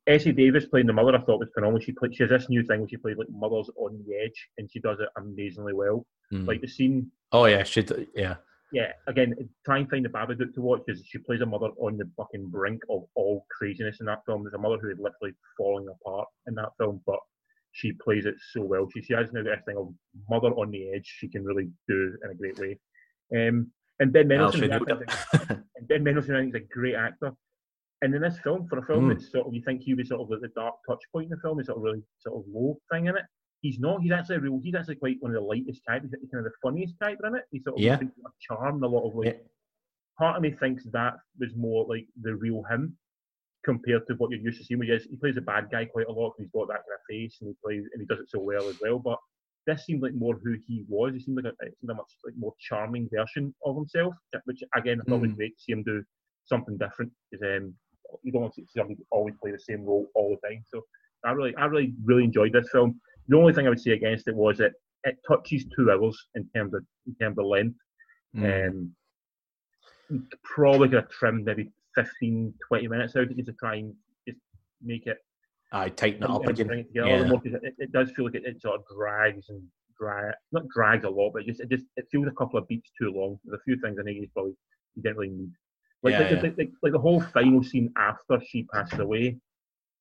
Essie 0.06 0.32
Davis 0.32 0.66
playing 0.66 0.86
the 0.86 0.92
mother, 0.92 1.16
I 1.16 1.20
thought 1.22 1.40
was 1.40 1.48
phenomenal. 1.52 1.80
She 1.80 1.92
played, 1.92 2.14
she 2.14 2.22
has 2.22 2.30
this 2.30 2.48
new 2.48 2.62
thing 2.62 2.80
where 2.80 2.88
she 2.88 2.96
plays 2.96 3.16
like 3.16 3.28
mothers 3.30 3.68
on 3.76 4.02
the 4.06 4.14
edge, 4.14 4.48
and 4.56 4.70
she 4.70 4.78
does 4.78 5.00
it 5.00 5.08
amazingly 5.16 5.72
well. 5.72 6.06
Mm. 6.32 6.46
Like 6.46 6.60
the 6.60 6.68
scene, 6.68 7.10
oh 7.32 7.46
yeah, 7.46 7.64
she 7.64 7.84
yeah, 8.14 8.36
yeah. 8.72 8.92
Again, 9.08 9.34
try 9.64 9.78
and 9.78 9.90
find 9.90 10.04
the 10.04 10.08
Babadook 10.08 10.54
to 10.54 10.60
watch 10.60 10.82
because 10.86 11.02
she 11.04 11.18
plays 11.18 11.40
a 11.40 11.46
mother 11.46 11.70
on 11.78 11.96
the 11.96 12.08
fucking 12.16 12.48
brink 12.50 12.82
of 12.88 13.04
all 13.14 13.46
craziness 13.50 13.98
in 14.00 14.06
that 14.06 14.24
film. 14.26 14.44
There's 14.44 14.54
a 14.54 14.58
mother 14.58 14.78
who 14.78 14.90
is 14.90 14.98
literally 14.98 15.34
falling 15.56 15.88
apart 15.88 16.28
in 16.46 16.54
that 16.54 16.70
film, 16.78 17.00
but 17.04 17.18
she 17.76 17.92
plays 17.92 18.24
it 18.24 18.36
so 18.52 18.62
well. 18.62 18.88
She, 18.92 19.02
she 19.02 19.12
has 19.12 19.30
now 19.32 19.42
got 19.42 19.56
this 19.56 19.64
thing 19.66 19.76
of 19.76 19.92
mother 20.30 20.48
on 20.54 20.70
the 20.70 20.92
edge. 20.94 21.06
She 21.18 21.28
can 21.28 21.44
really 21.44 21.68
do 21.86 22.14
in 22.24 22.30
a 22.30 22.34
great 22.34 22.58
way. 22.58 22.78
Um, 23.36 23.70
and 24.00 24.12
Ben 24.14 24.28
Mendelsohn, 24.28 24.70
and 24.72 25.88
Ben 25.88 26.02
Mendelsohn 26.02 26.36
I 26.36 26.40
think, 26.40 26.54
is 26.56 26.62
a 26.62 26.74
great 26.74 26.94
actor. 26.94 27.32
And 28.02 28.14
in 28.14 28.22
this 28.22 28.38
film, 28.42 28.66
for 28.68 28.78
a 28.78 28.82
film 28.86 29.04
Mm. 29.06 29.14
that's 29.14 29.30
sort 29.30 29.46
of 29.46 29.54
you 29.54 29.62
think 29.62 29.82
he 29.82 29.92
was 29.94 30.08
sort 30.08 30.22
of 30.22 30.32
at 30.32 30.40
the 30.40 30.48
dark 30.60 30.74
touch 30.88 31.02
point 31.12 31.24
in 31.26 31.30
the 31.30 31.36
film, 31.42 31.60
is 31.60 31.66
sort 31.66 31.76
of 31.78 31.82
really 31.84 32.02
sort 32.18 32.36
of 32.36 32.44
low 32.50 32.78
thing 32.90 33.06
in 33.06 33.16
it. 33.16 33.24
He's 33.60 33.78
not. 33.78 34.00
He's 34.02 34.12
actually 34.12 34.36
a 34.36 34.40
real. 34.40 34.60
He's 34.62 34.74
actually 34.74 34.96
quite 34.96 35.16
one 35.20 35.32
of 35.34 35.42
the 35.42 35.46
lightest 35.46 35.82
characters. 35.86 36.12
He's 36.20 36.30
kind 36.30 36.46
of 36.46 36.50
the 36.52 36.56
funniest 36.62 36.94
character 36.98 37.26
in 37.26 37.36
it. 37.36 37.44
He's 37.50 37.64
sort 37.64 37.76
of 37.76 37.82
Yeah. 37.82 37.98
a 38.00 38.30
charm 38.40 38.82
a 38.82 38.86
lot 38.86 39.06
of 39.08 39.14
like. 39.16 39.26
Yeah. 39.34 39.40
Part 40.18 40.36
of 40.36 40.42
me 40.42 40.50
thinks 40.52 40.84
that 40.92 41.14
was 41.38 41.54
more 41.56 41.84
like 41.86 42.06
the 42.22 42.34
real 42.34 42.62
him 42.70 42.96
compared 43.66 44.06
to 44.06 44.14
what 44.14 44.30
you're 44.30 44.40
used 44.40 44.60
to 44.60 44.64
seeing. 44.64 44.78
Where 44.78 44.88
he, 44.88 44.94
is, 44.94 45.06
he 45.10 45.16
plays 45.16 45.36
a 45.36 45.42
bad 45.42 45.64
guy 45.70 45.84
quite 45.84 46.06
a 46.06 46.12
lot. 46.12 46.32
He's 46.38 46.48
got 46.54 46.68
that 46.68 46.84
kind 46.86 46.96
of 46.98 47.04
face 47.10 47.36
and 47.40 47.50
he 47.50 47.56
plays 47.62 47.84
and 47.92 48.00
he 48.00 48.06
does 48.06 48.20
it 48.20 48.30
so 48.30 48.40
well 48.40 48.68
as 48.68 48.76
well. 48.80 48.98
But 48.98 49.18
this 49.66 49.84
seemed 49.84 50.02
like 50.02 50.14
more 50.14 50.38
who 50.42 50.54
he 50.66 50.84
was. 50.88 51.12
He 51.12 51.20
seemed 51.20 51.36
like 51.42 51.52
a, 51.52 51.66
it 51.66 51.74
seemed 51.78 51.90
a 51.90 51.94
much 51.94 52.12
like 52.24 52.34
more 52.38 52.54
charming 52.60 53.08
version 53.12 53.54
of 53.66 53.76
himself, 53.76 54.14
which 54.44 54.62
again 54.76 55.00
I 55.00 55.10
thought 55.10 55.20
was 55.20 55.32
Mm. 55.32 55.36
great 55.36 55.56
to 55.56 55.62
see 55.62 55.72
him 55.72 55.82
do 55.82 56.02
something 56.44 56.78
different. 56.78 57.12
Because 57.30 57.44
um, 57.58 57.74
you 58.22 58.30
don't 58.32 58.42
want 58.42 58.54
to 58.54 58.62
see 58.62 58.68
somebody 58.76 59.00
always 59.10 59.34
play 59.42 59.50
the 59.50 59.58
same 59.58 59.84
role 59.84 60.06
all 60.14 60.30
the 60.30 60.48
time. 60.48 60.62
So 60.72 60.82
I 61.24 61.32
really, 61.32 61.54
I 61.56 61.64
really, 61.66 61.92
really 62.04 62.24
enjoyed 62.24 62.52
this 62.52 62.70
film. 62.70 63.00
The 63.28 63.36
only 63.36 63.52
thing 63.52 63.66
I 63.66 63.70
would 63.70 63.80
say 63.80 63.90
against 63.90 64.28
it 64.28 64.36
was 64.36 64.58
that 64.58 64.72
it 65.02 65.16
touches 65.28 65.66
two 65.74 65.90
hours 65.90 66.16
in 66.36 66.48
terms 66.54 66.72
of 66.72 66.84
in 67.08 67.14
terms 67.20 67.38
of 67.38 67.46
length. 67.46 67.76
Mm. 68.36 68.68
Um, 68.68 68.96
probably 70.44 70.88
could 70.88 71.02
have 71.02 71.10
trimmed 71.10 71.44
maybe 71.44 71.72
15, 71.96 72.54
20 72.68 72.88
minutes 72.88 73.16
out 73.16 73.24
of 73.24 73.30
it 73.32 73.36
just 73.36 73.46
to 73.48 73.52
try 73.54 73.76
and 73.76 73.92
just 74.28 74.38
make 74.82 75.06
it 75.06 75.18
I 75.72 75.88
tighten 75.88 76.22
it 76.22 76.30
up 76.30 76.46
again. 76.46 76.70
it 76.70 76.86
together 76.88 77.08
a 77.08 77.18
little 77.18 77.40
Yeah. 77.44 77.58
it, 77.64 77.74
it 77.78 77.92
does 77.92 78.10
feel 78.12 78.26
like 78.26 78.36
it, 78.36 78.44
it 78.44 78.62
sort 78.62 78.76
of 78.76 78.84
drags 78.96 79.48
and 79.48 79.60
drag 80.00 80.34
not 80.52 80.68
drags 80.68 81.04
a 81.04 81.10
lot, 81.10 81.32
but 81.32 81.42
it 81.42 81.46
just 81.48 81.60
it 81.60 81.68
just 81.70 81.84
it 81.96 82.06
feels 82.12 82.28
a 82.28 82.30
couple 82.32 82.58
of 82.58 82.68
beats 82.68 82.90
too 83.00 83.10
long. 83.10 83.38
There's 83.44 83.58
a 83.58 83.62
few 83.64 83.76
things 83.80 83.96
I 83.98 84.04
think 84.04 84.18
you 84.20 84.28
probably 84.32 84.52
you 84.94 85.02
didn't 85.02 85.16
really 85.18 85.32
need. 85.34 85.50
Like, 86.02 86.12
Yeah, 86.12 86.20
like, 86.20 86.30
yeah. 86.30 86.40
like, 86.42 86.58
like, 86.58 86.70
like 86.82 86.92
the 86.92 86.98
whole 87.00 87.20
final 87.20 87.62
scene 87.64 87.92
after 87.96 88.40
she 88.46 88.64
passed 88.64 88.98
away, 88.98 89.38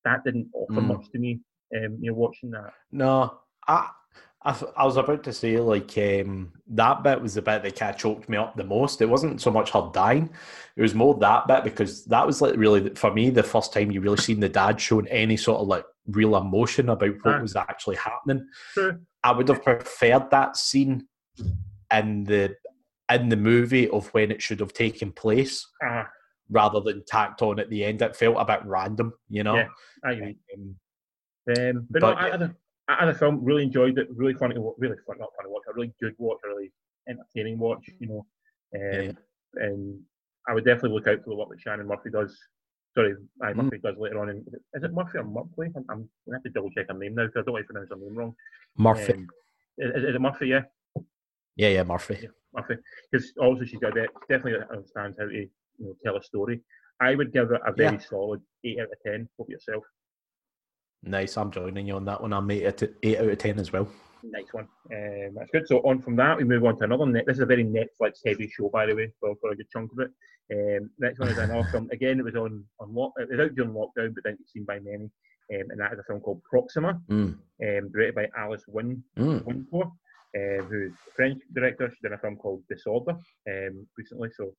that 0.04 0.24
didn't 0.24 0.50
offer 0.54 0.74
Mm. 0.82 0.88
much 0.88 1.10
to 1.14 1.18
me. 1.20 1.40
Um, 1.76 1.98
you're 2.00 2.14
watching 2.14 2.52
that. 2.52 2.74
No, 2.92 3.40
I, 3.68 3.90
I, 4.46 4.62
I 4.78 4.86
was 4.86 4.98
about 4.98 5.24
to 5.24 5.34
say 5.34 5.60
like 5.60 5.98
um, 5.98 6.54
that 6.68 7.02
bit 7.04 7.20
was 7.20 7.34
the 7.34 7.42
bit 7.42 7.64
that 7.64 7.76
kind 7.80 7.94
of 7.94 8.00
choked 8.00 8.30
me 8.30 8.38
up 8.38 8.56
the 8.56 8.64
most. 8.64 9.02
It 9.02 9.10
wasn't 9.10 9.42
so 9.42 9.50
much 9.52 9.72
her 9.72 9.90
dying; 9.94 10.30
it 10.76 10.82
was 10.82 10.94
more 10.94 11.16
that 11.16 11.48
bit 11.48 11.64
because 11.64 12.06
that 12.06 12.26
was 12.26 12.42
like 12.42 12.56
really 12.56 12.94
for 12.94 13.12
me 13.12 13.30
the 13.32 13.44
first 13.44 13.74
time 13.74 13.92
you 13.92 14.02
really 14.02 14.18
seen 14.18 14.40
the 14.40 14.48
dad 14.50 14.80
showing 14.80 15.08
any 15.08 15.36
sort 15.36 15.62
of 15.62 15.68
like 15.68 15.86
real 16.08 16.36
emotion 16.38 16.90
about 16.90 17.16
what 17.24 17.42
was 17.42 17.56
actually 17.56 17.96
happening. 17.96 18.48
True. 18.74 19.00
I 19.24 19.32
would 19.32 19.48
have 19.50 19.64
preferred 19.64 20.30
that 20.30 20.56
scene 20.58 21.08
in 21.92 22.24
the 22.26 22.56
in 23.12 23.30
the 23.30 23.38
movie 23.38 23.90
of 23.90 24.08
when 24.10 24.32
it 24.32 24.42
should 24.42 24.60
have 24.60 24.74
taken 24.74 25.12
place 25.12 25.68
Ah, 25.84 26.08
rather 26.50 26.80
than 26.82 27.04
tacked 27.08 27.42
on 27.42 27.60
at 27.60 27.70
the 27.70 27.84
end. 27.84 28.02
It 28.02 28.16
felt 28.16 28.38
a 28.38 28.46
bit 28.46 28.62
random, 28.66 29.14
you 29.30 29.44
know. 29.44 29.56
Yeah. 29.56 29.68
I 30.04 30.12
agree. 30.12 30.38
Um, 30.56 30.76
Um, 31.48 31.88
but, 31.90 32.02
But- 32.02 32.16
no, 32.16 32.16
I, 32.16 32.28
I, 32.30 32.46
I 32.46 32.50
had 32.88 33.08
a 33.10 33.14
film, 33.14 33.44
really 33.44 33.64
enjoyed 33.64 33.98
it, 33.98 34.08
really 34.16 34.34
funny 34.36 34.54
to 34.56 34.62
watch, 34.62 34.76
really 34.78 34.96
fun, 35.08 35.18
not 35.20 35.30
funny 35.36 35.48
to 35.50 35.54
watch, 35.54 35.64
a 35.70 35.74
really 35.74 35.94
good 36.02 36.14
watch, 36.18 36.38
a 36.46 36.50
really 36.50 36.72
entertaining 37.10 37.58
watch, 37.60 37.90
you 38.00 38.08
know. 38.08 38.26
Um, 38.76 38.82
Yeah. 39.06 39.12
And 39.58 40.02
I 40.48 40.54
would 40.54 40.66
definitely 40.66 40.92
look 40.92 41.08
out 41.08 41.24
for 41.24 41.30
the 41.30 41.36
work 41.36 41.50
that 41.50 41.62
Shannon 41.62 41.88
Murphy 41.88 42.10
does. 42.12 42.38
Sorry, 42.94 43.16
I 43.42 43.54
Mm. 43.54 43.64
Murphy 43.64 43.78
does 43.80 43.98
later 43.98 44.20
on. 44.20 44.30
In, 44.30 44.38
is, 44.74 44.84
it, 44.84 44.94
Murphy 44.94 45.18
or 45.18 45.24
Murphy? 45.24 45.72
I'm, 45.76 45.86
I'm 45.90 45.98
going 45.98 46.10
to 46.28 46.32
have 46.34 46.44
to 46.44 46.50
double 46.50 46.70
check 46.72 46.88
her 46.90 46.94
name 46.94 47.16
now 47.16 47.26
because 47.26 47.42
I 47.42 47.46
don't 47.46 47.54
want 47.54 47.64
to 47.68 47.74
pronounce 47.74 47.90
her 47.90 47.96
name 47.96 48.16
wrong. 48.16 48.36
Murphy, 48.78 49.14
Um, 49.14 49.28
is, 49.78 50.04
is 50.04 50.16
it 50.16 50.22
Murphy? 50.22 50.48
Yeah, 50.48 50.64
yeah, 51.56 51.70
yeah, 51.70 51.84
Murphy. 51.84 52.30
Murphy. 52.54 52.76
Because 53.12 53.34
also 53.40 53.64
she's 53.64 53.80
got 53.80 53.98
it. 53.98 54.10
Definitely 54.30 54.66
understands 54.70 55.18
how 55.18 55.26
to 55.26 55.34
you 55.34 55.50
know, 55.80 55.96
tell 56.04 56.18
a 56.18 56.24
story. 56.24 56.62
I 57.00 57.16
would 57.16 57.32
give 57.34 57.52
it 57.52 57.62
a 57.66 57.72
very 57.74 57.96
Yeah. 57.96 58.00
solid 58.02 58.42
eight 58.64 58.80
out 58.80 58.92
of 58.92 58.98
ten. 59.06 59.28
Hope 59.38 59.50
yourself. 59.50 59.84
Nice, 61.04 61.38
I'm 61.38 61.52
joining 61.52 61.88
you 61.88 61.96
on 61.96 62.06
that 62.06 62.22
one. 62.22 62.34
I'm 62.34 62.50
eight 62.52 62.66
out 62.66 62.82
of, 62.82 62.90
eight 63.04 63.20
out 63.20 63.28
of 63.30 63.38
ten 63.38 63.60
as 63.60 63.72
well. 63.72 63.88
Nice 64.24 64.52
one. 64.54 64.68
Um, 64.92 65.36
that's 65.36 65.52
good. 65.52 65.68
So 65.68 65.78
on 65.80 66.02
from 66.02 66.16
that, 66.16 66.38
we 66.38 66.44
move 66.44 66.66
on 66.66 66.78
to 66.80 66.84
another. 66.86 67.06
Net- 67.06 67.26
this 67.28 67.38
is 67.38 67.42
a 67.44 67.46
very 67.46 67.64
Netflix 67.64 68.20
heavy 68.26 68.48
show, 68.50 68.70
by 68.70 68.88
the 68.88 68.96
way, 68.96 69.12
for, 69.20 69.36
for 69.40 69.52
a 69.52 69.56
good 69.56 69.70
chunk 69.72 69.92
of 69.92 70.00
it. 70.00 70.12
Um, 70.52 70.90
next 71.00 71.20
one 71.20 71.30
is 71.30 71.38
an 71.38 71.52
awesome. 71.56 71.88
Again, 71.92 72.20
it 72.20 72.26
was 72.26 72.36
on 72.36 72.64
on 72.80 72.94
lock. 72.94 73.14
It 73.18 73.30
was 73.30 73.40
out 73.40 73.56
during 73.56 73.72
lockdown, 73.72 74.16
but 74.16 74.24
didn't 74.24 74.50
seen 74.50 74.66
by 74.66 74.80
many. 74.80 75.12
Um, 75.54 75.70
and 75.70 75.80
that 75.80 75.94
is 75.94 76.00
a 76.00 76.04
film 76.04 76.22
called 76.22 76.42
Proxima, 76.44 77.00
Mm. 77.08 77.38
um, 77.62 77.92
directed 77.92 78.16
by 78.16 78.28
Alice 78.36 78.64
Win 78.68 79.04
Mm. 79.16 79.44
Winocour, 79.44 79.84
um, 79.84 80.66
who's 80.68 80.92
a 81.08 81.12
French 81.16 81.44
director. 81.54 81.88
She's 81.92 82.00
done 82.02 82.14
a 82.14 82.18
film 82.18 82.36
called 82.38 82.64
Disorder 82.68 83.12
um, 83.48 83.88
recently, 83.96 84.30
so 84.36 84.56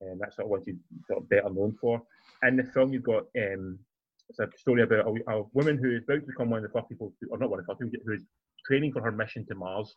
um, 0.00 0.18
that's 0.20 0.36
sort 0.36 0.46
of 0.46 0.50
what 0.50 0.62
she's 0.64 0.76
sort 1.08 1.24
of 1.24 1.28
better 1.28 1.50
known 1.50 1.76
for. 1.80 2.00
In 2.44 2.54
the 2.56 2.62
film, 2.62 2.92
you've 2.92 3.02
got 3.02 3.24
um, 3.36 3.80
it's 4.28 4.38
a 4.38 4.48
story 4.58 4.82
about 4.82 5.06
a, 5.06 5.32
a 5.32 5.42
woman 5.52 5.78
who 5.78 5.96
is 5.96 6.02
about 6.04 6.20
to 6.20 6.26
become 6.26 6.50
one 6.50 6.64
of 6.64 6.70
the 6.70 6.78
first 6.78 6.88
people, 6.88 7.12
to, 7.20 7.28
or 7.30 7.38
not 7.38 7.50
one 7.50 7.60
of 7.60 7.66
the 7.66 7.72
first 7.72 7.80
people, 7.80 8.04
who 8.06 8.14
is 8.14 8.24
training 8.66 8.92
for 8.92 9.02
her 9.02 9.12
mission 9.12 9.46
to 9.46 9.54
Mars. 9.54 9.94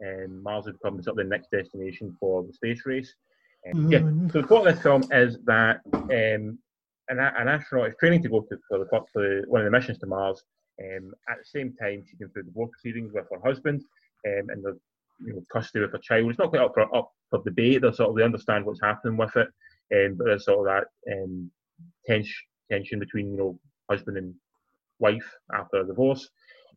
And 0.00 0.42
Mars 0.42 0.66
has 0.66 0.74
become 0.74 1.02
sort 1.02 1.18
of 1.18 1.24
the 1.24 1.30
next 1.30 1.50
destination 1.50 2.16
for 2.18 2.42
the 2.42 2.52
space 2.52 2.84
race. 2.86 3.14
Um, 3.72 3.90
yeah. 3.90 4.00
So 4.32 4.40
the 4.40 4.46
plot 4.46 4.66
of 4.66 4.74
this 4.74 4.82
film 4.82 5.04
is 5.12 5.38
that 5.44 5.80
um, 5.92 6.58
an, 7.08 7.18
an 7.18 7.48
astronaut 7.48 7.88
is 7.88 7.94
training 8.00 8.22
to 8.22 8.28
go 8.28 8.40
to 8.40 8.58
for 8.68 8.78
the, 8.78 8.86
for 9.12 9.42
one 9.46 9.60
of 9.60 9.64
the 9.66 9.70
missions 9.70 9.98
to 9.98 10.06
Mars. 10.06 10.42
Um, 10.82 11.12
at 11.28 11.38
the 11.38 11.44
same 11.44 11.74
time, 11.80 12.02
she's 12.06 12.18
going 12.18 12.30
through 12.32 12.44
the 12.44 12.50
divorce 12.50 12.70
proceedings 12.72 13.12
with 13.12 13.26
her 13.30 13.40
husband, 13.46 13.84
um, 14.26 14.46
and 14.48 14.64
the 14.64 14.78
you 15.22 15.34
know 15.34 15.44
custody 15.52 15.84
of 15.84 15.92
her 15.92 15.98
child. 15.98 16.30
It's 16.30 16.38
not 16.38 16.48
quite 16.48 16.62
up 16.62 16.72
for 16.72 16.96
up 16.96 17.12
for 17.28 17.42
debate. 17.44 17.82
They 17.82 17.92
sort 17.92 18.08
of 18.08 18.16
they 18.16 18.22
understand 18.22 18.64
what's 18.64 18.80
happening 18.80 19.18
with 19.18 19.36
it, 19.36 19.48
um, 19.94 20.14
but 20.16 20.24
there's 20.24 20.46
sort 20.46 20.60
of 20.60 20.64
that 21.06 21.12
um, 21.12 21.50
tension 22.06 22.34
tension 22.70 22.98
between 22.98 23.32
you 23.32 23.36
know 23.36 23.58
husband 23.90 24.16
and 24.16 24.34
wife 24.98 25.28
after 25.54 25.80
a 25.80 25.86
divorce. 25.86 26.28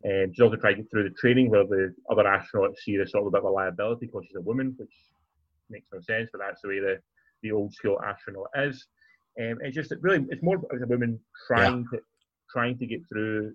And 0.02 0.34
she's 0.34 0.42
also 0.42 0.56
trying 0.56 0.76
to 0.76 0.82
get 0.82 0.90
through 0.90 1.08
the 1.08 1.14
training 1.14 1.50
where 1.50 1.64
the 1.64 1.94
other 2.10 2.24
astronauts 2.24 2.78
see 2.78 2.96
this 2.96 3.12
sort 3.12 3.22
of 3.22 3.28
a 3.28 3.30
bit 3.30 3.38
of 3.38 3.44
a 3.44 3.50
liability 3.50 4.06
because 4.06 4.24
she's 4.26 4.36
a 4.36 4.40
woman, 4.40 4.74
which 4.76 4.92
makes 5.70 5.86
no 5.92 6.00
sense, 6.00 6.28
but 6.30 6.40
that's 6.44 6.60
the 6.62 6.68
way 6.68 6.80
the, 6.80 6.98
the 7.42 7.52
old 7.52 7.72
school 7.72 7.98
astronaut 8.02 8.48
is. 8.56 8.86
Um, 9.40 9.58
it's 9.62 9.74
just 9.74 9.92
really, 10.00 10.26
it's 10.28 10.42
more 10.42 10.60
as 10.74 10.82
a 10.82 10.86
woman 10.86 11.18
trying 11.46 11.84
to 11.92 11.98
trying 12.50 12.78
to 12.78 12.86
get 12.86 13.00
through 13.08 13.52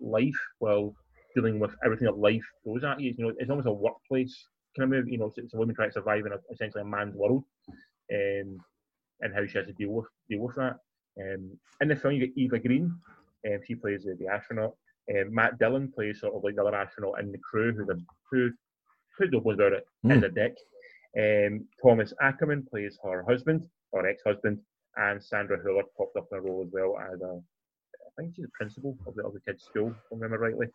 life 0.00 0.40
while 0.58 0.94
dealing 1.34 1.58
with 1.58 1.70
everything 1.84 2.06
that 2.06 2.18
life 2.18 2.42
throws 2.64 2.84
at 2.84 3.00
you. 3.00 3.14
You 3.16 3.24
know, 3.24 3.32
it's 3.38 3.48
almost 3.50 3.68
a 3.68 3.72
workplace 3.72 4.36
kind 4.76 4.92
of 4.92 4.98
move. 4.98 5.08
You 5.08 5.18
know, 5.18 5.26
it's, 5.26 5.38
it's 5.38 5.54
a 5.54 5.56
woman 5.56 5.74
trying 5.74 5.90
to 5.90 5.94
survive 5.94 6.26
in 6.26 6.32
a, 6.32 6.36
essentially 6.52 6.82
a 6.82 6.84
man's 6.84 7.14
world, 7.14 7.44
um, 8.12 8.58
and 9.20 9.34
how 9.34 9.46
she 9.46 9.58
has 9.58 9.66
to 9.66 9.72
deal 9.72 9.90
with 9.90 10.06
deal 10.28 10.40
with 10.40 10.56
that. 10.56 10.76
Um, 11.20 11.50
in 11.80 11.88
the 11.88 11.96
film, 11.96 12.14
you 12.14 12.26
get 12.26 12.36
Eva 12.38 12.58
Green, 12.58 12.94
um, 13.46 13.58
she 13.66 13.74
plays 13.74 14.04
the, 14.04 14.14
the 14.14 14.28
astronaut. 14.28 14.74
Um, 15.10 15.34
Matt 15.34 15.58
Dillon 15.58 15.90
plays 15.92 16.20
sort 16.20 16.34
of 16.34 16.44
like 16.44 16.54
the 16.56 16.64
other 16.64 16.76
astronaut 16.76 17.20
in 17.20 17.32
the 17.32 17.38
crew, 17.38 17.72
who's 17.72 17.88
a 17.88 17.96
who 18.30 18.50
who 19.18 19.30
knows 19.30 19.54
about 19.54 19.72
it 19.72 19.84
Mm. 20.04 20.16
is 20.16 20.22
a 20.22 20.28
dick. 20.28 20.56
Um, 21.18 21.66
Thomas 21.82 22.14
Ackerman 22.22 22.66
plays 22.70 22.98
her 23.04 23.22
husband 23.28 23.68
or 23.90 24.06
ex-husband, 24.06 24.58
and 24.96 25.22
Sandra 25.22 25.58
Hüller 25.58 25.82
popped 25.98 26.16
up 26.16 26.28
in 26.32 26.38
a 26.38 26.40
role 26.40 26.62
as 26.66 26.72
well 26.72 26.96
as 26.98 27.20
a, 27.20 27.34
I 27.34 28.10
think 28.22 28.34
she's 28.34 28.46
a 28.46 28.48
principal 28.54 28.96
of 29.06 29.14
the 29.14 29.24
other 29.26 29.40
kids' 29.46 29.64
school, 29.64 29.88
if 29.90 29.96
I 30.10 30.14
remember 30.14 30.38
rightly. 30.38 30.68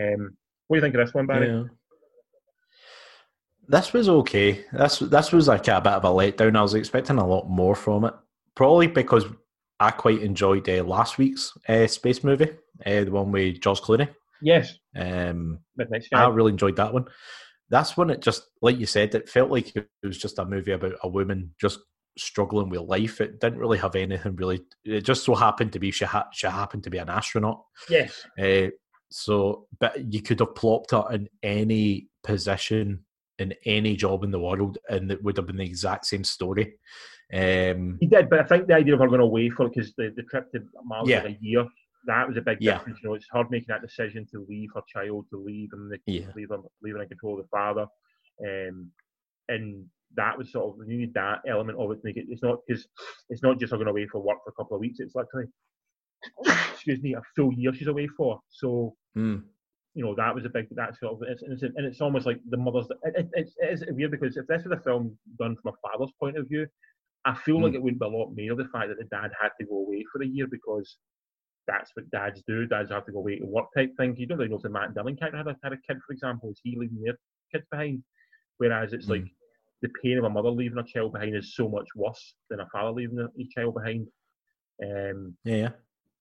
Um, 0.00 0.36
what 0.68 0.76
do 0.76 0.78
you 0.78 0.80
think 0.82 0.94
of 0.94 1.04
this 1.04 1.14
one, 1.14 1.26
Barry? 1.26 1.48
Yeah. 1.48 1.64
This 3.68 3.92
was 3.92 4.08
okay. 4.08 4.64
This 4.72 4.98
this 4.98 5.32
was 5.32 5.48
like 5.48 5.68
a 5.68 5.80
bit 5.80 5.92
of 5.92 6.04
a 6.04 6.08
letdown. 6.08 6.56
I 6.56 6.62
was 6.62 6.74
expecting 6.74 7.18
a 7.18 7.26
lot 7.26 7.48
more 7.48 7.74
from 7.74 8.04
it. 8.04 8.14
Probably 8.56 8.88
because 8.88 9.24
I 9.80 9.90
quite 9.90 10.22
enjoyed 10.22 10.68
uh, 10.68 10.84
last 10.84 11.18
week's 11.18 11.52
uh, 11.68 11.86
space 11.86 12.22
movie, 12.22 12.50
uh, 12.84 13.04
the 13.04 13.10
one 13.10 13.32
with 13.32 13.60
George 13.60 13.80
Clooney. 13.80 14.08
Yes, 14.42 14.78
Um, 14.94 15.60
I 16.12 16.28
really 16.28 16.52
enjoyed 16.52 16.76
that 16.76 16.92
one. 16.92 17.06
That's 17.70 17.96
when 17.96 18.10
it 18.10 18.20
just, 18.20 18.42
like 18.62 18.78
you 18.78 18.86
said, 18.86 19.14
it 19.14 19.28
felt 19.28 19.50
like 19.50 19.74
it 19.74 19.88
was 20.02 20.18
just 20.18 20.38
a 20.38 20.44
movie 20.44 20.72
about 20.72 20.94
a 21.02 21.08
woman 21.08 21.54
just 21.60 21.78
struggling 22.18 22.68
with 22.68 22.80
life. 22.80 23.20
It 23.20 23.40
didn't 23.40 23.58
really 23.58 23.78
have 23.78 23.94
anything 23.96 24.36
really. 24.36 24.60
It 24.84 25.02
just 25.02 25.24
so 25.24 25.34
happened 25.34 25.72
to 25.72 25.78
be 25.78 25.90
she, 25.90 26.04
ha- 26.04 26.28
she 26.32 26.46
happened 26.46 26.84
to 26.84 26.90
be 26.90 26.98
an 26.98 27.08
astronaut. 27.08 27.64
yes, 27.88 28.26
Uh, 28.38 28.70
so, 29.10 29.66
but 29.78 30.12
you 30.12 30.22
could 30.22 30.40
have 30.40 30.54
plopped 30.54 30.92
her 30.92 31.04
in 31.12 31.28
any 31.42 32.08
position 32.22 33.04
in 33.38 33.54
any 33.64 33.96
job 33.96 34.22
in 34.22 34.30
the 34.30 34.38
world, 34.38 34.78
and 34.88 35.10
it 35.10 35.22
would 35.24 35.36
have 35.36 35.46
been 35.46 35.56
the 35.56 35.64
exact 35.64 36.04
same 36.06 36.22
story. 36.24 36.74
Um, 37.32 37.96
he 38.00 38.06
did, 38.06 38.28
but 38.28 38.40
I 38.40 38.44
think 38.44 38.66
the 38.66 38.74
idea 38.74 38.94
of 38.94 39.00
her 39.00 39.08
going 39.08 39.20
away 39.20 39.50
for 39.50 39.66
it 39.66 39.72
because 39.74 39.92
the, 39.96 40.12
the 40.16 40.22
trip 40.24 40.50
to 40.52 40.60
Mars 40.84 41.08
Yeah. 41.08 41.22
was 41.22 41.32
a 41.32 41.38
year. 41.40 41.66
That 42.06 42.26
was 42.26 42.36
a 42.36 42.40
big 42.40 42.58
Yeah. 42.60 42.78
difference. 42.78 42.98
You 43.02 43.08
know, 43.10 43.14
it's 43.14 43.28
hard 43.30 43.50
making 43.50 43.66
that 43.68 43.82
decision 43.82 44.26
to 44.32 44.44
leave 44.48 44.70
her 44.74 44.80
child, 44.92 45.26
to 45.30 45.36
leave 45.36 45.72
him, 45.72 45.92
yeah, 46.06 46.26
leave 46.34 46.50
him, 46.50 46.62
leave 46.82 46.96
in 46.96 47.08
control 47.08 47.38
of 47.38 47.44
the 47.44 47.48
father, 47.48 47.86
um, 48.46 48.90
and 49.48 49.84
that 50.16 50.36
was 50.36 50.50
sort 50.50 50.74
of 50.80 50.88
you 50.88 50.98
need 50.98 51.14
that 51.14 51.40
element 51.46 51.78
of 51.78 51.90
it 51.92 51.96
to 51.96 52.00
make 52.04 52.16
it. 52.16 52.26
It's 52.28 52.42
not 52.42 52.58
because 52.66 52.86
it's 53.28 53.42
not 53.42 53.60
just 53.60 53.70
her 53.70 53.76
going 53.76 53.88
away 53.88 54.06
for 54.06 54.20
work 54.20 54.38
for 54.44 54.50
a 54.50 54.52
couple 54.54 54.74
of 54.76 54.80
weeks. 54.80 54.98
It's 54.98 55.14
literally, 55.14 55.48
excuse 56.72 57.00
me, 57.02 57.14
a 57.14 57.22
full 57.36 57.52
year 57.52 57.72
she's 57.74 57.86
away 57.88 58.06
for. 58.16 58.40
So 58.48 58.96
Mm, 59.16 59.42
you 59.94 60.04
know 60.04 60.14
that 60.14 60.32
was 60.34 60.44
a 60.44 60.48
big 60.48 60.68
that 60.76 60.96
sort 60.96 61.14
of 61.14 61.22
it's, 61.28 61.42
and 61.42 61.52
it's, 61.52 61.62
and 61.62 61.84
it's 61.84 62.00
almost 62.00 62.24
like 62.26 62.40
the 62.48 62.56
mother's. 62.56 62.86
It, 63.04 63.14
it, 63.16 63.28
it's, 63.34 63.54
it 63.58 63.72
is 63.72 63.84
weird 63.90 64.12
because 64.12 64.36
if 64.36 64.46
this 64.46 64.64
was 64.64 64.78
a 64.78 64.82
film 64.82 65.18
done 65.38 65.56
from 65.60 65.74
a 65.74 65.88
father's 65.88 66.12
point 66.18 66.38
of 66.38 66.48
view, 66.48 66.66
I 67.24 67.34
feel 67.34 67.62
like 67.62 67.74
it 67.74 67.82
wouldn't 67.82 68.00
be 68.00 68.06
a 68.06 68.08
lot 68.08 68.30
more 68.34 68.56
the 68.56 68.68
fact 68.72 68.88
that 68.88 68.98
the 68.98 69.04
dad 69.04 69.30
had 69.40 69.50
to 69.60 69.66
go 69.66 69.78
away 69.78 70.04
for 70.10 70.22
a 70.22 70.26
year 70.26 70.46
because 70.50 70.96
that's 71.66 71.90
what 71.94 72.10
dads 72.10 72.42
do. 72.46 72.66
Dads 72.66 72.90
have 72.90 73.04
to 73.06 73.12
go 73.12 73.18
away 73.18 73.38
to 73.38 73.46
work 73.46 73.66
type 73.76 73.92
thing. 73.96 74.16
You 74.16 74.26
don't 74.26 74.38
really 74.38 74.50
know 74.50 74.56
if 74.56 74.62
the 74.62 74.70
Matt 74.70 74.94
Dillon 74.94 75.16
character 75.16 75.38
had 75.38 75.46
a, 75.46 75.56
had 75.62 75.72
a 75.72 75.76
kid, 75.86 75.98
for 76.06 76.12
example. 76.12 76.50
Is 76.50 76.60
he 76.62 76.76
leaving 76.78 77.02
their 77.02 77.18
kids 77.52 77.66
behind? 77.70 78.02
Whereas 78.56 78.92
it's 78.92 79.08
like 79.08 79.24
the 79.82 79.90
pain 80.02 80.18
of 80.18 80.24
a 80.24 80.30
mother 80.30 80.50
leaving 80.50 80.78
a 80.78 80.84
child 80.84 81.12
behind 81.12 81.36
is 81.36 81.54
so 81.54 81.68
much 81.68 81.88
worse 81.94 82.34
than 82.48 82.60
a 82.60 82.68
father 82.72 82.92
leaving 82.92 83.18
a, 83.18 83.44
child 83.54 83.74
behind. 83.74 84.06
Um, 84.82 85.36
yeah, 85.44 85.56
yeah. 85.56 85.68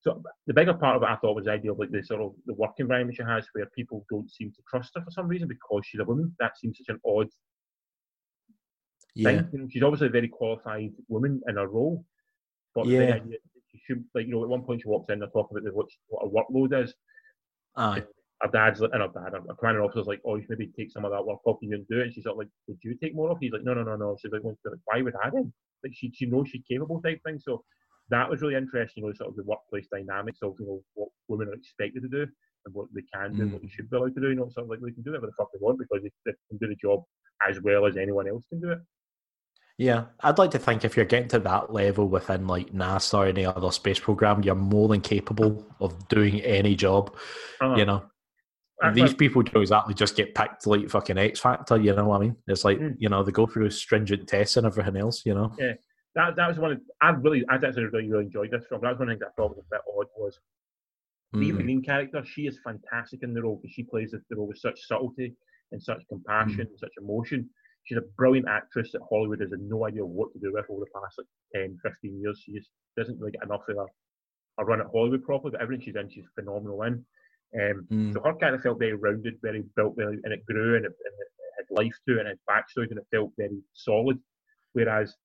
So 0.01 0.23
the 0.47 0.53
bigger 0.53 0.73
part 0.73 0.95
of 0.95 1.03
it 1.03 1.09
I 1.09 1.17
thought 1.17 1.35
was 1.35 1.45
the 1.45 1.51
idea 1.51 1.71
of 1.71 1.79
like 1.79 1.91
the 1.91 2.01
sort 2.01 2.21
of 2.21 2.33
the 2.45 2.53
work 2.53 2.71
environment 2.77 3.17
she 3.17 3.23
has 3.23 3.45
where 3.53 3.65
people 3.75 4.05
don't 4.09 4.31
seem 4.31 4.51
to 4.51 4.61
trust 4.69 4.91
her 4.95 5.01
for 5.01 5.11
some 5.11 5.27
reason 5.27 5.47
because 5.47 5.81
she's 5.85 5.99
a 5.99 6.05
woman. 6.05 6.33
That 6.39 6.57
seems 6.57 6.77
such 6.77 6.93
an 6.93 7.01
odd 7.05 7.27
yeah. 9.19 9.41
thing. 9.41 9.49
You 9.51 9.59
know, 9.59 9.67
she's 9.69 9.83
obviously 9.83 10.07
a 10.07 10.11
very 10.11 10.27
qualified 10.27 10.91
woman 11.07 11.41
in 11.47 11.55
her 11.55 11.67
role. 11.67 12.05
But 12.75 12.87
yeah. 12.87 13.19
she 13.71 13.81
should 13.85 14.03
like 14.13 14.27
you 14.27 14.31
know 14.31 14.43
at 14.43 14.49
one 14.49 14.63
point 14.63 14.81
she 14.81 14.87
walks 14.87 15.09
in 15.09 15.21
and 15.21 15.31
talks 15.31 15.51
about 15.51 15.63
the, 15.63 15.71
what, 15.71 15.87
what 16.07 16.23
her 16.23 16.29
workload 16.29 16.83
is. 16.83 16.93
Aye. 17.75 18.03
Her 18.41 18.49
dad's 18.51 18.79
and 18.79 18.93
her 18.93 19.09
dad, 19.13 19.33
her 19.33 19.55
commander 19.55 19.83
officer's 19.83 20.07
like, 20.07 20.21
oh, 20.25 20.35
you 20.35 20.43
should 20.43 20.57
maybe 20.57 20.71
take 20.77 20.91
some 20.91 21.03
of 21.03 21.11
that 21.11 21.25
work 21.25 21.39
off 21.45 21.57
you 21.61 21.73
and 21.73 21.85
do 21.89 21.99
it. 21.99 22.03
And 22.03 22.13
she's 22.13 22.25
like, 22.25 22.35
would 22.35 22.49
you 22.83 22.95
take 22.95 23.13
more 23.13 23.29
off? 23.29 23.37
He's 23.41 23.51
like, 23.51 23.63
no, 23.63 23.73
no, 23.73 23.83
no, 23.83 23.97
no. 23.97 24.15
She's 24.21 24.31
like, 24.31 24.43
why 24.85 25.01
would 25.01 25.15
I 25.21 25.29
then? 25.29 25.51
Like 25.83 25.93
she, 25.93 26.11
she 26.15 26.25
knows 26.25 26.47
she's 26.49 26.63
capable 26.69 27.01
type 27.01 27.21
thing. 27.25 27.39
So 27.43 27.63
that 28.09 28.29
was 28.29 28.41
really 28.41 28.55
interesting, 28.55 29.03
you 29.03 29.09
know, 29.09 29.13
sort 29.13 29.29
of 29.29 29.35
the 29.35 29.43
workplace 29.43 29.87
dynamics 29.91 30.39
of 30.41 30.55
you 30.59 30.65
know 30.65 30.81
what 30.93 31.09
women 31.27 31.49
are 31.49 31.53
expected 31.53 32.03
to 32.03 32.09
do 32.09 32.21
and 32.65 32.73
what 32.73 32.87
they 32.93 33.03
can 33.13 33.35
do, 33.35 33.43
mm. 33.43 33.53
what 33.53 33.61
they 33.61 33.67
should 33.67 33.89
be 33.89 33.97
allowed 33.97 34.15
to 34.15 34.21
do. 34.21 34.29
You 34.29 34.35
know, 34.35 34.49
sort 34.49 34.65
of 34.65 34.69
like 34.69 34.79
they 34.81 34.91
can 34.91 35.03
do 35.03 35.11
whatever 35.11 35.27
the 35.27 35.33
fuck 35.37 35.49
they 35.53 35.59
want 35.61 35.79
because 35.79 36.03
they, 36.03 36.11
they 36.25 36.33
can 36.49 36.57
do 36.57 36.67
the 36.67 36.75
job 36.75 37.03
as 37.47 37.61
well 37.61 37.85
as 37.85 37.97
anyone 37.97 38.27
else 38.27 38.45
can 38.49 38.59
do 38.59 38.71
it. 38.71 38.79
Yeah, 39.79 40.07
I'd 40.19 40.37
like 40.37 40.51
to 40.51 40.59
think 40.59 40.83
if 40.83 40.97
you're 40.97 41.05
getting 41.05 41.29
to 41.29 41.39
that 41.39 41.71
level 41.71 42.09
within 42.09 42.47
like 42.47 42.73
NASA 42.73 43.13
or 43.13 43.25
any 43.27 43.45
other 43.45 43.71
space 43.71 43.97
program, 43.97 44.43
you're 44.43 44.53
more 44.53 44.89
than 44.89 44.99
capable 44.99 45.65
of 45.79 46.09
doing 46.09 46.41
any 46.41 46.75
job. 46.75 47.15
Uh, 47.61 47.75
you 47.77 47.85
know, 47.85 48.03
these 48.93 49.13
people 49.13 49.41
don't 49.41 49.61
exactly 49.61 49.93
just 49.93 50.17
get 50.17 50.35
picked 50.35 50.67
like 50.67 50.89
fucking 50.89 51.17
X 51.17 51.39
Factor. 51.39 51.77
You 51.77 51.95
know 51.95 52.09
what 52.09 52.17
I 52.17 52.19
mean? 52.25 52.35
It's 52.47 52.65
like 52.65 52.77
mm. 52.77 52.93
you 52.99 53.07
know 53.07 53.23
they 53.23 53.31
go 53.31 53.47
through 53.47 53.69
stringent 53.69 54.27
tests 54.27 54.57
and 54.57 54.67
everything 54.67 54.97
else. 54.97 55.25
You 55.25 55.35
know. 55.35 55.55
Yeah, 55.57 55.75
that 56.13 56.35
that 56.35 56.49
was 56.49 56.59
one. 56.59 56.73
Of, 56.73 56.81
I 56.99 57.11
really, 57.11 57.45
I 57.47 57.55
actually 57.55 57.85
really, 57.85 58.11
really 58.11 58.25
enjoyed 58.25 58.51
this 58.51 58.65
film. 58.67 58.81
That 58.81 58.89
was 58.89 58.99
one 58.99 59.07
thing 59.07 59.19
that 59.19 59.27
I 59.27 59.31
thought 59.37 59.55
was 59.55 59.63
a 59.65 59.75
bit 59.75 59.81
odd 59.97 60.07
was 60.17 60.37
the 61.31 61.53
main 61.53 61.81
character. 61.81 62.21
She 62.25 62.47
is 62.47 62.59
fantastic 62.65 63.23
in 63.23 63.33
the 63.33 63.43
role 63.43 63.61
because 63.61 63.75
she 63.75 63.83
plays 63.83 64.11
the 64.11 64.35
role 64.35 64.49
with 64.49 64.57
such 64.57 64.85
subtlety 64.87 65.35
and 65.71 65.81
such 65.81 66.01
compassion, 66.09 66.65
mm. 66.65 66.69
and 66.69 66.79
such 66.79 66.91
emotion. 66.99 67.49
She's 67.89 67.97
a 67.97 68.13
brilliant 68.17 68.47
actress 68.47 68.91
that 68.93 69.01
Hollywood 69.09 69.39
has 69.39 69.49
no 69.57 69.87
idea 69.87 70.05
what 70.05 70.31
to 70.33 70.39
do 70.39 70.53
with 70.53 70.65
over 70.69 70.81
the 70.81 70.99
past 71.01 71.17
like 71.17 71.63
10, 71.63 71.79
15 71.81 72.21
years. 72.21 72.39
She 72.45 72.53
just 72.53 72.69
doesn't 72.95 73.19
really 73.19 73.31
get 73.31 73.43
enough 73.43 73.63
of 73.67 73.77
a, 73.77 74.61
a 74.61 74.65
run 74.65 74.79
at 74.79 74.85
Hollywood 74.93 75.23
properly, 75.23 75.53
but 75.53 75.61
everything 75.61 75.85
she's 75.85 75.95
in, 75.95 76.07
she's 76.07 76.25
phenomenal 76.35 76.83
in. 76.83 77.03
Um, 77.59 77.87
mm. 77.91 78.13
So 78.13 78.21
her 78.23 78.35
character 78.35 78.61
felt 78.61 78.77
very 78.77 78.93
rounded, 78.93 79.39
very 79.41 79.63
built, 79.75 79.95
very, 79.97 80.19
and 80.23 80.31
it 80.31 80.45
grew 80.45 80.75
and 80.75 80.85
it, 80.85 80.91
and 80.91 81.13
it 81.17 81.27
had 81.57 81.83
life 81.83 81.97
to 82.07 82.17
it 82.17 82.19
and 82.19 82.29
it 82.29 82.39
had 82.47 82.53
backstory 82.53 82.91
and 82.91 82.99
it 82.99 83.07
felt 83.09 83.31
very 83.39 83.59
solid. 83.73 84.19
Whereas 84.73 85.15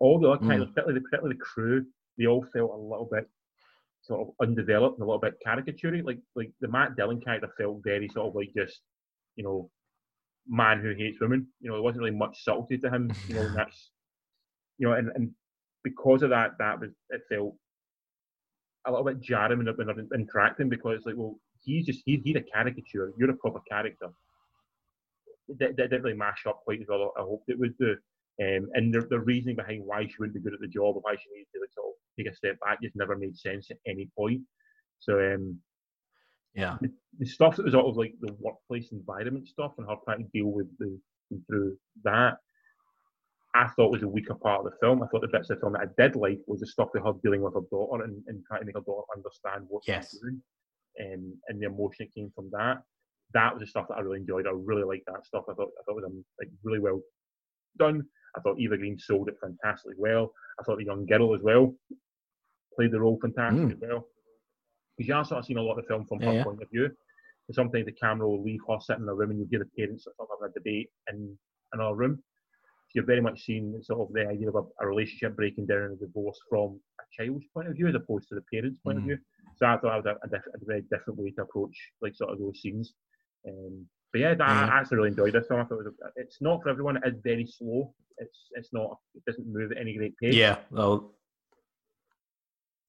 all 0.00 0.18
the 0.18 0.28
other 0.28 0.44
mm. 0.44 0.48
characters, 0.48 0.70
particularly, 0.74 1.00
particularly 1.00 1.36
the 1.36 1.44
crew, 1.44 1.86
they 2.18 2.26
all 2.26 2.44
felt 2.52 2.72
a 2.72 2.76
little 2.76 3.08
bit 3.12 3.30
sort 4.02 4.26
of 4.26 4.34
undeveloped 4.40 4.98
and 4.98 5.04
a 5.04 5.06
little 5.06 5.20
bit 5.20 5.38
caricaturey. 5.46 6.02
Like 6.02 6.18
like 6.34 6.50
the 6.60 6.66
Matt 6.66 6.96
Dillon 6.96 7.20
character 7.20 7.48
felt 7.56 7.80
very 7.84 8.08
sort 8.08 8.26
of 8.26 8.34
like 8.34 8.50
just, 8.56 8.80
you 9.36 9.44
know, 9.44 9.70
man 10.48 10.80
who 10.80 10.94
hates 10.94 11.20
women. 11.20 11.46
You 11.60 11.70
know, 11.70 11.76
there 11.76 11.82
wasn't 11.82 12.04
really 12.04 12.16
much 12.16 12.42
subtlety 12.42 12.78
to 12.78 12.90
him. 12.90 13.12
You 13.28 13.34
know, 13.34 13.42
and 13.42 13.56
that's 13.56 13.90
you 14.78 14.88
know, 14.88 14.94
and, 14.94 15.10
and 15.14 15.30
because 15.84 16.22
of 16.22 16.30
that, 16.30 16.52
that 16.58 16.80
was 16.80 16.90
it 17.10 17.22
felt 17.28 17.54
a 18.86 18.90
little 18.90 19.04
bit 19.04 19.20
jarring 19.20 19.58
when 19.58 19.66
they're 19.66 20.18
interacting 20.18 20.68
because 20.68 20.96
it's 20.96 21.06
like, 21.06 21.16
well, 21.16 21.36
he's 21.62 21.86
just 21.86 22.02
he's, 22.04 22.20
he's 22.24 22.36
a 22.36 22.42
caricature. 22.42 23.12
You're 23.18 23.30
a 23.30 23.36
proper 23.36 23.60
character. 23.68 24.08
That, 25.58 25.76
that 25.76 25.90
didn't 25.90 26.02
really 26.02 26.16
mash 26.16 26.44
up 26.46 26.60
quite 26.64 26.80
as 26.80 26.86
well. 26.88 27.12
I 27.16 27.22
hoped 27.22 27.48
it 27.48 27.58
would 27.58 27.76
do. 27.78 27.96
Um, 28.40 28.68
and 28.74 28.94
the, 28.94 29.06
the 29.10 29.18
reasoning 29.18 29.56
behind 29.56 29.82
why 29.84 30.06
she 30.06 30.14
wouldn't 30.18 30.34
be 30.34 30.40
good 30.40 30.54
at 30.54 30.60
the 30.60 30.68
job 30.68 30.94
or 30.96 31.00
why 31.00 31.14
she 31.14 31.28
needed 31.32 31.46
to 31.54 31.60
like, 31.60 31.72
sort 31.74 31.88
of 31.88 31.94
take 32.16 32.32
a 32.32 32.36
step 32.36 32.56
back 32.64 32.80
just 32.82 32.94
never 32.94 33.16
made 33.16 33.36
sense 33.36 33.70
at 33.70 33.78
any 33.86 34.08
point. 34.16 34.42
So 35.00 35.18
um, 35.18 35.58
yeah, 36.58 36.76
the, 36.80 36.90
the, 37.18 37.26
stuff 37.26 37.56
that 37.56 37.64
was 37.64 37.72
sort 37.72 37.86
of 37.86 37.96
like 37.96 38.14
the 38.20 38.34
workplace 38.40 38.90
environment 38.92 39.46
stuff 39.46 39.72
and 39.78 39.86
her 39.88 39.94
trying 40.04 40.24
to 40.24 40.30
deal 40.32 40.46
with 40.46 40.66
the 40.78 40.98
through 41.46 41.76
that, 42.04 42.38
I 43.54 43.68
thought 43.68 43.92
was 43.92 44.02
a 44.02 44.08
weaker 44.08 44.34
part 44.34 44.64
of 44.64 44.72
the 44.72 44.78
film. 44.80 45.02
I 45.02 45.06
thought 45.06 45.20
the 45.20 45.28
bits 45.28 45.50
of 45.50 45.56
the 45.56 45.60
film 45.60 45.74
that 45.74 45.82
I 45.88 46.02
did 46.02 46.16
like 46.16 46.40
was 46.46 46.60
the 46.60 46.66
stuff 46.66 46.88
with 46.92 47.04
her 47.04 47.12
dealing 47.22 47.42
with 47.42 47.54
her 47.54 47.66
daughter 47.70 48.04
and, 48.04 48.22
and 48.26 48.42
trying 48.46 48.60
to 48.60 48.66
make 48.66 48.76
her 48.76 48.82
daughter 48.82 49.06
understand 49.16 49.66
what 49.68 49.82
yes. 49.86 50.10
she's 50.10 50.20
doing 50.20 50.42
and, 50.96 51.32
and 51.48 51.60
the 51.60 51.66
emotion 51.66 52.06
that 52.06 52.14
came 52.14 52.30
from 52.34 52.50
that. 52.52 52.78
That 53.34 53.54
was 53.54 53.60
the 53.60 53.66
stuff 53.66 53.86
that 53.88 53.96
I 53.96 54.00
really 54.00 54.20
enjoyed. 54.20 54.46
I 54.46 54.52
really 54.54 54.84
liked 54.84 55.06
that 55.06 55.26
stuff. 55.26 55.44
I 55.48 55.54
thought 55.54 55.68
I 55.78 55.82
thought 55.84 55.98
it 55.98 56.02
was 56.02 56.04
um, 56.06 56.24
like 56.38 56.48
really 56.64 56.80
well 56.80 57.00
done. 57.78 58.02
I 58.36 58.40
thought 58.40 58.58
Eva 58.58 58.76
Green 58.76 58.98
sold 58.98 59.28
it 59.28 59.36
fantastically 59.40 59.96
well. 59.98 60.32
I 60.58 60.62
thought 60.62 60.78
the 60.78 60.84
young 60.84 61.06
girl 61.06 61.34
as 61.34 61.42
well 61.42 61.74
played 62.74 62.90
the 62.90 63.00
role 63.00 63.18
fantastically 63.20 63.74
mm. 63.74 63.88
well. 63.88 64.06
Because 64.98 65.08
you 65.08 65.14
are 65.14 65.24
sort 65.24 65.38
of 65.38 65.46
seen 65.46 65.58
a 65.58 65.62
lot 65.62 65.78
of 65.78 65.84
the 65.84 65.88
film 65.88 66.04
from 66.06 66.20
her 66.20 66.34
yeah. 66.34 66.44
point 66.44 66.60
of 66.60 66.68
view. 66.70 66.84
And 66.84 67.54
sometimes 67.54 67.86
the 67.86 67.92
camera 67.92 68.28
will 68.28 68.42
leave 68.42 68.60
her 68.68 68.76
sitting 68.80 69.04
in 69.04 69.08
a 69.08 69.14
room 69.14 69.30
and 69.30 69.38
you'll 69.38 69.48
hear 69.48 69.60
the 69.60 69.70
parents 69.78 70.04
sort 70.04 70.16
of 70.18 70.26
having 70.30 70.50
a 70.50 70.58
debate 70.58 70.90
in 71.10 71.38
another 71.72 71.94
room. 71.94 72.16
So 72.88 72.92
you're 72.94 73.04
very 73.04 73.20
much 73.20 73.44
seeing 73.44 73.78
sort 73.82 74.00
of 74.00 74.12
the 74.12 74.26
idea 74.26 74.48
of 74.48 74.56
a, 74.56 74.62
a 74.80 74.86
relationship 74.86 75.36
breaking 75.36 75.66
down 75.66 75.82
and 75.82 75.92
a 75.92 76.06
divorce 76.06 76.38
from 76.48 76.80
a 77.00 77.04
child's 77.12 77.44
point 77.54 77.68
of 77.68 77.76
view 77.76 77.88
as 77.88 77.94
opposed 77.94 78.28
to 78.28 78.34
the 78.34 78.44
parents' 78.52 78.78
point 78.82 78.98
mm. 78.98 79.00
of 79.02 79.06
view. 79.06 79.18
So 79.56 79.66
I 79.66 79.76
thought 79.76 80.04
that 80.04 80.04
was 80.04 80.30
a, 80.32 80.36
a, 80.36 80.38
a, 80.38 80.64
very 80.66 80.82
different 80.90 81.18
way 81.18 81.30
to 81.32 81.42
approach 81.42 81.76
like 82.00 82.14
sort 82.14 82.30
of 82.30 82.38
those 82.38 82.60
scenes. 82.60 82.94
Um, 83.46 83.86
but 84.12 84.20
yeah, 84.20 84.34
that, 84.34 84.48
I 84.48 84.78
actually 84.80 84.98
really 84.98 85.10
enjoyed 85.10 85.34
this 85.34 85.46
film. 85.48 85.60
I 85.60 85.64
thought 85.64 85.80
it 85.80 85.84
was 85.84 85.94
a, 86.02 86.08
it's 86.16 86.40
not 86.40 86.62
for 86.62 86.70
everyone. 86.70 86.96
It 86.96 87.14
is 87.14 87.20
very 87.22 87.46
slow. 87.46 87.92
It's 88.18 88.38
it's 88.52 88.72
not. 88.72 88.96
It 89.14 89.22
doesn't 89.26 89.52
move 89.52 89.72
at 89.72 89.78
any 89.78 89.94
great 89.96 90.16
pace. 90.16 90.34
Yeah, 90.34 90.56
well, 90.70 91.12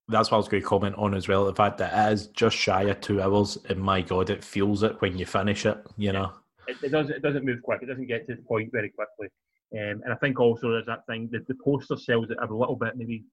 that's 0.09 0.31
what 0.31 0.37
I 0.37 0.39
was 0.39 0.47
going 0.47 0.63
to 0.63 0.67
comment 0.67 0.95
on 0.97 1.13
as 1.13 1.27
well. 1.27 1.45
The 1.45 1.53
fact 1.53 1.77
that 1.77 2.09
it 2.09 2.13
is 2.13 2.27
just 2.27 2.57
shy 2.57 2.83
of 2.83 2.99
two 3.01 3.21
hours, 3.21 3.57
and 3.69 3.79
my 3.79 4.01
god, 4.01 4.29
it 4.29 4.43
feels 4.43 4.83
it 4.83 4.99
when 5.01 5.17
you 5.17 5.25
finish 5.25 5.65
it. 5.65 5.77
You 5.97 6.11
know, 6.11 6.33
it, 6.67 6.77
it 6.83 6.89
doesn't. 6.89 7.15
It 7.15 7.21
doesn't 7.21 7.45
move 7.45 7.61
quick. 7.61 7.81
It 7.83 7.87
doesn't 7.87 8.07
get 8.07 8.27
to 8.27 8.35
the 8.35 8.41
point 8.41 8.71
very 8.71 8.89
quickly. 8.89 9.27
Um, 9.71 10.01
and 10.03 10.11
I 10.11 10.15
think 10.15 10.39
also 10.39 10.71
there's 10.71 10.87
that 10.87 11.05
thing 11.05 11.29
that 11.31 11.47
the 11.47 11.55
poster 11.63 11.95
sells 11.95 12.31
it 12.31 12.37
a 12.41 12.53
little 12.53 12.75
bit 12.75 12.97
maybe 12.97 13.23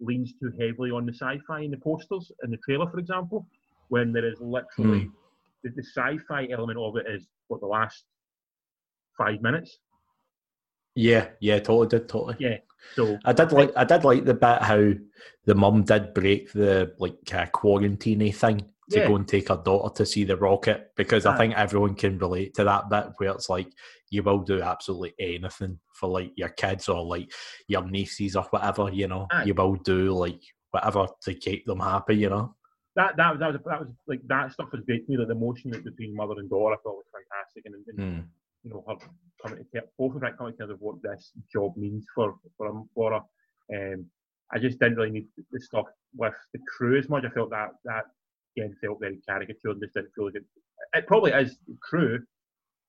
leans 0.00 0.32
too 0.40 0.52
heavily 0.58 0.90
on 0.90 1.06
the 1.06 1.12
sci-fi 1.12 1.60
in 1.60 1.70
the 1.70 1.76
posters 1.76 2.32
in 2.42 2.50
the 2.50 2.56
trailer, 2.58 2.90
for 2.90 2.98
example, 2.98 3.46
when 3.88 4.12
there 4.12 4.26
is 4.26 4.40
literally 4.40 5.00
mm. 5.00 5.10
the, 5.62 5.70
the 5.70 5.82
sci-fi 5.82 6.48
element 6.50 6.78
of 6.78 6.96
it 6.96 7.06
is 7.08 7.26
what 7.48 7.60
the 7.60 7.66
last 7.66 8.04
five 9.18 9.40
minutes. 9.42 9.78
Yeah, 10.94 11.28
yeah, 11.40 11.58
totally 11.58 11.88
did, 11.88 12.08
totally. 12.08 12.36
Yeah. 12.38 12.58
So 12.94 13.18
I 13.24 13.32
did 13.32 13.52
like 13.52 13.72
I 13.76 13.84
did 13.84 14.04
like 14.04 14.24
the 14.24 14.34
bit 14.34 14.62
how 14.62 14.92
the 15.44 15.54
mum 15.54 15.84
did 15.84 16.14
break 16.14 16.52
the 16.52 16.94
like 16.98 17.32
uh, 17.32 17.46
quarantine 17.46 18.32
thing 18.32 18.58
to 18.90 18.98
yeah. 18.98 19.08
go 19.08 19.16
and 19.16 19.26
take 19.26 19.48
her 19.48 19.60
daughter 19.64 19.94
to 19.94 20.06
see 20.06 20.24
the 20.24 20.36
rocket 20.36 20.90
because 20.96 21.24
I 21.24 21.36
think 21.38 21.54
everyone 21.54 21.94
can 21.94 22.18
relate 22.18 22.54
to 22.54 22.64
that 22.64 22.90
bit 22.90 23.06
where 23.16 23.30
it's 23.30 23.48
like 23.48 23.68
you 24.10 24.22
will 24.22 24.40
do 24.40 24.60
absolutely 24.60 25.14
anything 25.18 25.78
for 25.94 26.08
like 26.08 26.32
your 26.36 26.50
kids 26.50 26.88
or 26.88 27.02
like 27.02 27.32
your 27.68 27.88
nieces 27.88 28.36
or 28.36 28.42
whatever, 28.50 28.90
you 28.90 29.08
know. 29.08 29.26
Aye. 29.30 29.44
You 29.44 29.54
will 29.54 29.76
do 29.76 30.12
like 30.12 30.42
whatever 30.70 31.06
to 31.22 31.34
keep 31.34 31.64
them 31.64 31.80
happy, 31.80 32.16
you 32.16 32.28
know. 32.28 32.54
That 32.94 33.16
that 33.16 33.30
was 33.30 33.40
that 33.40 33.52
was, 33.52 33.60
that 33.64 33.80
was 33.80 33.88
like 34.06 34.20
that 34.26 34.52
stuff 34.52 34.68
was 34.70 34.82
great 34.82 35.06
to 35.06 35.12
me. 35.12 35.18
Like 35.18 35.28
the 35.28 35.34
emotion 35.34 35.70
between 35.70 36.14
mother 36.14 36.34
and 36.36 36.50
daughter, 36.50 36.74
I 36.74 36.78
thought 36.82 36.96
was 36.96 37.06
fantastic, 37.10 37.64
and, 37.64 37.74
and 37.86 37.98
mm. 37.98 38.26
You 38.64 38.70
know 38.70 38.84
her 38.88 38.96
coming 39.42 39.64
to 39.74 39.82
both 39.98 40.14
of 40.14 40.20
that 40.20 40.38
coming 40.38 40.52
to 40.52 40.58
terms 40.58 40.72
of 40.72 40.80
what 40.80 41.02
this 41.02 41.32
job 41.52 41.76
means 41.76 42.04
for 42.14 42.36
for, 42.56 42.84
for 42.94 43.12
her. 43.12 43.94
Um, 43.94 44.06
I 44.52 44.58
just 44.58 44.78
didn't 44.78 44.96
really 44.96 45.10
need 45.10 45.26
the 45.50 45.60
stuff 45.60 45.86
with 46.14 46.34
the 46.52 46.60
crew 46.76 46.98
as 46.98 47.08
much. 47.08 47.24
I 47.24 47.30
felt 47.30 47.50
that 47.50 47.70
that 47.84 48.04
again 48.56 48.76
felt 48.80 49.00
very 49.00 49.18
caricatured. 49.28 49.80
Just 49.80 49.94
didn't 49.94 50.12
feel 50.14 50.26
like 50.26 50.36
it. 50.36 50.44
It 50.94 51.06
probably 51.06 51.32
is 51.32 51.56
crew, 51.80 52.20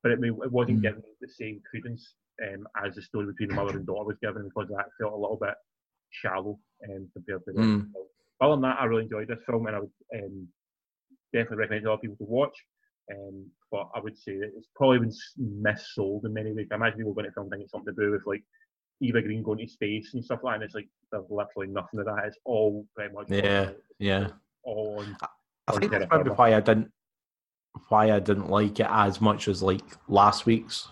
but 0.02 0.12
it, 0.12 0.18
it 0.22 0.52
wasn't 0.52 0.80
mm. 0.80 0.82
given 0.82 1.02
the 1.20 1.28
same 1.28 1.60
credence 1.68 2.14
um, 2.42 2.66
as 2.84 2.94
the 2.94 3.02
story 3.02 3.26
between 3.26 3.48
the 3.48 3.54
mother 3.54 3.76
and 3.78 3.86
daughter 3.86 4.04
was 4.04 4.18
given 4.22 4.44
because 4.44 4.68
that 4.68 4.86
felt 5.00 5.12
a 5.12 5.16
little 5.16 5.38
bit 5.40 5.54
shallow 6.10 6.58
um, 6.88 7.08
compared 7.12 7.44
to 7.44 7.52
the 7.52 7.60
mm. 7.60 7.86
Other 8.40 8.54
than 8.54 8.62
that, 8.62 8.78
I 8.80 8.84
really 8.84 9.04
enjoyed 9.04 9.28
this 9.28 9.38
film 9.46 9.66
and 9.66 9.76
I 9.76 9.80
would 9.80 9.90
um, 10.14 10.48
definitely 11.32 11.58
recommend 11.58 11.82
it 11.82 11.84
to 11.84 11.92
other 11.92 12.00
people 12.00 12.16
to 12.16 12.24
watch. 12.24 12.56
Um, 13.10 13.46
but 13.70 13.88
I 13.94 14.00
would 14.00 14.16
say 14.16 14.38
that 14.38 14.52
it's 14.56 14.68
probably 14.74 15.00
been 15.00 15.12
missold 15.40 16.24
in 16.24 16.32
many 16.32 16.52
ways. 16.52 16.68
I 16.70 16.76
imagine 16.76 16.98
people 16.98 17.12
going 17.12 17.26
to 17.26 17.32
film 17.32 17.50
thinking 17.50 17.64
it's 17.64 17.72
something 17.72 17.94
to 17.94 18.00
do 18.00 18.12
with 18.12 18.22
like 18.26 18.42
Eva 19.00 19.22
Green 19.22 19.42
going 19.42 19.58
to 19.58 19.68
space 19.68 20.14
and 20.14 20.24
stuff 20.24 20.40
like 20.42 20.52
that. 20.52 20.54
And 20.56 20.64
it's 20.64 20.74
like 20.74 20.88
there's 21.10 21.24
literally 21.28 21.68
nothing 21.68 22.00
of 22.00 22.06
that. 22.06 22.24
It's 22.26 22.38
all 22.44 22.86
very 22.96 23.12
much 23.12 23.26
yeah, 23.28 23.70
yeah. 23.98 24.28
All 24.62 25.00
on, 25.00 25.16
I, 25.20 25.26
I 25.68 25.78
think 25.78 25.92
that's 25.92 26.06
probably 26.06 26.32
why 26.32 26.54
I 26.54 26.60
didn't 26.60 26.90
why 27.88 28.12
I 28.12 28.20
didn't 28.20 28.48
like 28.48 28.80
it 28.80 28.86
as 28.88 29.20
much 29.20 29.48
as 29.48 29.62
like 29.62 29.82
last 30.08 30.46
week's 30.46 30.88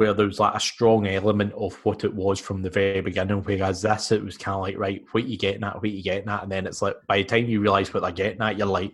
where 0.00 0.14
there 0.14 0.24
was 0.24 0.40
like 0.40 0.54
a 0.54 0.60
strong 0.60 1.06
element 1.06 1.52
of 1.52 1.74
what 1.84 2.04
it 2.04 2.14
was 2.14 2.40
from 2.40 2.62
the 2.62 2.70
very 2.70 3.02
beginning. 3.02 3.42
Whereas 3.42 3.82
this, 3.82 4.10
it 4.12 4.24
was 4.24 4.38
kind 4.38 4.54
of 4.54 4.62
like, 4.62 4.78
right, 4.78 5.04
what 5.10 5.26
you 5.26 5.36
getting 5.36 5.62
at, 5.62 5.76
what 5.76 5.90
you 5.90 6.02
getting 6.02 6.30
at, 6.30 6.42
and 6.42 6.50
then 6.50 6.66
it's 6.66 6.80
like 6.80 6.96
by 7.06 7.18
the 7.18 7.24
time 7.24 7.44
you 7.44 7.60
realise 7.60 7.92
what 7.92 8.02
they're 8.02 8.10
getting 8.10 8.40
at, 8.40 8.56
you're 8.56 8.66
like, 8.66 8.92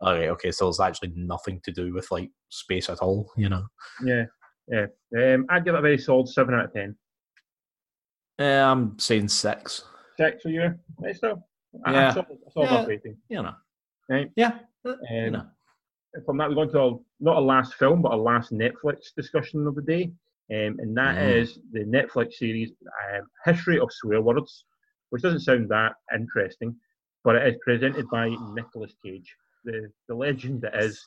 all 0.00 0.14
right, 0.14 0.28
okay, 0.28 0.50
so 0.50 0.68
it's 0.68 0.80
actually 0.80 1.12
nothing 1.16 1.60
to 1.64 1.72
do 1.72 1.92
with 1.92 2.10
like 2.10 2.30
space 2.50 2.88
at 2.88 2.98
all, 2.98 3.30
you 3.36 3.48
know? 3.48 3.64
Yeah, 4.04 4.24
yeah. 4.68 4.86
Um, 5.34 5.46
I'd 5.48 5.64
give 5.64 5.74
it 5.74 5.78
a 5.78 5.82
very 5.82 5.98
solid 5.98 6.28
seven 6.28 6.54
out 6.54 6.66
of 6.66 6.72
ten. 6.72 6.96
Yeah, 8.38 8.70
I'm 8.70 8.98
saying 8.98 9.28
six. 9.28 9.84
Six 10.16 10.42
for 10.42 10.50
you, 10.50 10.74
right? 11.00 11.16
So, 11.16 11.42
Yeah. 11.86 12.10
I 12.10 12.14
saw, 12.14 12.20
I 12.22 12.50
saw 12.50 12.62
Yeah. 12.64 12.86
rating. 12.86 13.16
You 13.28 13.42
know, 13.42 13.54
Right. 14.08 14.30
yeah, 14.36 14.60
you 14.84 14.92
Um, 15.26 15.32
know. 15.32 15.50
from 16.24 16.38
that, 16.38 16.48
we're 16.48 16.54
going 16.54 16.70
to 16.70 16.80
a, 16.82 16.98
not 17.20 17.36
a 17.36 17.40
last 17.40 17.74
film, 17.74 18.02
but 18.02 18.12
a 18.12 18.16
last 18.16 18.52
Netflix 18.52 19.12
discussion 19.16 19.66
of 19.66 19.74
the 19.74 19.82
day, 19.82 20.04
um, 20.50 20.78
and 20.78 20.96
that 20.96 21.16
Mm. 21.16 21.40
is 21.40 21.58
the 21.72 21.80
Netflix 21.84 22.34
series 22.34 22.72
um, 23.12 23.28
History 23.44 23.78
of 23.80 23.92
Swear 23.92 24.22
Words, 24.22 24.64
which 25.10 25.22
doesn't 25.22 25.40
sound 25.40 25.68
that 25.70 25.96
interesting, 26.14 26.78
but 27.24 27.34
it 27.36 27.46
is 27.54 27.60
presented 27.64 28.08
by 28.10 28.28
Nicolas 28.54 28.94
Cage, 29.04 29.36
the 29.64 29.90
the 30.08 30.14
legend 30.14 30.62
that 30.62 30.76
is 30.82 31.04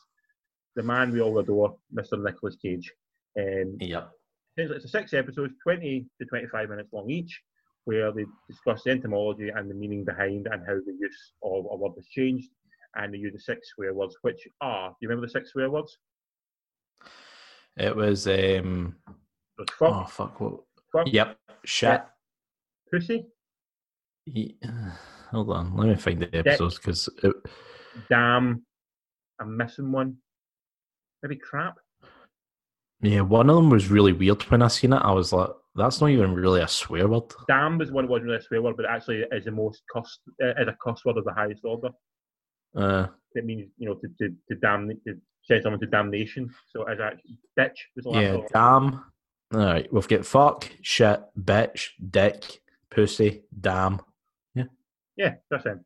the 0.75 0.83
man 0.83 1.11
we 1.11 1.21
all 1.21 1.37
adore, 1.39 1.75
Mr. 1.93 2.21
Nicolas 2.21 2.55
Cage. 2.61 2.91
Um, 3.39 3.77
Yep. 3.79 4.11
Essentially, 4.57 4.75
it's 4.77 4.85
a 4.85 4.89
six 4.89 5.13
episodes, 5.13 5.53
20 5.63 6.05
to 6.19 6.25
25 6.27 6.69
minutes 6.69 6.91
long 6.91 7.09
each, 7.09 7.41
where 7.85 8.11
they 8.11 8.25
discuss 8.49 8.83
the 8.83 8.91
etymology 8.91 9.49
and 9.49 9.69
the 9.69 9.73
meaning 9.73 10.03
behind 10.03 10.47
and 10.51 10.61
how 10.67 10.75
the 10.75 10.97
use 10.99 11.33
of 11.43 11.65
a 11.71 11.75
word 11.75 11.93
has 11.95 12.05
changed. 12.07 12.49
And 12.95 13.13
they 13.13 13.17
use 13.17 13.31
the 13.33 13.39
six 13.39 13.69
swear 13.73 13.93
words, 13.93 14.17
which 14.23 14.45
are, 14.59 14.89
do 14.89 14.95
you 15.01 15.07
remember 15.09 15.25
the 15.25 15.31
six 15.31 15.51
swear 15.51 15.69
words? 15.69 15.97
It 17.77 17.95
was 17.95 18.27
um 18.27 18.97
It 19.07 19.59
was 19.59 19.67
fuck, 19.79 19.93
oh 19.95 20.05
fuck 20.05 20.39
what 20.41 20.59
fuck, 20.91 21.07
Yep. 21.07 21.37
Shit. 21.63 22.01
pussy, 22.91 23.25
Ye- 24.25 24.57
Hold 25.31 25.51
on, 25.51 25.77
let 25.77 25.87
me 25.87 25.95
find 25.95 26.21
the 26.21 26.35
episodes 26.35 26.77
because 26.77 27.07
damn, 28.09 28.63
I'm 29.39 29.57
missing 29.57 29.91
one. 29.91 30.17
Maybe 31.23 31.35
crap. 31.35 31.77
yeah, 33.01 33.21
one 33.21 33.49
of 33.49 33.55
them 33.55 33.69
was 33.69 33.89
really 33.89 34.13
weird 34.13 34.41
when 34.43 34.61
I 34.61 34.67
seen 34.67 34.93
it. 34.93 34.97
I 34.97 35.11
was 35.11 35.31
like, 35.33 35.49
that's 35.75 36.01
not 36.01 36.09
even 36.09 36.33
really 36.33 36.61
a 36.61 36.67
swear 36.67 37.07
word. 37.07 37.23
Damn 37.47 37.77
was 37.77 37.91
one 37.91 38.05
that 38.05 38.11
wasn't 38.11 38.27
really 38.27 38.39
a 38.39 38.41
swear 38.41 38.61
word, 38.61 38.75
but 38.77 38.85
actually 38.85 39.23
is 39.31 39.45
the 39.45 39.51
most 39.51 39.83
cost 39.91 40.19
uh, 40.43 40.49
is 40.61 40.67
a 40.67 40.75
cuss 40.83 41.05
word 41.05 41.17
of 41.17 41.25
the 41.25 41.33
highest 41.33 41.63
order. 41.63 41.89
Uh, 42.75 43.07
It 43.33 43.45
means, 43.45 43.69
you 43.77 43.87
know, 43.87 43.95
to, 43.95 44.07
to, 44.19 44.35
to 44.49 44.55
damn, 44.59 44.89
to 44.89 45.17
send 45.43 45.63
someone 45.63 45.79
to 45.79 45.85
damnation. 45.87 46.53
So 46.71 46.83
as 46.83 46.99
actually, 46.99 47.37
bitch 47.57 47.77
was 47.95 48.05
yeah, 48.07 48.37
damn. 48.51 49.03
All 49.53 49.59
right, 49.59 49.91
we've 49.93 50.07
got 50.07 50.25
fuck, 50.25 50.69
shit, 50.81 51.21
bitch, 51.39 51.89
dick, 52.09 52.61
pussy, 52.89 53.43
damn. 53.59 54.01
Yeah, 54.55 54.63
yeah, 55.17 55.33
that's 55.49 55.65
it. 55.65 55.77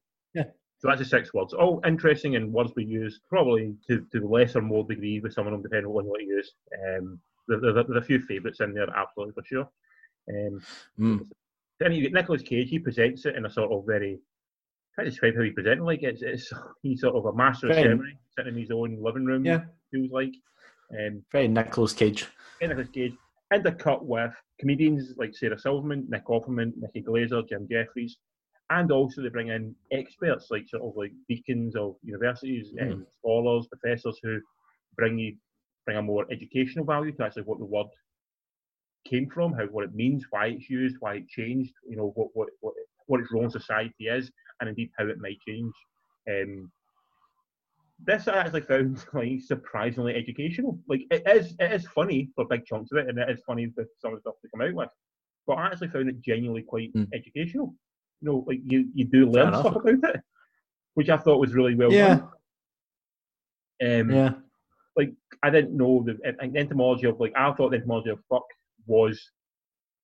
So 0.86 0.89
that's 0.91 1.00
the 1.00 1.06
six 1.06 1.34
words. 1.34 1.52
All 1.54 1.82
interesting 1.84 2.36
and 2.36 2.54
words 2.54 2.71
we 2.76 2.86
use 2.86 3.19
probably 3.28 3.74
to, 3.88 4.06
to 4.12 4.19
the 4.19 4.28
lesser 4.28 4.62
more 4.62 4.84
degree 4.84 5.19
with 5.19 5.34
some 5.34 5.48
of 5.48 5.52
them 5.52 5.63
depending 5.63 5.88
on 5.88 5.93
what 5.93 6.04
you 6.04 6.12
want 6.12 6.21
to 6.21 6.28
use. 6.28 6.54
Um, 6.88 7.19
there, 7.48 7.60
there, 7.60 7.74
there's 7.74 8.04
a 8.04 8.06
few 8.06 8.19
favourites 8.19 8.60
in 8.60 8.71
there, 8.76 8.88
absolutely 8.95 9.34
for 9.34 9.43
sure. 9.48 9.67
Um, 10.30 10.62
Mm. 11.00 11.28
then 11.80 11.91
you 11.91 12.04
get 12.04 12.13
Nicolas 12.13 12.43
Cage. 12.43 12.69
He 12.69 12.78
presents 12.78 13.26
it 13.26 13.36
in 13.36 13.45
a 13.48 13.50
sort 13.50 13.71
of 13.71 13.84
very. 13.88 14.19
Try 14.93 15.06
to 15.06 15.10
describe 15.10 15.36
how 15.36 15.41
he 15.41 15.50
presents 15.50 15.82
it. 15.82 15.84
Like 15.84 16.04
it's, 16.04 16.21
it's 16.21 16.54
he's 16.84 17.02
sort 17.02 17.15
of 17.15 17.26
a 17.26 17.34
master 17.36 17.65
of 17.67 17.74
Very- 17.74 17.84
ceremony, 17.86 18.17
sitting 18.38 18.54
in 18.54 18.60
his 18.62 18.69
own 18.71 19.02
living 19.02 19.26
room. 19.26 19.43
Yeah. 19.43 19.62
feels 19.91 20.12
like. 20.12 20.34
Um, 20.91 21.24
Very 21.32 21.48
Nicolas 21.48 21.93
Cage. 21.93 22.28
Nicolas 22.62 22.89
Cage 22.89 23.13
and 23.50 23.65
a 23.65 23.71
cut 23.71 24.06
with 24.06 24.34
comedians 24.60 25.13
like 25.17 25.34
Sarah 25.36 25.58
Silverman, 25.58 26.06
Nick 26.10 26.26
Offerman, 26.28 26.74
Nikki 26.78 27.02
Glaser, 27.02 27.41
Jim 27.50 27.67
Jefferies, 27.71 28.17
and 28.71 28.91
also 28.91 29.21
they 29.21 29.30
bring 29.30 29.49
in 29.49 29.75
experts 29.91 30.47
like 30.49 30.67
sort 30.67 30.84
of 30.84 30.93
like 30.95 31.12
deacons 31.30 31.75
of 31.75 31.95
universities 32.04 32.73
Mm. 32.73 32.82
and 32.82 33.08
scholars, 33.19 33.67
professors 33.67 34.19
who 34.23 34.39
bring 34.95 35.19
you 35.19 35.36
bring 35.86 35.97
a 35.97 36.01
more 36.01 36.25
educational 36.32 36.84
value 36.86 37.12
to 37.12 37.23
actually 37.23 37.43
what 37.43 37.60
the 37.60 37.65
word 37.65 37.88
came 39.08 39.30
from, 39.30 39.54
how 39.54 39.65
what 39.67 39.84
it 39.86 39.93
means, 39.93 40.25
why 40.32 40.47
it's 40.47 40.69
used, 40.69 40.95
why 40.99 41.15
it 41.15 41.28
changed, 41.28 41.73
you 41.88 41.95
know, 41.95 42.12
what 42.15 42.30
what 42.34 42.49
what, 42.62 42.73
what 43.08 43.19
its 43.21 43.32
role 43.32 43.43
in 43.43 43.49
society 43.51 44.08
is, 44.08 44.32
and 44.60 44.69
indeed 44.69 44.89
how 44.97 45.06
it 45.08 45.19
might 45.19 45.39
change. 45.47 45.73
Um, 46.30 46.71
this 47.99 48.28
I 48.28 48.38
actually 48.38 48.62
found 48.62 49.06
like 49.13 49.41
surprisingly 49.41 50.15
educational. 50.15 50.80
Like 50.88 51.01
it 51.12 51.23
is, 51.28 51.56
it 51.60 51.71
is 51.71 51.88
funny 51.88 52.30
for 52.36 52.45
big 52.45 52.65
chunks 52.65 52.91
of 52.91 52.97
it, 52.97 53.10
and 53.10 53.17
it 53.19 53.30
is 53.30 53.41
funny 53.45 53.71
with 53.78 53.88
some 53.99 54.12
of 54.13 54.17
the 54.17 54.21
stuff 54.21 54.36
they 54.43 54.49
come 54.49 54.67
out 54.67 54.73
with. 54.75 54.89
But 55.47 55.54
I 55.60 55.67
actually 55.67 55.89
found 55.89 56.10
it 56.10 56.21
genuinely 56.21 56.63
quite 56.63 56.93
Mm. 56.93 57.08
educational. 57.13 57.75
You 58.26 58.32
know, 58.32 58.44
like 58.48 58.60
you 58.66 58.90
you 58.96 59.06
do 59.06 59.30
learn 59.30 59.54
stuff 59.54 59.76
about 59.76 60.16
it, 60.16 60.22
which 60.96 61.10
I 61.10 61.18
thought 61.18 61.40
was 61.40 61.54
really 61.54 61.76
well 61.76 61.92
Yeah. 61.92 62.22
done. 63.80 64.02
Um, 64.02 64.10
Yeah. 64.12 64.34
Like 64.98 65.12
I 65.44 65.52
didn't 65.52 65.78
know 65.78 66.04
the, 66.04 66.14
uh, 66.28 66.48
the 66.52 66.58
etymology 66.58 67.06
of 67.06 67.20
like 67.20 67.34
I 67.36 67.54
thought 67.54 67.70
the 67.70 67.78
etymology 67.78 68.10
of 68.10 68.20
fuck 68.28 68.46
was 68.88 69.30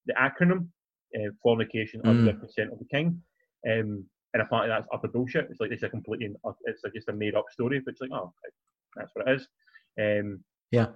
the 0.06 0.14
acronym 0.14 0.68
uh, 1.16 1.30
fornication 1.42 2.00
under 2.04 2.22
the 2.22 2.32
Mm. 2.32 2.40
consent 2.40 2.72
of 2.72 2.78
the 2.78 2.84
king. 2.84 3.20
Um, 3.68 4.04
and 4.34 4.40
apparently 4.42 4.68
that's 4.68 4.86
utter 4.92 5.08
bullshit. 5.08 5.48
It's 5.50 5.58
like 5.60 5.72
it's 5.72 5.82
a 5.82 5.88
completely 5.88 6.32
it's 6.66 6.84
like 6.84 6.94
just 6.94 7.08
a 7.08 7.12
made 7.12 7.34
up 7.34 7.46
story. 7.50 7.80
But 7.80 7.92
it's 7.92 8.00
like 8.00 8.12
oh, 8.12 8.32
that's 8.94 9.10
what 9.14 9.26
it 9.26 9.34
is. 9.34 9.48
Um, 9.98 10.44
Yeah. 10.70 10.90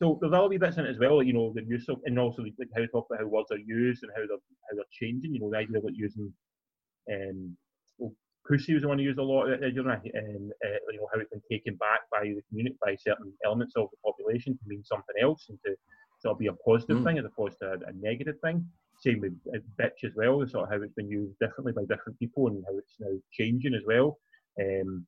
so 0.00 0.18
there's 0.20 0.32
all 0.32 0.48
wee 0.48 0.58
bits 0.58 0.76
in 0.76 0.86
it 0.86 0.90
as 0.90 0.98
well, 0.98 1.22
you 1.22 1.32
know, 1.32 1.52
the 1.54 1.62
use 1.64 1.88
of, 1.88 2.00
and 2.04 2.18
also 2.18 2.42
like 2.42 2.68
how 2.74 2.80
to 2.80 2.88
talk 2.88 3.06
about 3.08 3.20
how 3.22 3.26
words 3.28 3.50
are 3.52 3.58
used 3.58 4.02
and 4.02 4.12
how 4.16 4.22
they're 4.26 4.44
how 4.70 4.74
they're 4.76 4.84
changing. 5.00 5.34
You 5.34 5.40
know, 5.40 5.50
the 5.50 5.58
idea 5.58 5.78
of 5.78 5.84
like 5.84 5.96
using, 5.96 6.32
um, 7.12 7.56
pussy 8.46 8.72
was 8.74 8.82
the 8.82 8.88
one 8.88 8.98
who 8.98 9.04
used 9.04 9.18
a 9.18 9.22
lot, 9.22 9.46
uh, 9.50 9.66
you 9.66 9.82
know, 9.82 9.90
and 9.90 10.52
uh, 10.64 10.78
you 10.90 10.98
know 10.98 11.08
how 11.12 11.20
it's 11.20 11.30
been 11.30 11.42
taken 11.50 11.74
back 11.76 12.00
by 12.10 12.22
the 12.22 12.42
community, 12.48 12.76
by 12.84 12.96
certain 12.96 13.32
elements 13.44 13.74
of 13.76 13.88
the 13.90 13.96
population 14.04 14.54
to 14.54 14.60
mean 14.66 14.82
something 14.84 15.16
else 15.20 15.46
and 15.48 15.58
to 15.66 15.74
sort 16.20 16.32
of 16.32 16.38
be 16.38 16.46
a 16.46 16.52
positive 16.52 16.98
Mm. 16.98 17.04
thing 17.04 17.18
as 17.18 17.24
opposed 17.24 17.58
to 17.60 17.66
a, 17.66 17.74
a 17.74 17.92
negative 18.00 18.36
thing. 18.42 18.66
Same 19.00 19.20
with 19.20 19.34
uh, 19.54 19.58
bitch 19.80 20.04
as 20.04 20.12
well, 20.16 20.44
sort 20.46 20.64
of 20.64 20.70
how 20.70 20.82
it's 20.82 20.94
been 20.94 21.08
used 21.10 21.38
differently 21.38 21.72
by 21.72 21.82
different 21.82 22.18
people 22.18 22.48
and 22.48 22.64
how 22.66 22.76
it's 22.76 22.96
now 22.98 23.10
changing 23.32 23.74
as 23.74 23.82
well. 23.86 24.18
Um, 24.60 25.06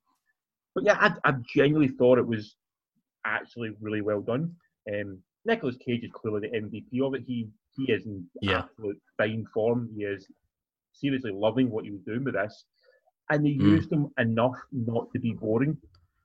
but 0.75 0.85
yeah, 0.85 0.97
I, 1.01 1.29
I 1.29 1.35
genuinely 1.55 1.89
thought 1.97 2.19
it 2.19 2.27
was 2.27 2.55
actually 3.27 3.73
really 3.81 4.03
well 4.03 4.21
done. 4.21 4.55
Um, 4.93 5.19
Nicolas 5.45 5.77
Cage 5.85 6.05
is 6.05 6.11
clearly 6.15 6.49
the 6.49 6.57
MVP 6.61 7.05
of 7.05 7.15
it. 7.15 7.23
He 7.27 7.49
he 7.77 7.91
is 7.91 8.07
in 8.07 8.27
Yeah. 8.43 8.59
absolute 8.63 9.01
fine 9.17 9.45
form. 9.55 9.89
He 9.97 10.05
is 10.05 10.27
seriously 10.93 11.33
loving 11.33 11.71
what 11.71 11.85
he 11.85 11.91
was 11.91 12.03
doing 12.03 12.25
with 12.25 12.35
this, 12.35 12.65
and 13.31 13.45
they 13.45 13.51
Mm. 13.55 13.71
used 13.77 13.93
him 13.93 14.09
enough 14.19 14.57
not 14.73 15.11
to 15.13 15.21
be 15.21 15.33
boring. 15.35 15.77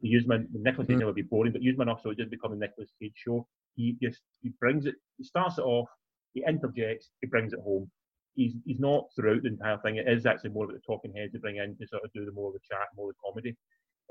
They 0.02 0.10
used 0.10 0.30
him. 0.30 0.48
Nicolas 0.54 0.88
Cage 0.88 0.98
Mm. 0.98 1.00
never 1.00 1.14
be 1.14 1.22
boring, 1.22 1.52
but 1.54 1.62
used 1.62 1.78
him 1.78 1.84
enough 1.84 2.02
so 2.02 2.10
it 2.10 2.16
didn't 2.16 2.32
become 2.32 2.54
a 2.54 2.56
Nicolas 2.56 2.92
Cage 3.00 3.16
show. 3.16 3.48
He 3.76 3.94
just 4.02 4.22
he 4.42 4.50
brings 4.60 4.86
it. 4.86 4.96
He 5.18 5.24
starts 5.24 5.58
it 5.58 5.64
off. 5.64 5.90
He 6.34 6.44
interjects. 6.46 7.12
He 7.22 7.28
brings 7.28 7.54
it 7.54 7.60
home. 7.60 7.90
He's 8.36 8.54
he's 8.66 8.80
not 8.80 9.08
throughout 9.16 9.44
the 9.44 9.50
entire 9.50 9.78
thing. 9.80 9.98
It 9.98 10.08
is 10.08 10.26
actually 10.26 10.52
more 10.52 10.66
about 10.66 10.76
the 10.76 10.82
talking 10.82 11.14
heads 11.14 11.34
to 11.34 11.40
bring 11.40 11.58
in 11.58 11.78
to 11.78 11.88
sort 11.88 12.04
of 12.04 12.12
do 12.14 12.26
the 12.26 12.32
more 12.32 12.48
of 12.50 12.54
the 12.54 12.60
chat, 12.70 12.88
more 12.96 13.10
of 13.10 13.16
the 13.16 13.22
comedy. 13.26 13.56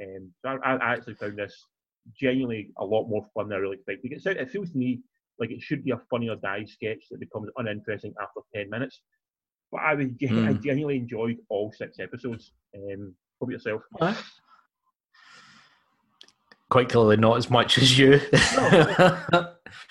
Um, 0.03 0.33
so 0.43 0.59
I, 0.65 0.77
I 0.77 0.93
actually 0.95 1.15
found 1.15 1.37
this 1.39 1.55
genuinely 2.19 2.71
a 2.79 2.85
lot 2.85 3.09
more 3.09 3.27
fun 3.35 3.49
than 3.49 3.57
I 3.59 3.61
really 3.61 3.77
expected. 3.77 4.13
It, 4.13 4.27
it 4.27 4.51
feels 4.51 4.71
to 4.71 4.79
me 4.79 5.03
like 5.39 5.51
it 5.51 5.61
should 5.63 5.85
be 5.85 5.91
a 5.91 6.01
funny 6.11 6.29
or 6.29 6.37
die 6.37 6.65
sketch 6.65 7.05
that 7.11 7.21
becomes 7.21 7.51
uninteresting 7.57 8.15
after 8.21 8.41
10 8.55 8.71
minutes. 8.71 9.01
But 9.75 9.83
I, 9.83 9.95
was, 9.95 10.07
gen- 10.21 10.47
I 10.47 10.53
Mm. 10.53 10.63
genuinely 10.63 10.99
enjoyed 10.99 11.39
all 11.49 11.73
six 11.73 11.99
episodes. 11.99 12.53
Um, 12.77 13.13
what 13.39 13.47
about 13.47 13.53
yourself? 13.55 13.83
Quite 16.71 16.89
clearly, 16.89 17.17
not 17.17 17.37
as 17.39 17.51
much 17.51 17.77
as 17.79 17.99
you. 17.99 18.21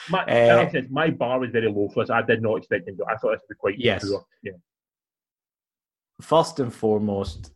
My, 0.09 0.23
Uh, 0.25 0.69
said, 0.71 0.89
my 0.89 1.09
bar 1.09 1.39
was 1.39 1.49
very 1.51 1.69
low 1.69 1.89
for 1.93 2.03
this. 2.03 2.09
I 2.09 2.21
did 2.21 2.41
not 2.41 2.55
expect 2.55 2.87
it. 2.87 2.97
to- 2.97 3.05
I 3.05 3.17
thought 3.17 3.31
this 3.33 3.41
would 3.49 3.55
be 3.55 3.59
quite 3.59 3.77
Yes. 3.77 4.09
poor. 4.09 4.25
Yeah. 4.41 4.53
First 6.21 6.61
and 6.61 6.73
foremost, 6.73 7.51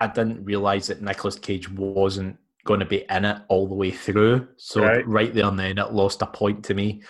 I 0.00 0.06
didn't 0.06 0.44
realize 0.44 0.86
that 0.86 1.02
Nicolas 1.02 1.38
Cage 1.38 1.70
wasn't 1.70 2.38
going 2.64 2.80
to 2.80 2.86
be 2.86 3.04
in 3.10 3.24
it 3.26 3.42
all 3.48 3.66
the 3.68 3.74
way 3.74 3.90
through. 3.90 4.48
So 4.56 4.82
Right. 4.82 5.06
right, 5.06 5.34
there 5.34 5.44
and 5.44 5.58
then, 5.58 5.76
it 5.78 5.92
lost 5.92 6.22
a 6.22 6.26
point 6.26 6.64
to 6.64 6.74
me. 6.74 7.02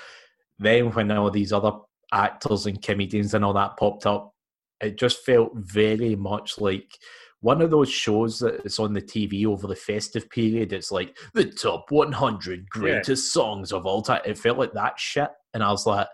Then 0.59 0.90
when 0.92 1.12
all 1.12 1.31
these 1.31 1.52
other 1.52 1.72
actors 2.12 2.66
and 2.66 2.83
comedians 2.83 3.35
and 3.35 3.44
all 3.44 3.52
that 3.52 3.76
popped 3.76 4.07
up, 4.07 4.35
it 4.80 4.98
just 4.98 5.24
felt 5.24 5.52
very 5.54 6.16
much 6.16 6.60
like 6.60 6.96
one 7.40 7.60
of 7.60 7.70
those 7.70 7.90
shows 7.90 8.38
that 8.40 8.64
is 8.64 8.78
on 8.78 8.92
the 8.92 9.02
TV 9.02 9.46
over 9.46 9.66
the 9.66 9.76
festive 9.76 10.28
period. 10.30 10.72
It's 10.72 10.90
like 10.90 11.16
the 11.34 11.44
top 11.44 11.90
100 11.90 12.68
greatest 12.70 13.32
songs 13.32 13.72
of 13.72 13.86
all 13.86 14.02
time. 14.02 14.22
It 14.24 14.38
felt 14.38 14.58
like 14.58 14.72
that 14.72 14.98
shit. 14.98 15.30
And 15.54 15.62
I 15.62 15.70
was 15.70 15.86
like, 15.86 16.08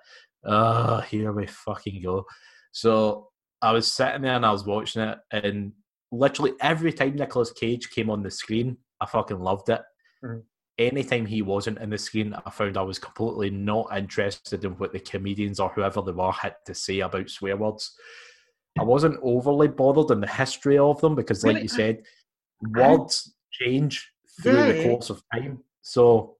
oh, 0.44 1.01
here 1.01 1.33
we 1.33 1.46
fucking 1.46 2.03
go. 2.03 2.27
So 2.72 3.29
I 3.62 3.72
was 3.72 3.90
sitting 3.90 4.22
there 4.22 4.35
and 4.35 4.44
I 4.44 4.53
was 4.53 4.66
watching 4.66 5.03
it, 5.03 5.18
and 5.31 5.72
literally 6.11 6.53
every 6.61 6.92
time 6.92 7.14
Nicolas 7.14 7.53
Cage 7.53 7.90
came 7.90 8.11
on 8.11 8.22
the 8.22 8.31
screen, 8.31 8.77
I 9.01 9.07
fucking 9.07 9.38
loved 9.40 9.68
it. 9.68 9.83
Mhm. 10.25 10.42
anytime 10.79 11.27
he 11.27 11.42
wasn't 11.42 11.79
in 11.79 11.90
the 11.90 11.98
screen, 11.98 12.35
I 12.46 12.51
found 12.51 12.77
I 12.77 12.83
was 12.83 12.98
completely 12.98 13.51
not 13.51 13.96
interested 13.96 14.64
in 14.64 14.72
what 14.72 14.92
the 14.92 15.01
comedians 15.01 15.61
or 15.61 15.68
whoever 15.68 16.01
they 16.03 16.12
were 16.12 16.33
had 16.33 16.57
to 16.66 16.75
say 16.75 17.01
about 17.01 17.29
swear 17.31 17.57
words. 17.57 17.94
I 18.79 18.83
wasn't 18.85 19.19
overly 19.23 19.69
bothered 19.69 20.11
in 20.11 20.21
the 20.21 20.27
history 20.27 20.79
of 20.79 21.01
them 21.01 21.15
because, 21.15 21.45
like 21.45 21.55
Really? 21.55 21.63
you 21.63 21.69
said, 21.69 22.03
words 22.71 23.35
change 23.51 24.13
through 24.43 24.61
Yeah. 24.61 24.73
the 24.73 24.83
course 24.83 25.11
of 25.11 25.23
time. 25.33 25.63
So, 25.83 26.37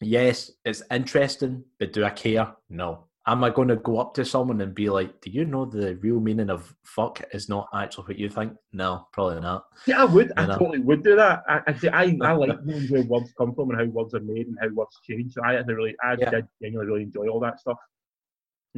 yes, 0.00 0.52
it's 0.64 0.82
interesting, 0.90 1.64
but 1.78 1.92
do 1.92 2.04
I 2.04 2.10
care? 2.10 2.54
No. 2.70 3.04
Am 3.26 3.44
I 3.44 3.50
going 3.50 3.68
to 3.68 3.76
go 3.76 3.98
up 3.98 4.14
to 4.14 4.24
someone 4.24 4.62
and 4.62 4.74
be 4.74 4.88
like, 4.88 5.20
"Do 5.20 5.30
you 5.30 5.44
know 5.44 5.66
the 5.66 5.96
real 5.96 6.18
meaning 6.18 6.48
of 6.48 6.74
fuck 6.84 7.20
is 7.34 7.46
not 7.50 7.68
actually 7.74 8.04
what 8.04 8.18
you 8.18 8.30
think"? 8.30 8.54
No, 8.72 9.06
probably 9.12 9.40
not. 9.42 9.66
Yeah, 9.86 10.00
I 10.00 10.04
would. 10.06 10.32
I 10.38 10.44
You 10.44 10.44
uh, 10.44 10.52
know. 10.52 10.58
totally 10.58 10.78
would 10.78 11.02
do 11.04 11.14
that. 11.16 11.42
I, 11.46 11.60
I, 11.66 11.74
see, 11.74 11.88
I, 11.90 12.04
I 12.22 12.32
like 12.32 12.64
knowing 12.64 12.86
where 12.88 13.02
words 13.02 13.34
come 13.36 13.54
from 13.54 13.68
and 13.68 13.78
how 13.78 13.84
words 13.84 14.14
are 14.14 14.20
made 14.20 14.46
and 14.46 14.56
how 14.62 14.68
words 14.68 14.98
change. 15.06 15.34
So 15.34 15.42
I 15.44 15.56
really, 15.58 15.94
I 16.02 16.14
Yeah. 16.18 16.40
genuinely 16.62 16.86
really 16.90 17.02
enjoy 17.02 17.28
all 17.28 17.40
that 17.40 17.60
stuff. 17.60 17.76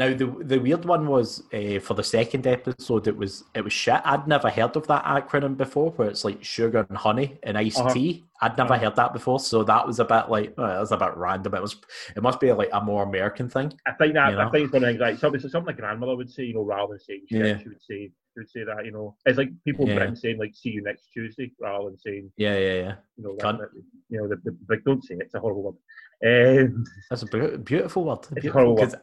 Now 0.00 0.10
the 0.20 0.26
the 0.52 0.58
weird 0.58 0.84
one 0.86 1.04
was 1.06 1.28
uh, 1.52 1.78
for 1.86 1.94
the 2.00 2.02
second 2.16 2.46
episode. 2.46 3.06
It 3.06 3.16
was 3.22 3.32
it 3.54 3.62
was 3.66 3.72
shit. 3.82 4.00
I'd 4.12 4.26
never 4.34 4.48
heard 4.58 4.74
of 4.76 4.86
that 4.86 5.04
acronym 5.04 5.56
before, 5.64 5.90
where 5.96 6.08
it's 6.08 6.24
like 6.24 6.42
sugar 6.42 6.86
and 6.88 6.96
honey 7.06 7.28
and 7.42 7.58
iced 7.58 7.80
Uh-huh. 7.80 7.92
tea. 7.94 8.24
I'd 8.42 8.57
never 8.57 8.72
Uh-huh. 8.74 8.85
heard 8.85 8.96
that 8.96 9.12
before, 9.12 9.38
so 9.40 9.62
that 9.64 9.87
was 9.87 10.00
a 10.00 10.05
bit 10.05 10.29
like 10.31 10.55
oh, 10.57 10.66
that 10.66 10.81
was 10.81 10.92
a 10.92 10.96
bit 10.96 11.16
random. 11.16 11.55
It 11.55 11.62
was 11.62 11.76
it 12.16 12.22
must 12.22 12.40
be 12.40 12.50
like 12.53 12.70
a 12.72 12.81
more 12.81 13.03
American 13.03 13.48
thing. 13.50 13.72
I 13.87 13.92
think 13.92 14.14
that 14.14 14.33
You 14.33 14.38
I 14.40 14.50
think 14.50 14.64
it's 14.64 14.72
one 14.72 14.85
of 14.85 14.96
like 14.96 15.18
something, 15.18 15.40
something 15.40 15.64
my 15.64 15.72
grandmother 15.72 16.16
would 16.16 16.31
say, 16.31 16.44
you 16.44 16.55
know, 16.55 16.62
rather 16.62 16.92
than 16.92 17.00
saying 17.00 17.22
shit, 17.31 17.46
Yeah. 17.46 17.59
she 17.59 17.68
would 17.68 17.83
say 17.83 18.11
she 18.33 18.38
would 18.40 18.48
say 18.50 18.64
that, 18.64 18.85
you 18.87 18.92
know, 18.92 19.16
it's 19.26 19.37
like 19.38 19.50
people 19.64 19.87
Yeah. 19.88 20.14
Saying 20.14 20.38
like 20.38 20.55
"see 20.55 20.70
you 20.70 20.83
next 20.83 21.09
Tuesday" 21.12 21.53
rather 21.61 21.87
than 21.90 21.98
saying 21.98 22.33
Yeah, 22.37 22.57
yeah, 22.57 22.74
yeah. 22.74 22.94
you 23.16 23.24
know, 23.24 23.37
that, 23.40 23.59
that- 23.59 23.68
you 24.09 24.18
know, 24.20 24.29
the, 24.29 24.37
the, 24.37 24.57
like 24.68 24.85
don't 24.85 25.05
say 25.05 25.14
it, 25.16 25.22
it's 25.22 25.35
a 25.35 25.40
horrible 25.40 25.62
word. 25.64 25.74
Um, 26.22 26.85
That's 27.11 27.22
a 27.22 27.59
beautiful 27.59 28.05
word. 28.05 28.18
It's 28.20 28.31
a 28.31 28.35
Beautiful, 28.35 28.61
horrible 28.76 28.76
'cause 28.76 28.94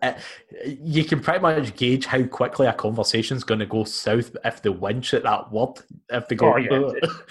you 0.79 1.03
can 1.03 1.19
pretty 1.19 1.39
much 1.39 1.75
gauge 1.75 2.05
how 2.05 2.23
quickly 2.23 2.67
a 2.67 2.73
conversation's 2.73 3.43
going 3.43 3.59
to 3.59 3.65
go 3.65 3.83
south 3.85 4.35
if 4.45 4.61
they 4.61 4.69
winch 4.69 5.13
at 5.13 5.23
that 5.23 5.51
word. 5.51 5.79
If 6.09 6.27
they 6.27 6.35
go, 6.35 6.53
Oh, 6.53 6.57
yeah, 6.57 6.67
it's- 6.97 7.21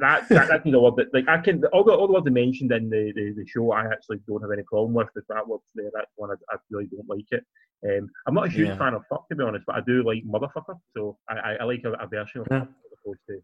that, 0.00 0.28
that 0.28 0.48
that's 0.48 0.64
the 0.64 0.78
word 0.80 0.96
that 0.96 1.14
like 1.14 1.28
I 1.28 1.38
can 1.38 1.55
all 1.72 1.84
the 1.84 1.92
all 1.92 2.06
the 2.06 2.12
words 2.14 2.24
they 2.24 2.30
mentioned 2.30 2.72
in 2.72 2.88
the, 2.90 3.12
the, 3.14 3.32
the 3.36 3.46
show 3.46 3.72
I 3.72 3.86
actually 3.86 4.18
don't 4.28 4.42
have 4.42 4.50
any 4.52 4.62
problem 4.64 4.94
with. 4.94 5.08
If 5.16 5.24
that 5.28 5.46
word's 5.46 5.62
there, 5.74 5.90
that's 5.94 6.10
one 6.16 6.30
I, 6.30 6.34
I 6.54 6.56
really 6.70 6.86
don't 6.86 7.08
like 7.08 7.26
it. 7.30 7.44
Um, 7.86 8.08
I'm 8.26 8.34
not 8.34 8.46
a 8.46 8.50
huge 8.50 8.68
Yeah. 8.68 8.78
fan 8.78 8.94
of 8.94 9.02
fuck 9.08 9.28
to 9.28 9.36
be 9.36 9.44
honest, 9.44 9.64
but 9.66 9.76
I 9.76 9.80
do 9.86 10.02
like 10.02 10.24
motherfucker. 10.26 10.76
So 10.96 11.18
I, 11.28 11.34
I, 11.34 11.52
I 11.60 11.64
like 11.64 11.82
a, 11.84 11.92
a 11.92 12.06
version 12.06 12.40
of 12.40 12.46
Yeah. 12.50 12.60
fuck 12.60 12.68
as 12.68 12.98
opposed 13.04 13.20
to 13.28 13.40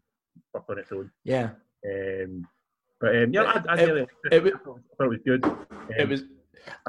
fuck 0.51 0.65
on 0.69 0.79
its 0.79 0.91
own. 0.91 1.11
yeah, 1.23 1.51
Um, 1.87 2.47
but 2.99 3.15
um, 3.15 3.33
yeah, 3.33 3.43
I, 3.43 3.63
I 3.73 3.81
It- 3.81 3.87
really 3.87 4.01
it. 4.01 4.09
it 4.33 4.43
was- 4.43 4.53
I 4.55 4.57
thought 4.97 5.05
it 5.05 5.09
was 5.09 5.19
good. 5.25 5.43
Um, 5.45 5.67
it 5.97 6.09
was. 6.09 6.23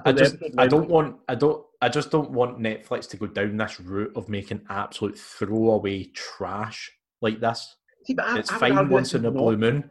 I 0.07 0.11
I 0.11 0.13
just, 0.13 0.37
I 0.57 0.69
don't 0.69 0.89
want, 0.89 1.17
I 1.29 1.35
don't, 1.35 1.65
I 1.83 1.89
just 1.89 2.13
don't 2.13 2.31
want 2.31 2.61
Netflix 2.61 3.09
to 3.09 3.17
go 3.17 3.27
down 3.27 3.57
this 3.57 3.81
route 3.81 4.13
of 4.15 4.29
making 4.29 4.61
absolute 4.69 5.19
throwaway 5.19 6.05
trash 6.15 6.93
like 7.21 7.41
this. 7.41 7.75
See, 8.05 8.15
I- 8.19 8.39
It's 8.39 8.53
I 8.53 8.59
fine 8.59 8.89
once 8.89 9.15
in 9.15 9.25
a 9.25 9.31
blue 9.33 9.57
not- 9.57 9.85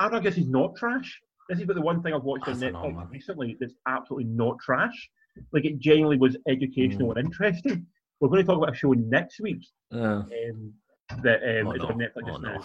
moon. 0.00 0.08
I 0.08 0.10
don't 0.12 0.22
guess 0.22 0.34
he's 0.34 0.48
not 0.48 0.76
trash. 0.76 1.20
This 1.48 1.58
is 1.60 1.66
but 1.66 1.76
the 1.76 1.82
one 1.82 2.02
thing 2.02 2.14
I've 2.14 2.22
watched 2.22 2.48
I 2.48 2.52
on 2.52 2.60
Netflix 2.60 2.94
man. 2.96 3.08
recently 3.10 3.56
that's 3.60 3.74
absolutely 3.86 4.24
not 4.30 4.58
trash. 4.60 5.10
Like 5.52 5.64
it 5.64 5.78
genuinely 5.78 6.16
was 6.18 6.36
educational 6.48 7.12
Hmm. 7.12 7.18
and 7.18 7.26
interesting. 7.26 7.86
We're 8.20 8.28
going 8.28 8.42
to 8.42 8.46
talk 8.46 8.56
about 8.62 8.72
a 8.72 8.76
show 8.76 8.92
next 8.92 9.40
week 9.40 9.60
Uh, 9.92 9.96
um, 10.22 10.72
that 11.22 11.42
um, 11.42 11.66
oh 11.68 11.72
is 11.72 11.78
no, 11.82 11.88
on 11.88 11.98
Netflix 11.98 12.28
oh 12.28 12.36
now 12.38 12.54
no. 12.58 12.64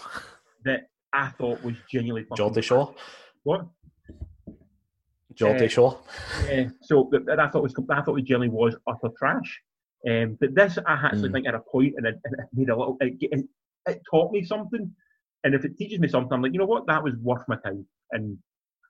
that 0.64 0.88
I 1.12 1.28
thought 1.30 1.62
was 1.62 1.74
genuinely 1.92 2.26
Geordie 2.36 2.62
Shore, 2.62 2.94
What? 3.42 3.66
Geordie 5.34 5.64
Uh, 5.66 5.68
Shore. 5.68 5.98
Yeah. 6.48 6.68
So 6.82 7.08
that, 7.12 7.26
that 7.26 7.40
I 7.40 7.48
thought 7.48 7.62
was 7.62 7.74
I 7.90 8.02
thought 8.02 8.18
it 8.18 8.24
genuinely 8.24 8.48
was 8.54 8.76
utter 8.86 9.12
trash. 9.18 9.60
Um, 10.08 10.38
but 10.40 10.54
this 10.54 10.78
I 10.86 10.94
actually 10.94 11.28
Mm. 11.28 11.32
think 11.32 11.46
at 11.48 11.54
a 11.54 11.60
point 11.60 11.94
and 11.98 12.06
it, 12.06 12.18
and 12.24 12.34
it 12.38 12.46
made 12.54 12.70
a 12.70 12.76
little 12.76 12.96
it, 13.00 13.16
it, 13.20 13.44
it 13.86 14.00
taught 14.10 14.32
me 14.32 14.42
something. 14.44 14.90
And 15.44 15.54
if 15.54 15.64
it 15.64 15.76
teaches 15.76 15.98
me 15.98 16.08
something, 16.08 16.32
I'm 16.32 16.42
like, 16.42 16.52
you 16.52 16.58
know 16.58 16.66
what, 16.66 16.86
that 16.86 17.02
was 17.02 17.14
worth 17.22 17.42
my 17.48 17.56
time. 17.64 17.86
And 18.12 18.38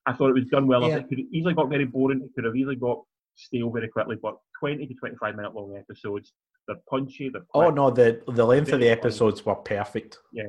I 0.06 0.12
thought 0.12 0.30
it 0.30 0.34
was 0.34 0.46
done 0.46 0.66
well. 0.66 0.88
Yeah. 0.88 0.96
It 0.96 1.08
could 1.08 1.18
have 1.18 1.26
easily 1.32 1.54
got 1.54 1.68
very 1.68 1.84
boring. 1.84 2.22
It 2.22 2.30
could 2.34 2.44
have 2.44 2.56
easily 2.56 2.76
got 2.76 3.02
stale 3.36 3.70
very 3.70 3.88
quickly. 3.88 4.16
But 4.20 4.36
20 4.58 4.86
to 4.86 4.94
25 4.94 5.36
minute 5.36 5.54
long 5.54 5.76
episodes, 5.76 6.32
they're 6.66 6.76
punchy. 6.88 7.28
They're 7.28 7.42
Oh 7.54 7.70
no, 7.70 7.90
the 7.90 8.20
the 8.26 8.44
length 8.44 8.72
of 8.72 8.80
the 8.80 8.88
episodes 8.88 9.44
were 9.44 9.54
perfect. 9.54 10.18
Yeah. 10.32 10.48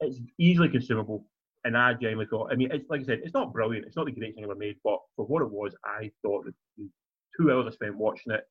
It's 0.00 0.20
easily 0.38 0.68
consumable. 0.68 1.26
And 1.64 1.76
I 1.76 1.92
genuinely 1.94 2.26
thought, 2.26 2.52
I 2.52 2.54
mean, 2.54 2.70
it's 2.72 2.88
like 2.88 3.00
I 3.02 3.04
said, 3.04 3.20
it's 3.24 3.34
not 3.34 3.52
brilliant. 3.52 3.86
It's 3.86 3.96
not 3.96 4.06
the 4.06 4.12
greatest 4.12 4.36
thing 4.36 4.44
ever 4.44 4.54
made. 4.54 4.76
But 4.84 4.98
for 5.16 5.26
what 5.26 5.42
it 5.42 5.50
was, 5.50 5.74
I 5.84 6.10
thought 6.22 6.44
that 6.44 6.54
the 6.76 6.88
two 7.36 7.50
hours 7.50 7.66
I 7.66 7.70
spent 7.74 7.96
watching 7.96 8.32
it 8.32 8.42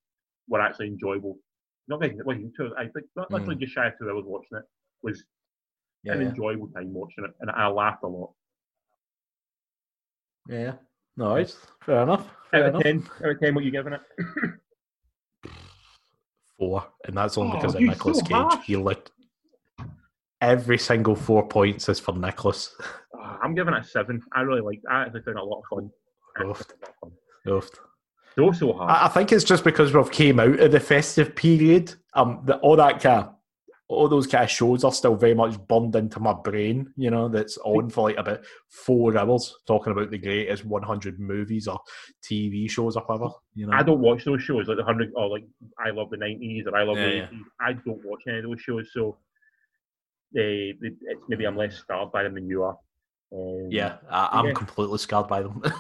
were 0.50 0.62
actually 0.62 0.88
enjoyable. 0.88 1.38
Not 1.88 2.02
very, 2.02 2.18
well, 2.26 2.36
even 2.36 2.52
two, 2.58 2.74
I 2.78 2.84
think, 2.84 3.06
not 3.16 3.28
hmm. 3.28 3.36
literally 3.36 3.56
just 3.56 3.74
shy 3.74 3.88
of 3.88 3.94
two 3.98 4.10
hours 4.10 4.24
watching 4.26 4.58
it 4.58 4.64
was 5.02 5.24
Yeah, 6.06 6.14
an 6.14 6.22
yeah. 6.22 6.28
enjoyable 6.30 6.68
time 6.68 6.94
watching 6.94 7.26
it, 7.26 7.32
and 7.42 7.50
I 7.52 7.68
laughed 7.68 8.04
a 8.04 8.08
lot. 8.08 8.32
yeah. 10.48 10.74
nice, 11.18 11.58
fair 11.86 12.04
enough. 12.04 12.28
Fair 12.52 12.64
Out 12.66 12.70
of 12.76 12.82
enough. 12.82 12.84
ten, 12.84 13.10
out 13.26 13.32
of 13.32 13.40
ten, 13.40 13.56
what 13.56 13.64
you 13.64 13.72
giving 13.72 13.94
it? 13.94 14.02
Four, 16.60 16.86
and 17.06 17.18
that's 17.18 17.38
only 17.38 17.52
Oh, 17.54 17.56
because 17.60 17.76
of 17.76 17.82
you 17.82 17.88
Nicolas 17.88 18.20
so 18.20 18.24
Cage. 18.24 18.32
harsh. 18.34 18.66
He 18.66 18.76
lit 18.78 19.12
every 20.42 20.78
single 20.78 21.16
four 21.16 21.48
points 21.48 21.90
is 21.90 22.00
for 22.00 22.14
Nicolas. 22.16 22.74
Oh, 23.14 23.38
I'm 23.42 23.56
giving 23.56 23.74
it 23.74 23.82
a 23.82 23.84
seven. 23.84 24.22
I 24.34 24.42
really 24.42 24.62
like. 24.62 24.82
I 24.90 25.02
actually 25.02 25.22
found 25.24 25.38
it 25.38 25.42
a 25.42 25.44
lot 25.46 25.60
of 25.60 25.66
fun. 25.70 25.90
I 26.38 26.42
actually 26.50 26.54
Oofed. 26.54 26.72
a 26.72 26.86
lot 26.86 26.90
of 26.90 26.96
fun. 27.02 27.12
Oofed. 27.48 27.80
So 28.36 28.52
so 28.52 28.74
hard. 28.74 28.92
I, 28.92 29.06
I 29.06 29.08
think 29.10 29.32
it's 29.32 29.44
just 29.44 29.64
because 29.64 29.94
we've 29.94 30.12
came 30.12 30.40
out 30.40 30.60
of 30.60 30.72
the 30.72 30.80
festive 30.80 31.36
period. 31.36 31.94
Um, 32.14 32.42
the, 32.46 32.58
all 32.60 32.76
that 32.78 33.02
kind 33.02 33.26
of, 33.26 33.35
all 33.88 34.08
those 34.10 34.26
kind 34.26 34.44
of 34.44 34.50
shows 34.50 34.84
are 34.84 34.92
still 34.92 35.16
very 35.16 35.36
much 35.36 35.60
burned 35.68 35.96
into 35.96 36.20
my 36.20 36.34
brain. 36.34 36.92
You 36.98 37.12
know, 37.12 37.28
that's 37.30 37.58
on 37.60 37.90
for 37.90 38.10
like 38.10 38.18
about 38.18 38.40
four 38.68 39.16
hours 39.18 39.54
talking 39.68 39.92
about 39.92 40.10
the 40.10 40.18
greatest 40.18 40.66
100 40.66 41.20
movies 41.20 41.68
or 41.68 41.80
TV 42.24 42.70
shows 42.70 42.96
or 42.96 43.04
whatever. 43.04 43.30
You 43.54 43.68
know, 43.68 43.74
I 43.74 43.84
don't 43.84 44.00
watch 44.02 44.26
those 44.26 44.42
shows 44.42 44.68
like 44.68 44.78
the 44.78 44.84
hundred 44.84 45.12
or 45.16 45.30
like 45.30 45.46
I 45.80 45.92
love 45.92 46.10
the 46.10 46.18
nineties 46.18 46.66
or 46.66 46.76
I 46.76 46.84
love 46.84 46.98
Yeah, 46.98 47.04
the 47.04 47.10
yeah. 47.16 47.24
eighties. 47.26 47.46
I 47.62 47.74
don't 47.74 48.02
watch 48.06 48.24
any 48.28 48.40
of 48.40 48.46
those 48.46 48.62
shows, 48.62 48.90
so 48.92 49.18
they, 50.34 50.74
they, 50.82 50.88
it's 51.02 51.22
maybe 51.28 51.46
I'm 51.46 51.56
less 51.58 51.76
scarred 51.76 52.12
by 52.12 52.24
them 52.24 52.34
than 52.36 52.48
you 52.50 52.64
are. 52.64 52.78
Um, 53.34 53.68
yeah, 53.70 53.98
I, 54.10 54.30
I'm 54.40 54.48
Yeah. 54.48 54.54
completely 54.54 54.98
scarred 54.98 55.28
by 55.28 55.42
them. 55.44 55.62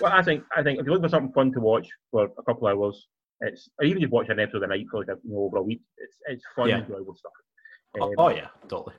Well, 0.00 0.12
I 0.12 0.22
think 0.22 0.44
I 0.56 0.62
think 0.62 0.78
if 0.78 0.84
you're 0.84 0.94
looking 0.94 1.08
for 1.08 1.16
something 1.16 1.32
fun 1.32 1.52
to 1.52 1.60
watch 1.60 1.88
for 2.10 2.24
a 2.24 2.42
couple 2.42 2.68
of 2.68 2.76
hours, 2.76 3.06
it's 3.40 3.68
or 3.78 3.84
even 3.84 4.00
just 4.00 4.12
watch 4.12 4.28
an 4.28 4.40
episode 4.40 4.62
a 4.62 4.66
night 4.66 4.86
for 4.90 5.00
like 5.00 5.08
a, 5.08 5.18
you 5.24 5.32
know, 5.34 5.40
over 5.44 5.58
a 5.58 5.62
week. 5.62 5.82
It's 5.98 6.16
it's 6.26 6.44
fun, 6.54 6.68
Yeah. 6.68 6.78
enjoyable 6.78 7.14
stuff. 7.16 7.32
oh, 8.00 8.08
Um, 8.08 8.14
oh 8.18 8.28
yeah, 8.30 8.48
totally. 8.68 8.94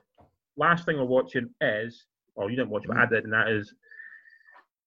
last 0.57 0.85
thing 0.85 0.97
we're 0.97 1.05
watching 1.05 1.49
is, 1.61 2.05
oh, 2.37 2.47
you 2.47 2.55
didn't 2.55 2.69
watch 2.69 2.83
it, 2.85 2.87
but 2.89 2.97
I 2.97 3.05
Mm. 3.05 3.09
did, 3.09 3.23
and 3.25 3.33
that 3.33 3.49
is 3.49 3.73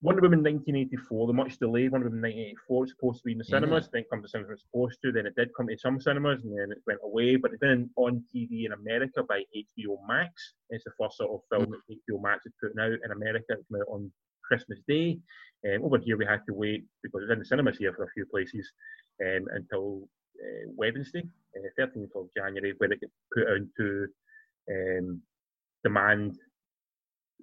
Wonder 0.03 0.23
Woman 0.23 0.43
1984, 0.43 1.27
the 1.27 1.33
much 1.35 1.59
delayed 1.59 1.93
Wonder 1.93 2.07
Woman 2.09 2.23
1984. 2.23 2.85
It's 2.85 2.93
supposed 2.95 3.19
to 3.19 3.25
be 3.25 3.33
in 3.33 3.39
the 3.39 3.45
cinemas, 3.45 3.85
Yeah. 3.85 3.91
then 4.01 4.05
come 4.11 4.23
to 4.23 4.29
cinemas 4.29 4.53
it's 4.53 4.63
supposed 4.63 4.99
to, 5.03 5.13
then 5.13 5.27
it 5.27 5.35
did 5.37 5.51
come 5.55 5.67
to 5.69 5.77
some 5.77 6.01
cinemas, 6.01 6.43
and 6.43 6.57
then 6.59 6.73
it 6.73 6.79
went 6.87 7.01
away, 7.03 7.37
but 7.37 7.51
it's 7.53 7.61
been 7.61 7.91
on 7.97 8.25
TV 8.35 8.65
in 8.65 8.73
America 8.73 9.23
by 9.23 9.45
HBO 9.55 10.01
Max. 10.09 10.55
It's 10.71 10.85
the 10.85 10.93
first 10.99 11.19
sort 11.19 11.31
of 11.33 11.43
film 11.51 11.71
that 11.73 11.83
HBO 12.09 12.19
Max 12.23 12.47
is 12.47 12.53
putting 12.61 12.81
out 12.81 12.99
in 13.05 13.11
America. 13.11 13.53
It 13.53 13.67
came 13.69 13.81
out 13.81 13.89
on 13.89 14.11
Christmas 14.43 14.81
Day. 14.89 15.21
Um, 15.69 15.85
over 15.85 15.99
here, 15.99 16.17
we 16.17 16.25
had 16.25 16.47
to 16.47 16.55
wait 16.55 16.87
because 17.03 17.23
it's 17.23 17.31
in 17.33 17.39
the 17.39 17.45
cinemas 17.45 17.77
here 17.77 17.93
for 17.93 18.05
a 18.05 18.11
few 18.15 18.25
places 18.25 18.73
um, 19.25 19.47
until 19.55 20.09
uh, 20.43 20.71
Wednesday, 20.77 21.23
uh, 21.57 21.83
13th 21.83 22.15
of 22.17 22.29
January, 22.37 22.75
when 22.79 22.93
it 22.93 23.01
gets 23.01 23.13
put 23.35 23.49
into 23.57 24.07
um, 24.71 25.21
demand 25.85 26.37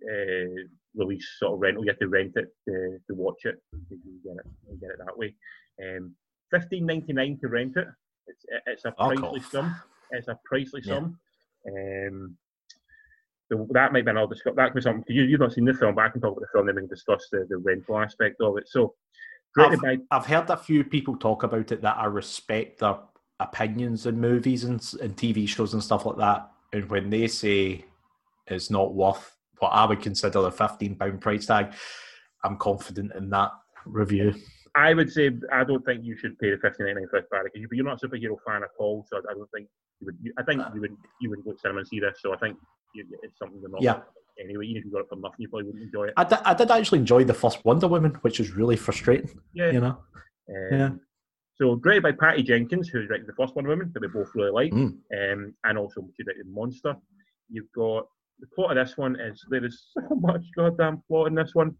uh, 0.04 0.62
release 0.96 1.28
sort 1.40 1.54
of 1.54 1.60
rental. 1.60 1.84
You 1.84 1.92
have 1.92 2.00
to 2.00 2.08
rent 2.08 2.34
it 2.36 2.48
to, 2.68 2.98
to 3.08 3.16
watch 3.16 3.46
it. 3.46 3.56
You 3.90 3.98
get 4.24 4.34
it, 4.38 4.52
you 4.70 4.78
get 4.80 4.92
it 4.92 5.00
that 5.06 5.18
way. 5.18 5.34
Um, 5.84 6.16
Fifteen 6.50 6.86
ninety 6.86 7.12
nine 7.12 7.38
to 7.42 7.50
rent 7.50 7.74
it. 7.76 7.88
It's 8.28 8.46
it's 8.68 8.86
a 8.86 8.92
Fuck 8.94 9.14
pricely 9.16 9.44
sum. 9.52 9.76
It's 10.12 10.28
a 10.30 10.40
pricely 10.52 10.80
Yeah. 10.84 10.96
sum. 10.96 11.20
Um, 11.68 12.38
so 13.52 13.68
that 13.72 13.92
might 13.92 14.06
be 14.06 14.12
another 14.12 14.34
discuss. 14.34 14.54
That 14.56 14.68
could 14.68 14.76
be 14.76 14.82
something. 14.82 15.04
You, 15.08 15.24
you've 15.24 15.40
not 15.42 15.52
seen 15.54 15.66
the 15.66 15.74
film, 15.74 15.96
but 15.96 16.06
I 16.06 16.10
can 16.10 16.22
talk 16.22 16.32
about 16.32 16.42
the 16.42 16.48
film 16.54 16.70
and 16.70 16.76
we 16.78 16.82
can 16.84 16.90
discuss 16.90 17.28
the, 17.32 17.46
the 17.50 17.58
rental 17.58 18.00
aspect 18.00 18.40
of 18.42 18.58
it. 18.58 18.68
So, 18.68 18.96
directed 19.56 19.82
by 19.82 19.98
I've 20.12 20.26
heard 20.26 20.50
a 20.50 20.58
few 20.58 20.84
people 20.84 21.16
talk 21.18 21.44
about 21.44 21.72
it 21.72 21.82
that 21.82 21.98
I 21.98 22.06
respect 22.06 22.80
their 22.80 22.98
opinions 23.40 24.06
in 24.06 24.20
movies 24.20 24.64
and, 24.64 24.80
and 25.02 25.16
TV 25.16 25.48
shows 25.48 25.74
and 25.74 25.84
stuff 25.84 26.06
like 26.06 26.18
that. 26.18 26.50
And 26.74 26.90
when 26.90 27.10
they 27.10 27.28
say 27.28 27.86
it's 28.48 28.70
not 28.70 28.94
worth 28.94 29.36
what 29.60 29.70
I 29.70 29.86
would 29.86 30.02
consider 30.02 30.40
a 30.40 30.52
£15 30.52 31.22
price 31.22 31.46
tag, 31.46 31.74
I'm 32.44 32.58
confident 32.58 33.14
in 33.16 33.30
that 33.32 33.52
review. 33.86 34.34
I 34.76 34.94
would 34.94 35.12
say 35.12 35.32
I 35.52 35.64
don't 35.64 35.84
think 35.86 36.04
you 36.04 36.16
should 36.16 36.38
pay 36.38 36.52
the 36.52 36.58
fifteen 36.58 36.86
ninety 36.86 37.02
nine 37.02 37.08
for 37.10 37.44
because 37.44 37.60
you- 37.60 37.68
you're 37.72 37.86
not 37.86 38.02
a 38.04 38.08
superhero 38.08 38.38
fan 38.46 38.62
at 38.62 38.70
all. 38.78 39.06
So 39.10 39.18
I 39.18 39.34
don't 39.34 39.50
think 39.52 39.68
you 40.00 40.06
would. 40.06 40.18
You, 40.22 40.34
I 40.38 40.44
think 40.44 40.62
uh, 40.62 40.70
you 40.76 40.82
would. 40.82 40.96
You 41.20 41.30
would 41.32 41.44
go 41.44 41.54
to 41.54 41.58
cinema 41.58 41.80
and 41.80 41.88
see 41.88 42.00
this. 42.00 42.20
So 42.22 42.32
I 42.32 42.38
think 42.38 42.60
you, 42.94 43.04
it's 43.24 43.40
something 43.40 43.60
you're 43.60 43.72
not. 43.72 43.82
Yeah. 43.82 44.02
Anyway. 44.44 44.66
Even 44.66 44.80
if 44.80 44.86
you 44.86 44.92
got 44.92 45.02
it 45.02 45.10
for 45.10 45.16
nothing, 45.18 45.38
you 45.40 45.50
probably 45.50 45.68
wouldn't 45.68 45.84
enjoy 45.84 46.06
it. 46.08 46.14
I 46.18 46.24
did, 46.24 46.40
I 46.46 46.54
did 46.54 46.72
actually 46.72 47.00
enjoy 47.00 47.24
the 47.24 47.34
first 47.34 47.64
Wonder 47.66 47.88
Woman, 47.88 48.12
which 48.22 48.40
is 48.40 48.52
really 48.52 48.76
frustrating. 48.76 49.40
Yeah. 49.54 49.72
You 49.72 49.80
know. 49.82 49.98
Um, 50.50 50.68
Yeah. 50.72 50.90
So 51.60 51.76
directed 51.78 52.04
by 52.04 52.12
Patty 52.12 52.44
Jenkins, 52.44 52.88
who 52.88 53.06
directed 53.08 53.28
the 53.28 53.34
first 53.34 53.56
Wonder 53.56 53.72
Woman 53.72 53.90
that 53.94 54.02
we 54.02 54.08
both 54.08 54.30
really 54.36 54.52
like, 54.52 54.72
Mm. 54.72 55.00
um, 55.34 55.54
and 55.64 55.78
also 55.78 56.08
she 56.16 56.24
directed 56.24 56.46
Monster. 56.48 56.96
You've 57.50 57.72
got 57.76 58.06
the 58.40 58.48
plot 58.56 58.78
of 58.78 58.88
this 58.88 58.96
one 58.98 59.20
is 59.20 59.44
there 59.50 59.66
is 59.66 59.88
so 59.94 60.02
much 60.20 60.44
goddamn 60.56 61.02
plot 61.08 61.28
in 61.28 61.36
this 61.36 61.56
one. 61.56 61.76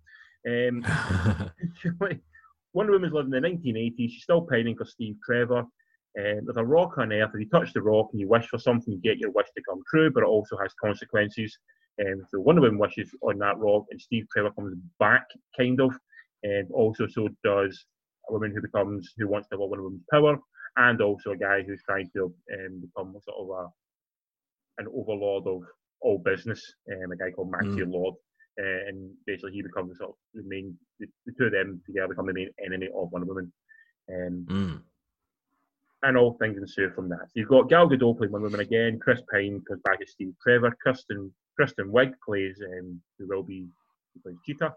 Um, 0.48 0.84
Wonder 2.74 2.92
Woman's 2.94 3.14
living 3.14 3.34
in 3.34 3.42
the 3.44 3.50
1980s. 3.50 4.10
She's 4.12 4.24
still 4.24 4.42
pining 4.42 4.76
for 4.76 4.86
Steve 4.86 5.16
Trevor. 5.26 5.60
Um, 5.60 6.42
there's 6.46 6.58
a 6.58 6.66
rock 6.66 6.98
on 6.98 7.14
Earth. 7.14 7.32
If 7.34 7.40
you 7.42 7.50
touch 7.50 7.74
the 7.74 7.82
rock 7.82 8.10
and 8.12 8.20
you 8.20 8.28
wish 8.28 8.48
for 8.48 8.58
something, 8.60 8.94
you 8.94 9.00
get 9.00 9.20
your 9.20 9.32
wish 9.32 9.48
to 9.56 9.64
come 9.70 9.82
true, 9.90 10.12
but 10.12 10.24
it 10.24 10.28
also 10.28 10.58
has 10.58 10.74
consequences. 10.84 11.56
Um, 12.00 12.24
so 12.30 12.40
Wonder 12.40 12.62
Woman 12.62 12.78
wishes 12.80 13.10
on 13.22 13.40
that 13.40 13.58
rock, 13.58 13.86
and 13.92 14.00
Steve 14.00 14.28
Trevor 14.32 14.52
comes 14.52 14.76
back, 15.00 15.26
kind 15.58 15.80
of. 15.82 15.94
And 16.44 16.70
also, 16.72 17.08
so 17.08 17.28
does 17.44 17.86
a 18.30 18.34
woman 18.34 18.52
who 18.54 18.62
becomes 18.62 19.14
who 19.18 19.28
wants 19.28 19.48
to 19.50 19.56
have 19.56 19.60
Wonder 19.62 19.84
Woman's 19.84 20.04
power, 20.12 20.38
and 20.78 21.02
also 21.02 21.32
a 21.32 21.38
guy 21.38 21.64
who's 21.64 21.82
trying 21.84 22.10
to 22.16 22.26
um, 22.54 22.82
become 22.82 23.16
sort 23.24 23.38
of 23.40 23.50
a 23.50 23.68
an 24.80 24.88
overlord 24.96 25.48
of 25.48 25.64
all 26.02 26.20
business. 26.20 26.62
Um, 26.92 27.12
a 27.12 27.18
guy 27.18 27.32
called 27.32 27.52
Matthew 27.52 27.86
Lord, 27.88 28.14
uh, 28.62 28.90
and 28.90 29.10
basically 29.26 29.54
he 29.54 29.64
becomes 29.64 29.98
sort 29.98 30.12
of 30.12 30.16
the 30.36 30.44
main. 30.48 30.78
The, 31.00 31.08
the 31.26 31.34
two 31.38 31.46
of 31.46 31.52
them 31.52 31.82
together 31.86 32.10
become 32.10 32.28
the 32.28 32.34
main 32.34 32.50
enemy 32.64 32.88
of 32.96 33.12
Wonder 33.12 33.28
Woman. 33.28 33.52
Um, 34.14 34.46
Mm. 34.50 34.82
And 36.04 36.16
all 36.16 36.34
things 36.40 36.58
ensue 36.58 36.92
from 36.92 37.10
that. 37.10 37.22
So 37.26 37.32
you've 37.36 37.50
got 37.50 37.70
Gal 37.70 37.90
Gadot 37.90 38.18
playing 38.18 38.32
Wonder 38.32 38.48
Woman 38.48 38.60
again. 38.60 39.00
Chris 39.02 39.22
Pine 39.32 39.64
back 39.84 40.00
as 40.02 40.12
Steve 40.12 40.34
Trevor. 40.44 40.76
Kristen 40.82 41.34
Kristen 41.56 41.92
Wiig 41.92 42.14
plays 42.24 42.62
um, 42.64 43.02
who 43.18 43.28
will 43.28 43.42
be 43.42 43.68
who 44.14 44.22
plays 44.22 44.36
Cheetah. 44.46 44.74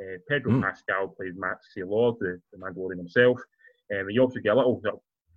Uh, 0.00 0.18
Pedro 0.28 0.52
Mm. 0.52 0.62
Pascal 0.62 1.08
plays 1.08 1.34
Maxie 1.36 1.84
Lord, 1.84 2.16
the, 2.18 2.40
the 2.52 2.58
Mandalorian 2.58 2.98
himself. 2.98 3.38
Um, 3.92 4.00
and 4.00 4.10
you 4.14 4.20
also 4.20 4.40
get 4.40 4.54
a 4.54 4.56
little 4.56 4.82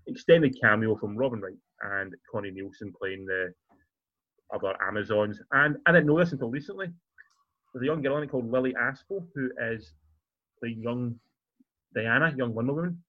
extended 0.07 0.55
cameo 0.59 0.95
from 0.95 1.15
Robin 1.15 1.39
Wright 1.39 1.53
and 1.83 2.15
Connie 2.31 2.49
Nielsen 2.49 2.91
playing 2.99 3.25
the 3.25 3.53
other 4.51 4.73
Amazons. 4.87 5.39
And 5.51 5.77
I 5.85 5.91
didn't 5.91 6.07
know 6.07 6.17
this 6.17 6.31
until 6.31 6.49
recently. 6.49 6.87
There's 7.73 7.83
a 7.83 7.85
young 7.85 8.01
girl 8.01 8.17
in 8.17 8.23
it 8.23 8.31
called 8.31 8.49
Lilly 8.51 8.73
Aspell 8.73 9.27
who 9.35 9.51
is 9.71 9.93
playing 10.59 10.81
young 10.81 11.19
Diana, 11.93 12.33
young 12.35 12.55
Wonder 12.55 12.73
Woman. 12.73 13.03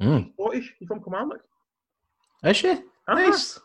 Mm. 0.00 0.32
Scottish. 0.34 0.72
She's 0.78 0.86
from 0.86 1.02
Kilmarnock. 1.02 1.40
Is 2.46 2.56
she? 2.56 2.70
Uh-huh. 2.70 3.14
Nice. 3.14 3.58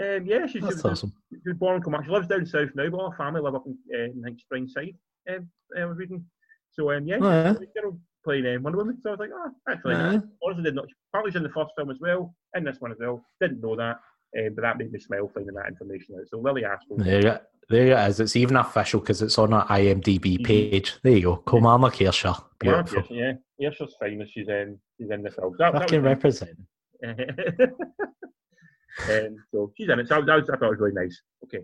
Um, 0.00 0.26
yeah, 0.26 0.46
she's, 0.46 0.62
That's 0.62 0.84
awesome. 0.84 1.12
she 1.30 1.38
was 1.48 1.56
born 1.56 1.76
in 1.76 1.82
Kilmarnock. 1.82 2.06
She 2.06 2.12
lives 2.12 2.26
down 2.28 2.46
south 2.46 2.70
now, 2.74 2.88
but 2.90 3.10
her 3.10 3.16
family 3.16 3.40
live 3.40 3.54
up 3.54 3.64
in, 3.66 3.76
uh, 3.94 4.04
in 4.04 4.22
think 4.22 4.38
Springside. 4.42 4.94
Um, 5.28 5.48
I 5.78 5.84
was 5.84 5.96
reading. 5.98 6.24
So 6.72 6.90
um, 6.92 7.06
yeah, 7.06 7.18
Oh, 7.20 7.30
yeah. 7.30 7.52
she's 7.52 7.68
a 7.76 7.80
girl 7.80 7.98
playing 8.24 8.46
um, 8.56 8.62
Wonder 8.64 8.78
Woman. 8.78 8.98
So 9.00 9.10
I 9.10 9.12
was 9.12 9.20
like, 9.20 9.30
oh, 9.32 9.50
actually, 9.70 9.94
Yeah. 9.94 10.18
honestly, 10.44 10.64
did 10.64 10.74
not. 10.74 10.86
Partly 11.12 11.30
she's 11.30 11.36
in 11.36 11.42
the 11.44 11.48
first 11.50 11.70
film 11.76 11.90
as 11.90 11.98
well, 12.00 12.34
in 12.56 12.64
this 12.64 12.80
one 12.80 12.90
as 12.90 12.98
well. 12.98 13.24
Didn't 13.40 13.60
know 13.60 13.76
that, 13.76 14.00
um, 14.38 14.54
but 14.56 14.62
that 14.62 14.78
made 14.78 14.90
me 14.92 14.98
smile 14.98 15.30
finding 15.32 15.54
that 15.54 15.68
information 15.68 16.16
out. 16.18 16.26
So 16.28 16.38
Lilly 16.38 16.62
Aspell. 16.64 16.96
There, 16.98 17.40
there 17.70 17.86
it 18.06 18.08
is. 18.10 18.18
It's 18.18 18.34
even 18.34 18.56
official 18.56 18.98
because 18.98 19.22
it's 19.22 19.38
on 19.38 19.52
our 19.52 19.64
IMDb 19.68 20.38
Mhm. 20.38 20.44
page. 20.44 20.94
There 21.04 21.12
you 21.12 21.22
go. 21.22 21.36
Kilmarnock 21.36 22.00
Ayrshire. 22.02 22.34
Beautiful. 22.58 23.04
Yeah, 23.10 23.34
yeah, 23.58 23.70
she's 23.70 23.94
fine 24.00 24.26
she's 24.28 24.48
um, 24.48 24.76
she's 24.98 25.10
in 25.10 25.22
the 25.22 25.30
film. 25.30 25.54
That, 25.58 25.72
that 25.72 25.82
Fucking 25.82 26.02
was 26.02 26.08
represent. 26.08 26.58
um, 29.10 29.36
so 29.50 29.72
she's 29.76 29.88
in 29.88 30.00
it. 30.00 30.08
So 30.08 30.22
that 30.22 30.34
was, 30.34 30.50
I 30.50 30.56
thought 30.56 30.66
it 30.66 30.70
was 30.70 30.80
really 30.80 30.94
nice. 30.94 31.20
Okay, 31.44 31.60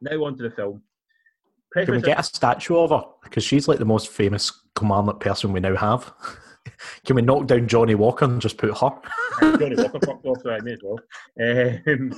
now 0.00 0.24
on 0.24 0.36
to 0.36 0.42
the 0.42 0.50
film. 0.50 0.82
Can 1.74 1.94
we 1.94 2.00
get 2.00 2.18
a 2.18 2.22
statue 2.22 2.78
of 2.78 2.90
her? 2.90 3.04
Because 3.22 3.44
she's 3.44 3.68
like 3.68 3.78
the 3.78 3.84
most 3.84 4.08
famous 4.08 4.62
Kilmarnock 4.78 5.20
person 5.20 5.52
we 5.52 5.60
now 5.60 5.76
have. 5.76 6.12
Can 7.04 7.16
we 7.16 7.22
knock 7.22 7.46
down 7.46 7.68
Johnnie 7.68 7.94
Walker 7.94 8.24
and 8.24 8.40
just 8.40 8.58
put 8.58 8.76
her? 8.76 8.90
Johnnie 9.58 9.76
Walker 9.76 10.00
fucked 10.04 10.26
off, 10.26 10.42
so 10.42 10.50
I 10.50 10.60
may 10.60 10.72
as 10.72 10.80
well. 10.82 10.98
Um, 11.40 12.12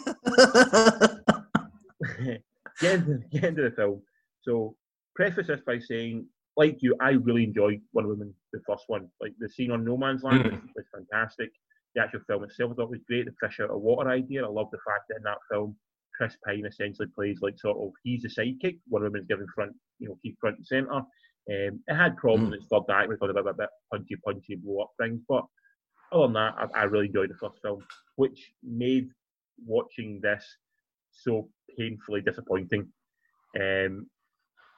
get, 2.80 2.94
into, 2.94 3.22
get 3.30 3.44
into 3.44 3.62
the 3.62 3.72
film. 3.76 4.02
So, 4.42 4.76
preface 5.14 5.48
this 5.48 5.60
by 5.66 5.78
saying, 5.78 6.26
like 6.56 6.78
you, 6.80 6.96
I 7.00 7.10
really 7.10 7.44
enjoyed 7.44 7.80
Wonder 7.92 8.10
Woman, 8.10 8.34
the 8.52 8.60
first 8.66 8.84
one. 8.86 9.08
Like 9.20 9.34
the 9.38 9.48
scene 9.48 9.70
on 9.70 9.84
No 9.84 9.96
Man's 9.96 10.22
Land 10.22 10.44
was, 10.44 10.60
was 10.76 10.86
fantastic. 10.94 11.50
The 11.98 12.04
actual 12.04 12.20
film 12.28 12.44
itself 12.44 12.70
I 12.70 12.74
thought 12.76 12.90
was 12.90 13.00
great. 13.08 13.26
The 13.26 13.32
fish 13.48 13.58
out 13.60 13.70
of 13.70 13.80
water 13.80 14.08
idea. 14.08 14.44
I 14.44 14.48
love 14.48 14.68
the 14.70 14.78
fact 14.86 15.04
that 15.08 15.16
in 15.16 15.22
that 15.24 15.38
film, 15.50 15.76
Chris 16.16 16.36
Pine 16.46 16.64
essentially 16.64 17.08
plays 17.12 17.38
like 17.42 17.58
sort 17.58 17.76
of 17.78 17.92
he's 18.04 18.22
the 18.22 18.28
sidekick. 18.28 18.78
Wonder 18.88 19.08
Woman's 19.08 19.26
given 19.26 19.46
front, 19.52 19.72
you 19.98 20.08
know, 20.08 20.18
keep 20.22 20.38
front 20.40 20.58
and 20.58 20.66
centre. 20.66 20.92
Um, 20.92 21.80
it 21.88 21.94
had 21.94 22.16
problems 22.16 22.50
Mm. 22.50 22.52
in 22.54 22.58
its 22.60 22.66
third 22.70 22.82
act 22.90 23.10
of 23.10 23.30
a 23.36 23.42
bit, 23.42 23.56
bit 23.56 23.68
punchy, 23.90 24.16
punchy 24.24 24.54
blow 24.56 24.82
up 24.82 24.90
things, 25.00 25.20
but 25.28 25.44
other 26.12 26.24
than 26.24 26.34
that, 26.34 26.54
I, 26.74 26.80
I 26.80 26.84
really 26.84 27.06
enjoyed 27.06 27.30
the 27.30 27.34
first 27.34 27.60
film, 27.62 27.84
which 28.16 28.52
made 28.62 29.08
watching 29.66 30.20
this 30.22 30.44
so 31.10 31.48
painfully 31.76 32.20
disappointing. 32.20 32.82
Um, 33.58 34.06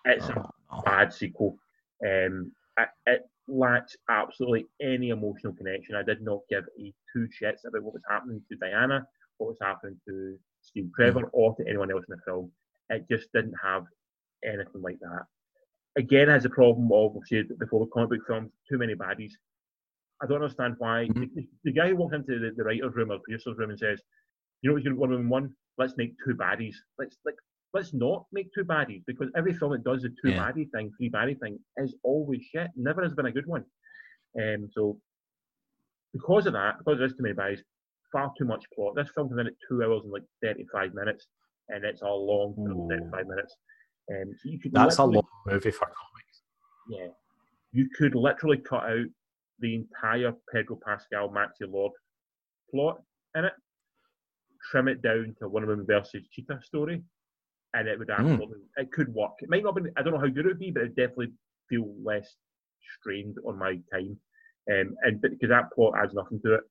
it's 0.06 0.28
a 0.28 0.50
Oh, 0.72 0.82
bad 0.84 1.12
sequel. 1.12 1.58
Um, 2.06 2.52
it, 2.78 2.88
it 3.06 3.22
lacks 3.50 3.96
absolutely 4.08 4.66
any 4.80 5.10
emotional 5.10 5.52
connection. 5.52 5.94
I 5.94 6.02
did 6.02 6.22
not 6.22 6.40
give 6.48 6.64
a 6.78 6.92
two 7.12 7.28
shits 7.40 7.64
about 7.66 7.82
what 7.82 7.94
was 7.94 8.02
happening 8.08 8.42
to 8.50 8.56
Diana, 8.56 9.06
what 9.38 9.48
was 9.48 9.58
happening 9.60 10.00
to 10.08 10.38
Steve 10.62 10.90
Trevor, 10.94 11.24
or 11.32 11.54
to 11.56 11.66
anyone 11.68 11.90
else 11.90 12.04
in 12.08 12.16
the 12.16 12.22
film. 12.24 12.50
It 12.88 13.06
just 13.10 13.32
didn't 13.32 13.54
have 13.62 13.84
anything 14.44 14.82
like 14.82 14.98
that. 15.00 15.24
Again, 15.96 16.28
has 16.28 16.44
a 16.44 16.50
problem 16.50 16.90
of, 16.92 17.14
we've 17.14 17.22
said 17.26 17.58
before 17.58 17.84
the 17.84 17.90
comic 17.90 18.10
book 18.10 18.20
films, 18.26 18.50
too 18.68 18.78
many 18.78 18.94
baddies. 18.94 19.32
I 20.22 20.26
don't 20.26 20.42
understand 20.42 20.74
why. 20.78 21.08
Mhm. 21.08 21.34
The, 21.34 21.48
the 21.64 21.72
guy 21.72 21.88
who 21.88 21.96
walks 21.96 22.14
into 22.14 22.38
the, 22.38 22.52
the 22.56 22.64
writer's 22.64 22.94
room 22.94 23.10
or 23.10 23.18
producer's 23.20 23.56
room 23.58 23.70
and 23.70 23.78
says, 23.78 24.00
you 24.62 24.68
know 24.68 24.74
what's 24.74 24.84
going 24.84 24.94
to 24.94 25.00
Wonder 25.00 25.16
Woman 25.16 25.30
one? 25.30 25.54
Let's 25.78 25.96
make 25.96 26.14
two 26.24 26.34
baddies. 26.34 26.74
Let's 26.98 27.16
like 27.24 27.36
let's 27.72 27.94
not 27.94 28.26
make 28.32 28.48
two 28.54 28.64
baddies 28.64 29.02
because 29.06 29.28
every 29.36 29.54
film 29.54 29.72
that 29.72 29.84
does 29.84 30.02
the 30.02 30.08
two 30.22 30.30
Yeah. 30.30 30.38
baddie 30.50 30.70
thing, 30.70 30.90
three 30.96 31.10
baddie 31.10 31.38
thing, 31.38 31.58
is 31.76 31.94
always 32.02 32.42
shit. 32.44 32.68
Never 32.76 33.02
has 33.02 33.14
been 33.14 33.26
a 33.26 33.32
good 33.32 33.46
one. 33.46 33.64
Um, 34.40 34.68
so 34.72 35.00
because 36.12 36.46
of 36.46 36.52
that, 36.54 36.78
because 36.78 36.98
there's 36.98 37.14
too 37.14 37.22
many 37.22 37.34
baddies, 37.34 37.60
far 38.12 38.32
too 38.36 38.44
much 38.44 38.64
plot. 38.74 38.94
This 38.96 39.10
film 39.14 39.28
comes 39.28 39.40
in 39.40 39.46
at 39.46 39.52
two 39.68 39.82
hours 39.84 40.02
and 40.02 40.12
like 40.12 40.24
thirty-five 40.42 40.94
minutes, 40.94 41.28
and 41.68 41.84
it's 41.84 42.02
a 42.02 42.06
long 42.08 42.54
film, 42.56 42.88
thirty-five 42.88 43.26
minutes. 43.26 43.56
Um, 44.10 44.32
so 44.36 44.48
you 44.50 44.58
could 44.58 44.72
That's 44.72 44.98
a 44.98 45.04
long 45.04 45.22
movie 45.46 45.70
for 45.70 45.86
comics. 45.86 46.42
yeah. 46.88 47.08
You 47.72 47.88
could 47.96 48.16
literally 48.16 48.58
cut 48.58 48.82
out 48.82 49.06
the 49.60 49.76
entire 49.76 50.32
Pedro 50.52 50.76
Pascal 50.84 51.28
Maxi 51.30 51.68
Lord 51.70 51.92
plot 52.72 53.00
in 53.36 53.44
it, 53.44 53.52
trim 54.70 54.88
it 54.88 55.00
down 55.02 55.36
to 55.38 55.48
Wonder 55.48 55.68
Woman 55.68 55.86
versus 55.86 56.26
Cheetah 56.32 56.60
story, 56.64 57.04
and 57.74 57.88
it 57.88 57.98
would 57.98 58.08
Mm. 58.08 58.40
it 58.76 58.92
could 58.92 59.12
work. 59.14 59.32
It 59.40 59.48
might 59.48 59.62
not 59.62 59.76
be 59.76 59.82
I 59.96 60.02
don't 60.02 60.14
know 60.14 60.20
how 60.20 60.26
good 60.26 60.46
it 60.46 60.48
would 60.48 60.58
be, 60.58 60.70
but 60.70 60.82
it 60.82 60.96
definitely 60.96 61.32
feel 61.68 61.94
less 62.02 62.36
strained 62.98 63.36
on 63.46 63.58
my 63.58 63.78
time. 63.92 64.18
Um, 64.70 64.96
and 65.02 65.20
because 65.20 65.48
that 65.48 65.70
plot 65.72 65.94
adds 65.96 66.14
nothing 66.14 66.40
to 66.42 66.54
it. 66.54 66.64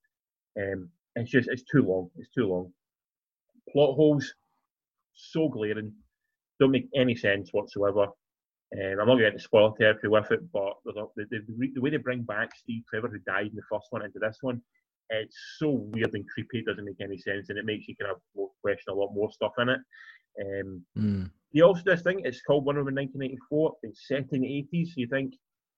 Um, 0.60 0.90
it's 1.16 1.32
just 1.32 1.50
it's 1.50 1.64
too 1.64 1.84
long. 1.84 2.10
It's 2.18 2.30
too 2.30 2.48
long. 2.48 2.74
Plot 3.72 3.96
holes 3.96 4.34
so 5.14 5.50
glaring, 5.50 5.94
don't 6.60 6.72
make 6.72 6.88
any 6.96 7.16
sense 7.16 7.52
whatsoever. 7.52 8.04
Um, 8.72 9.00
I'm 9.00 9.08
not 9.08 9.18
going 9.18 9.34
to 9.34 9.40
spoil 9.40 9.74
territory 9.74 10.10
with 10.10 10.32
it, 10.32 10.52
but 10.52 10.74
a, 10.88 11.06
the, 11.16 11.26
the, 11.30 11.72
the 11.74 11.82
way 11.82 11.90
they 11.90 11.98
bring 11.98 12.22
back 12.22 12.56
Steve 12.56 12.84
Trevor, 12.90 13.10
who 13.10 13.20
died 13.20 13.48
in 13.48 13.56
the 13.56 13.64
first 13.70 13.88
one, 13.90 14.06
into 14.06 14.20
this 14.20 14.38
one, 14.42 14.62
it's 15.10 15.38
so 15.58 15.72
weird 15.92 16.14
and 16.14 16.28
creepy. 16.30 16.60
It 16.60 16.66
doesn't 16.68 16.86
make 16.86 17.02
any 17.02 17.18
sense, 17.18 17.50
and 17.50 17.58
it 17.58 17.66
makes 17.66 17.88
you 17.88 17.96
kind 18.00 18.12
of 18.12 18.22
question 18.62 18.94
a 18.94 18.96
lot 18.96 19.14
more 19.14 19.32
stuff 19.32 19.54
in 19.58 19.70
it. 19.70 19.80
Um, 20.42 20.86
Mm. 20.98 21.32
they 21.54 21.62
also 21.62 21.82
this 21.86 22.02
thing, 22.02 22.22
it's 22.24 22.42
called 22.42 22.66
Wonder 22.66 22.82
Woman 22.82 22.96
1984. 22.96 23.78
It's 23.84 24.08
set 24.08 24.32
in 24.32 24.42
the 24.42 24.48
80s, 24.48 24.90
so 24.90 24.94
you 24.98 25.08
think 25.08 25.34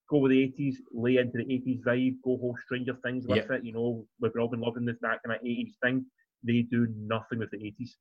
go 0.09 0.17
with 0.17 0.31
the 0.31 0.43
80s, 0.43 0.75
lay 0.91 1.17
into 1.17 1.37
the 1.37 1.45
80s 1.45 1.81
vibe, 1.83 2.17
go 2.23 2.37
whole 2.37 2.57
Stranger 2.65 2.95
Things 3.03 3.25
with 3.27 3.49
it. 3.49 3.63
You 3.63 3.73
know, 3.73 4.05
we've 4.19 4.31
all 4.37 4.49
been 4.49 4.59
loving 4.59 4.85
this 4.85 4.97
that 5.01 5.19
kind 5.23 5.35
of 5.37 5.41
80s 5.41 5.73
thing. 5.81 6.05
They 6.43 6.63
do 6.63 6.87
nothing 6.97 7.39
with 7.39 7.51
the 7.51 7.57
80s. 7.57 7.91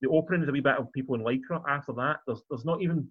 The 0.00 0.08
opening 0.08 0.42
is 0.42 0.48
a 0.48 0.52
wee 0.52 0.60
bit 0.60 0.78
of 0.78 0.92
people 0.92 1.14
in 1.14 1.22
lycra. 1.22 1.62
After 1.68 1.92
that, 1.92 2.16
there's 2.26 2.42
there's 2.50 2.64
not 2.64 2.82
even. 2.82 3.08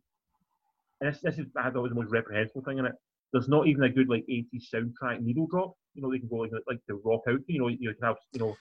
And 1.00 1.14
this, 1.14 1.22
this 1.22 1.40
is 1.40 1.48
I 1.56 1.70
thought 1.70 1.84
was 1.84 1.92
the 1.92 1.96
most 1.96 2.12
reprehensible 2.12 2.64
thing 2.64 2.80
in 2.80 2.86
it. 2.86 2.94
There's 3.32 3.48
not 3.48 3.68
even 3.68 3.84
a 3.84 3.90
good 3.90 4.10
like 4.10 4.26
80s 4.30 4.66
soundtrack 4.74 5.22
needle 5.22 5.48
drop. 5.50 5.74
You 5.94 6.02
know, 6.02 6.12
they 6.12 6.20
can 6.20 6.28
go 6.28 6.38
like 6.38 6.52
like 6.68 6.80
the 6.88 6.96
rock 6.96 7.22
out. 7.30 7.40
You 7.48 7.60
know, 7.60 7.70
you 7.70 7.94
can 7.94 8.04
have 8.04 8.18
you 8.34 8.40
know, 8.40 8.58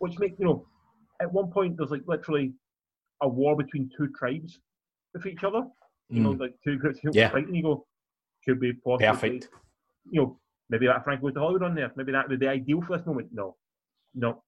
which 0.00 0.18
makes, 0.18 0.38
you 0.40 0.46
know, 0.46 0.66
at 1.20 1.32
one 1.32 1.50
point 1.50 1.76
there's 1.76 1.90
like 1.90 2.02
literally 2.06 2.52
a 3.22 3.28
war 3.28 3.56
between 3.56 3.90
two 3.96 4.08
tribes 4.18 4.58
with 5.14 5.26
each 5.26 5.44
other. 5.44 5.62
You 6.10 6.22
know, 6.22 6.32
Mm. 6.34 6.40
like 6.40 6.54
two 6.64 6.76
groups 6.78 7.00
who 7.00 7.10
Yeah. 7.12 7.28
fighting. 7.30 7.54
You 7.54 7.62
go, 7.62 7.86
could 8.44 8.60
be 8.60 8.72
possibly. 8.72 9.06
Perfect. 9.08 9.48
You 10.10 10.20
know, 10.22 10.40
maybe 10.70 10.86
that 10.86 11.04
Frankie 11.04 11.22
Goes 11.22 11.34
to 11.34 11.40
Hollywood 11.40 11.62
on 11.64 11.74
there. 11.74 11.92
Maybe 11.96 12.12
that 12.12 12.28
would 12.28 12.38
be 12.40 12.46
the 12.46 12.50
ideal 12.50 12.80
for 12.82 12.96
this 12.96 13.06
moment. 13.06 13.28
No, 13.32 13.56
no, 14.14 14.42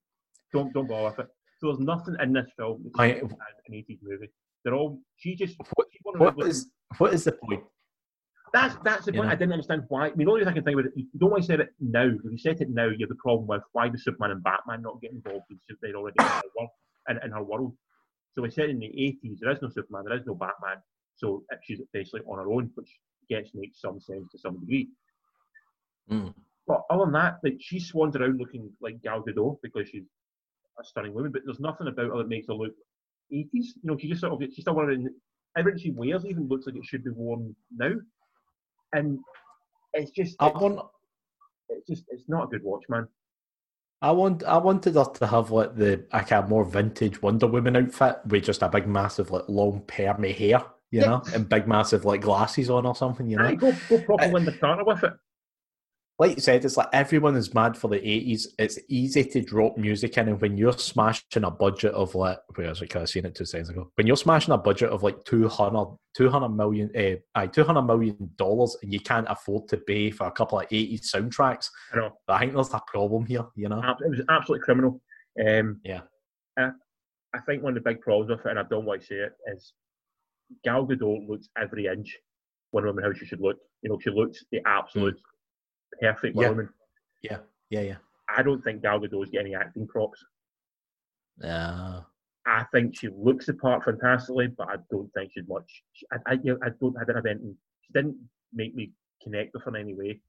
don't 0.53 0.73
don't 0.73 0.87
bother 0.89 1.11
with 1.11 1.19
it. 1.27 1.29
So 1.59 1.67
there's 1.67 1.81
nothing 1.81 2.17
in 2.23 2.33
this 2.33 2.51
film 2.57 2.83
that's 2.85 2.99
I- 2.99 3.21
an 3.67 3.75
80s 3.75 3.99
movie. 4.03 4.31
They're 4.65 4.75
all. 4.75 5.01
She 5.17 5.35
just. 5.35 5.57
What, 5.75 6.19
what 6.37 6.47
is 6.47 6.71
what 6.99 7.13
is 7.13 7.25
the 7.25 7.33
point? 7.33 7.63
That's 8.53 8.77
that's 8.83 9.05
the 9.05 9.13
You 9.13 9.19
point. 9.19 9.29
know? 9.29 9.33
I 9.33 9.37
didn't 9.37 9.53
understand 9.53 9.85
why. 9.89 10.07
I 10.09 10.15
mean, 10.15 10.27
the 10.27 10.33
only 10.33 10.41
thing 10.43 10.49
I 10.49 10.55
can 10.55 10.65
think 10.65 10.75
about 10.75 10.87
it, 10.87 10.93
you 10.97 11.07
don't 11.19 11.31
want 11.31 11.43
to 11.45 11.47
say 11.47 11.55
it 11.55 11.69
now. 11.81 12.05
If 12.07 12.31
you 12.31 12.39
said 12.39 12.61
it 12.61 12.71
now, 12.71 12.87
you 12.87 12.99
have 13.01 13.09
the 13.09 13.15
problem 13.17 13.47
with 13.47 13.63
why 13.73 13.89
the 13.89 13.99
Superman 13.99 14.33
and 14.33 14.43
Batman 14.43 14.83
not 14.83 15.01
get 15.01 15.13
involved 15.13 15.45
in 15.51 15.59
Sup- 15.69 15.79
they're 15.81 15.95
already 15.95 16.17
in 16.19 16.27
her 16.27 16.43
world. 16.59 16.71
In, 17.09 17.19
in 17.25 17.31
her 17.31 17.43
world. 17.43 17.75
So 18.35 18.43
we 18.43 18.51
said 18.51 18.71
in 18.71 18.79
the 18.79 18.87
80s, 18.87 19.39
there 19.41 19.51
is 19.53 19.63
no 19.63 19.69
Superman, 19.69 20.05
there 20.07 20.17
is 20.17 20.27
no 20.27 20.35
Batman. 20.35 20.79
So 21.17 21.45
she's 21.63 21.81
basically 21.93 22.21
on 22.27 22.39
her 22.39 22.51
own, 22.51 22.71
which 22.75 22.91
gets 23.29 23.51
makes 23.55 23.81
some 23.81 24.01
sense 24.01 24.31
to 24.33 24.39
some 24.39 24.59
degree. 24.61 24.89
Mm. 26.11 26.35
But 26.67 26.83
other 26.91 27.05
than 27.05 27.13
that, 27.15 27.39
like 27.43 27.57
she 27.61 27.81
swans 27.81 28.17
around 28.17 28.39
looking 28.39 28.71
like 28.81 29.03
Gal 29.03 29.23
Gadot 29.23 29.59
because 29.63 29.89
she's 29.89 30.05
a 30.79 30.85
stunning 30.85 31.15
woman, 31.15 31.33
but 31.33 31.43
there's 31.45 31.61
nothing 31.61 31.89
about 31.89 32.11
her 32.11 32.19
that 32.19 32.29
makes 32.29 32.47
her 32.49 32.55
look 32.55 32.73
80s. 33.33 33.49
You 33.53 33.71
know, 33.85 33.97
she 33.99 34.09
just 34.09 34.21
sort 34.21 34.33
of 34.33 34.49
she's 34.53 34.65
still 34.65 34.75
wearing 34.75 35.09
everything 35.57 35.81
she 35.81 35.91
wears 35.91 36.25
even 36.25 36.49
looks 36.49 36.67
like 36.67 36.77
it 36.77 36.85
should 36.85 37.05
be 37.05 37.11
worn 37.11 37.55
now. 37.77 37.93
And 38.93 39.19
it's 39.95 40.11
just 40.11 40.37
I 40.41 40.49
it's, 40.49 40.61
want 40.61 40.81
it's 41.69 41.87
just 41.89 42.05
it's 42.09 42.25
not 42.29 42.45
a 42.45 42.47
good 42.49 42.63
watch, 42.65 42.85
man. 42.89 43.07
I 44.03 44.11
want 44.13 44.45
I 44.45 44.57
wanted 44.57 44.95
her 44.95 45.05
to 45.05 45.27
have 45.27 45.51
like 45.51 45.77
the 45.77 46.05
like 46.13 46.31
a 46.31 46.43
more 46.43 46.65
vintage 46.65 47.21
Wonder 47.23 47.47
Woman 47.47 47.77
outfit 47.77 48.17
with 48.27 48.45
just 48.45 48.63
a 48.63 48.69
big 48.69 48.87
massive 48.87 49.31
like 49.31 49.49
long 49.49 49.83
permy 49.83 50.35
hair, 50.35 50.65
you 50.91 51.01
Yeah. 51.03 51.07
know, 51.07 51.23
and 51.35 51.49
big 51.49 51.67
massive 51.69 52.05
like 52.05 52.23
glasses 52.23 52.71
on 52.71 52.87
or 52.87 52.95
something, 52.97 53.29
you 53.29 53.37
know. 53.37 53.45
Aye, 53.45 53.57
go 53.57 53.73
go 53.89 53.99
proper 53.99 54.25
uh, 54.25 54.29
Lynda 54.29 54.59
Carter 54.59 54.85
with 54.85 55.05
it. 55.05 55.13
Like 56.21 56.37
you 56.37 56.43
said, 56.43 56.63
it's 56.67 56.77
like 56.77 56.89
everyone 56.93 57.35
is 57.35 57.55
mad 57.55 57.75
for 57.79 57.89
the 57.89 57.97
80s. 57.97 58.49
It's 58.59 58.79
easy 58.91 59.25
to 59.25 59.41
drop 59.41 59.79
music 59.79 60.19
in, 60.19 60.29
and 60.29 60.39
when 60.39 60.59
you're 60.59 60.75
smashing 60.77 61.45
a 61.45 61.51
budget 61.51 61.95
of 61.95 62.15
like, 62.15 62.39
where 62.57 62.69
was 62.69 62.83
it? 62.83 62.91
'Cause 62.91 63.03
I 63.03 63.05
seen 63.07 63.25
it 63.25 63.35
two 63.35 63.47
seconds 63.47 63.71
ago. 63.71 63.91
When 63.95 64.07
you're 64.07 64.19
smashing 64.19 64.53
a 64.53 64.59
budget 64.59 64.91
of 64.91 65.03
like 65.03 65.25
200, 65.25 65.97
200 66.15 66.51
million, 66.51 66.91
eh, 66.95 67.17
aye, 67.35 67.47
200 67.47 67.81
million 67.83 68.31
dollars, 68.37 68.77
and 68.83 68.93
you 68.93 69.01
can't 69.01 69.27
afford 69.31 69.67
to 69.69 69.79
pay 69.79 70.11
for 70.11 70.27
a 70.27 70.31
couple 70.31 70.61
of 70.61 70.67
80s 70.71 71.11
soundtracks, 71.11 71.71
I 71.91 71.97
know. 71.97 72.19
I 72.29 72.39
think 72.41 72.53
there's 72.53 72.75
a 72.75 72.83
problem 72.87 73.25
here, 73.25 73.47
you 73.57 73.71
know? 73.71 73.79
It 73.81 74.11
was 74.11 74.21
absolutely 74.29 74.63
criminal. 74.63 75.01
Um, 75.43 75.81
Yeah. 75.85 76.03
I, 76.59 76.73
I 77.33 77.39
think 77.47 77.63
one 77.63 77.75
of 77.79 77.83
the 77.83 77.91
big 77.91 78.03
problems 78.03 78.29
with 78.29 78.45
it, 78.45 78.51
and 78.51 78.59
I 78.59 78.65
don't 78.65 78.85
want 78.85 79.01
to 79.01 79.07
say 79.07 79.15
it, 79.15 79.33
is 79.55 79.73
Gal 80.65 80.87
Gadot 80.87 81.27
looks 81.27 81.49
every 81.57 81.87
inch 81.87 82.15
Wonder 82.73 82.89
Woman 82.91 83.05
how 83.05 83.13
she 83.15 83.25
should 83.25 83.41
look. 83.41 83.57
You 83.81 83.89
know, 83.89 83.99
she 83.99 84.11
looks 84.11 84.45
the 84.53 84.61
absolute 84.67 85.19
perfect 86.01 86.37
Mm. 86.37 86.43
Yeah. 86.43 86.49
Woman. 86.49 86.69
Yeah, 87.23 87.39
yeah, 87.71 87.81
yeah. 87.81 87.97
I 88.29 88.43
don't 88.43 88.63
think 88.63 88.83
Gal 88.83 89.01
Gadot's 89.01 89.31
getting 89.31 89.55
any 89.55 89.63
acting 89.63 89.87
props. 89.87 90.25
Yeah. 91.39 92.01
I 92.47 92.65
think 92.73 92.97
she 92.97 93.09
looks 93.09 93.47
the 93.47 93.55
part 93.55 93.85
fantastically, 93.85 94.49
but 94.49 94.69
I 94.69 94.77
don't 94.91 95.11
think 95.13 95.33
she's 95.33 95.47
much. 95.49 95.83
I, 96.13 96.17
I, 96.27 96.33
I 96.33 96.69
don't. 96.81 96.97
I 96.97 97.01
didn't 97.01 97.17
have 97.17 97.27
anything. 97.27 97.57
She 97.83 97.93
didn't 97.93 98.17
make 98.53 98.75
me 98.75 98.93
connect 99.23 99.53
with 99.53 99.63
her 99.65 99.71
in 99.71 99.77
any 99.77 99.95
way. 99.95 100.21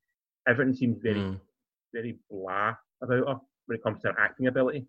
Everything 0.47 0.75
seems 0.75 0.97
very, 1.01 1.19
Mm. 1.19 1.39
very 1.93 2.17
blah 2.29 2.75
about 3.01 3.27
her 3.27 3.39
when 3.67 3.77
it 3.77 3.83
comes 3.83 4.01
to 4.01 4.11
her 4.11 4.19
acting 4.19 4.47
ability. 4.47 4.85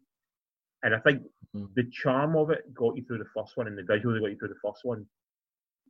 And 0.82 0.94
I 0.94 0.98
think 0.98 1.22
Mhm. 1.54 1.72
the 1.74 1.84
charm 1.90 2.36
of 2.36 2.50
it 2.50 2.74
got 2.74 2.96
you 2.96 3.04
through 3.04 3.18
the 3.18 3.30
first 3.36 3.56
one, 3.56 3.68
and 3.68 3.78
the 3.78 3.82
visuals 3.82 4.20
got 4.20 4.30
you 4.30 4.36
through 4.38 4.48
the 4.48 4.60
first 4.64 4.84
one 4.84 5.06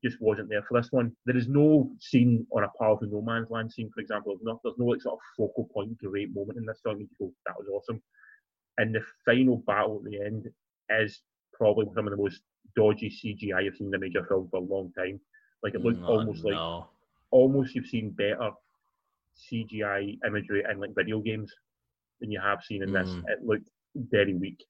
just 0.05 0.21
wasn't 0.21 0.49
there 0.49 0.63
for 0.63 0.81
this 0.81 0.91
one. 0.91 1.13
There 1.27 1.37
is 1.37 1.49
no 1.49 1.91
scene 2.01 2.47
on 2.55 2.65
a 2.65 2.69
powerful 2.81 3.09
no 3.09 3.23
man's 3.23 3.51
land 3.51 3.73
scene, 3.73 3.91
for 3.95 4.01
example. 4.01 4.35
There's 4.35 4.45
no, 4.45 4.61
there's 4.65 4.79
no 4.79 4.87
like 4.87 5.01
sort 5.01 5.15
of 5.15 5.21
focal 5.37 5.69
point, 5.73 5.99
great 5.99 6.35
moment 6.35 6.59
in 6.59 6.67
this 6.67 6.81
song. 6.83 6.99
You 6.99 7.09
go, 7.19 7.33
that 7.47 7.57
was 7.59 7.69
awesome. 7.73 8.03
And 8.79 8.95
the 8.95 9.03
final 9.25 9.59
battle 9.59 10.03
at 10.05 10.11
the 10.11 10.21
end 10.21 10.49
is 10.91 11.23
probably 11.53 11.87
some 11.95 12.07
of 12.07 12.11
the 12.11 12.23
most 12.23 12.41
dodgy 12.77 13.11
CGI 13.11 13.67
I've 13.67 13.77
seen 13.77 13.89
in 13.89 13.95
a 13.95 13.99
major 13.99 14.25
film 14.25 14.49
for 14.51 14.57
a 14.57 14.61
long 14.61 14.93
time. 14.97 15.21
Like 15.63 15.75
it 15.75 15.83
looked 15.83 16.01
Mm, 16.01 16.09
almost 16.09 16.45
like 16.45 16.55
almost 17.31 17.75
you've 17.75 17.87
seen 17.87 18.11
better 18.11 18.51
CGI 19.37 20.19
imagery 20.27 20.65
in 20.69 20.81
like 20.81 20.95
video 20.95 21.21
games 21.21 21.53
than 22.21 22.31
you 22.31 22.41
have 22.41 22.63
seen 22.63 22.83
in 22.83 22.93
this. 22.93 23.09
Mm. 23.11 23.23
It 23.29 23.45
looked 23.45 23.69
very 23.95 24.35
weak. 24.35 24.65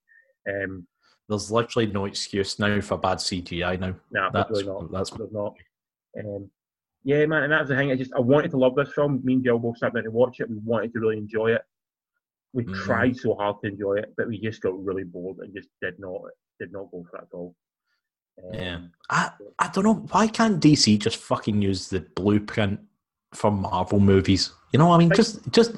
Um, 0.48 0.86
There's 1.28 1.50
literally 1.50 1.86
no 1.86 2.04
excuse 2.06 2.58
now 2.58 2.80
for 2.80 2.98
bad 2.98 3.18
CGI 3.18 3.78
now. 3.78 3.94
nah, 4.10 4.30
there's 4.30 4.44
That's 4.46 4.50
really 4.50 4.66
not. 4.66 4.92
that's 4.92 5.10
There's 5.10 5.32
not. 5.32 5.54
Um, 6.18 6.50
yeah, 7.04 7.26
man, 7.26 7.44
and 7.44 7.52
that 7.52 7.60
was 7.60 7.68
the 7.70 7.76
thing. 7.76 7.90
I 7.90 7.96
just 7.96 8.12
I 8.14 8.20
wanted 8.20 8.50
to 8.52 8.58
love 8.58 8.74
this 8.76 8.92
film. 8.92 9.20
Me 9.24 9.34
and 9.34 9.44
Jill 9.44 9.58
both 9.58 9.78
sat 9.78 9.94
down 9.94 10.04
to 10.04 10.10
watch 10.10 10.40
it. 10.40 10.48
We 10.50 10.58
wanted 10.58 10.92
to 10.92 11.00
really 11.00 11.18
enjoy 11.18 11.52
it. 11.52 11.62
We 12.52 12.64
Mhm. 12.64 12.74
tried 12.84 13.16
so 13.16 13.34
hard 13.34 13.56
to 13.62 13.68
enjoy 13.68 13.94
it, 13.94 14.12
but 14.16 14.28
we 14.28 14.38
just 14.40 14.60
got 14.60 14.78
really 14.84 15.04
bored 15.04 15.38
and 15.38 15.54
just 15.54 15.68
did 15.80 15.98
not 15.98 16.20
did 16.60 16.70
not 16.72 16.90
go 16.92 17.04
for 17.10 17.16
it 17.18 17.22
at 17.22 17.28
all. 17.32 17.56
Um, 18.44 18.54
Yeah. 18.54 18.80
I 19.10 19.30
I 19.58 19.68
don't 19.72 19.84
know 19.84 19.94
why 20.12 20.26
can't 20.28 20.60
DC 20.60 20.98
just 20.98 21.16
fucking 21.16 21.62
use 21.62 21.88
the 21.88 22.00
blueprint 22.00 22.80
for 23.32 23.50
Marvel 23.50 23.98
movies? 24.00 24.52
You 24.72 24.78
know 24.78 24.88
what 24.88 24.96
I 24.96 24.98
mean? 24.98 25.12
Just 25.14 25.50
just 25.50 25.76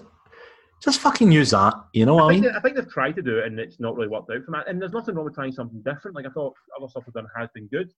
just 0.82 1.00
fucking 1.00 1.32
use 1.32 1.50
that. 1.50 1.74
You 1.92 2.06
know 2.06 2.14
what 2.16 2.24
I 2.24 2.26
I 2.26 2.30
think, 2.32 2.42
mean? 2.44 2.52
they- 2.52 2.58
I 2.58 2.60
think 2.60 2.76
they've 2.76 2.88
tried 2.92 3.16
to 3.16 3.22
do 3.22 3.38
it 3.38 3.46
and 3.46 3.58
it's 3.58 3.80
not 3.80 3.96
really 3.96 4.08
worked 4.08 4.30
out 4.30 4.42
for 4.44 4.50
me. 4.50 4.58
And 4.66 4.80
there's 4.80 4.92
nothing 4.92 5.14
wrong 5.14 5.24
with 5.24 5.34
trying 5.34 5.52
something 5.52 5.80
different. 5.82 6.14
Like 6.16 6.26
I 6.26 6.30
thought 6.30 6.54
other 6.78 6.88
stuff 6.88 7.04
we've 7.06 7.14
done 7.14 7.26
has 7.36 7.48
been 7.54 7.66
good. 7.68 7.90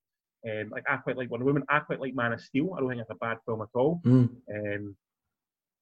Um, 0.48 0.68
like 0.70 0.84
I 0.88 0.96
quite 0.98 1.16
like 1.16 1.30
Wonder 1.30 1.46
Woman. 1.46 1.64
I 1.68 1.80
quite 1.80 2.00
like 2.00 2.14
Man 2.14 2.32
of 2.32 2.40
Steel. 2.40 2.74
I 2.76 2.80
don't 2.80 2.88
think 2.90 3.00
it's 3.00 3.10
a 3.10 3.14
bad 3.16 3.38
film 3.46 3.62
at 3.62 3.68
all. 3.74 4.00
Mm. 4.04 4.30
Um, 4.54 4.96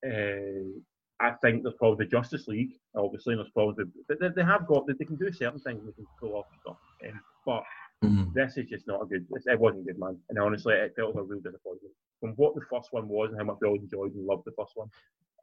uh, 0.07 0.81
I 1.21 1.31
think 1.43 1.63
there's 1.63 1.75
problems 1.77 1.99
with 2.01 2.11
Justice 2.11 2.49
League. 2.49 2.73
Obviously, 2.97 3.35
and 3.35 3.41
there's 3.41 3.51
problems 3.53 3.79
with. 3.79 3.89
But 4.09 4.21
they, 4.21 4.29
they 4.29 4.45
have 4.47 4.67
got. 4.67 4.87
They, 4.87 4.95
they 4.99 5.05
can 5.05 5.17
do 5.17 5.33
certain 5.33 5.61
things. 5.61 5.85
They 5.85 5.93
can 5.93 6.07
pull 6.21 6.37
off 6.37 6.47
stuff. 6.61 6.77
Um, 7.07 7.21
but 7.47 7.63
Mm. 8.03 8.35
this 8.35 8.59
is 8.59 8.69
just 8.69 8.87
not 8.87 9.01
a 9.03 9.07
good. 9.07 9.25
It 9.47 9.59
wasn't 9.59 9.87
good, 9.87 9.99
man. 9.99 10.19
And 10.29 10.39
honestly, 10.39 10.75
it 10.75 10.93
felt 10.95 11.15
like 11.15 11.23
a 11.25 11.27
real 11.27 11.41
disappointment. 11.41 11.95
From 12.21 12.31
what 12.33 12.55
the 12.55 12.61
first 12.71 12.89
one 12.93 13.09
was 13.09 13.31
and 13.31 13.39
how 13.39 13.45
much 13.45 13.57
we 13.63 13.69
all 13.69 13.77
enjoyed 13.77 14.13
and 14.15 14.27
loved 14.27 14.43
the 14.45 14.53
first 14.59 14.73
one, 14.75 14.89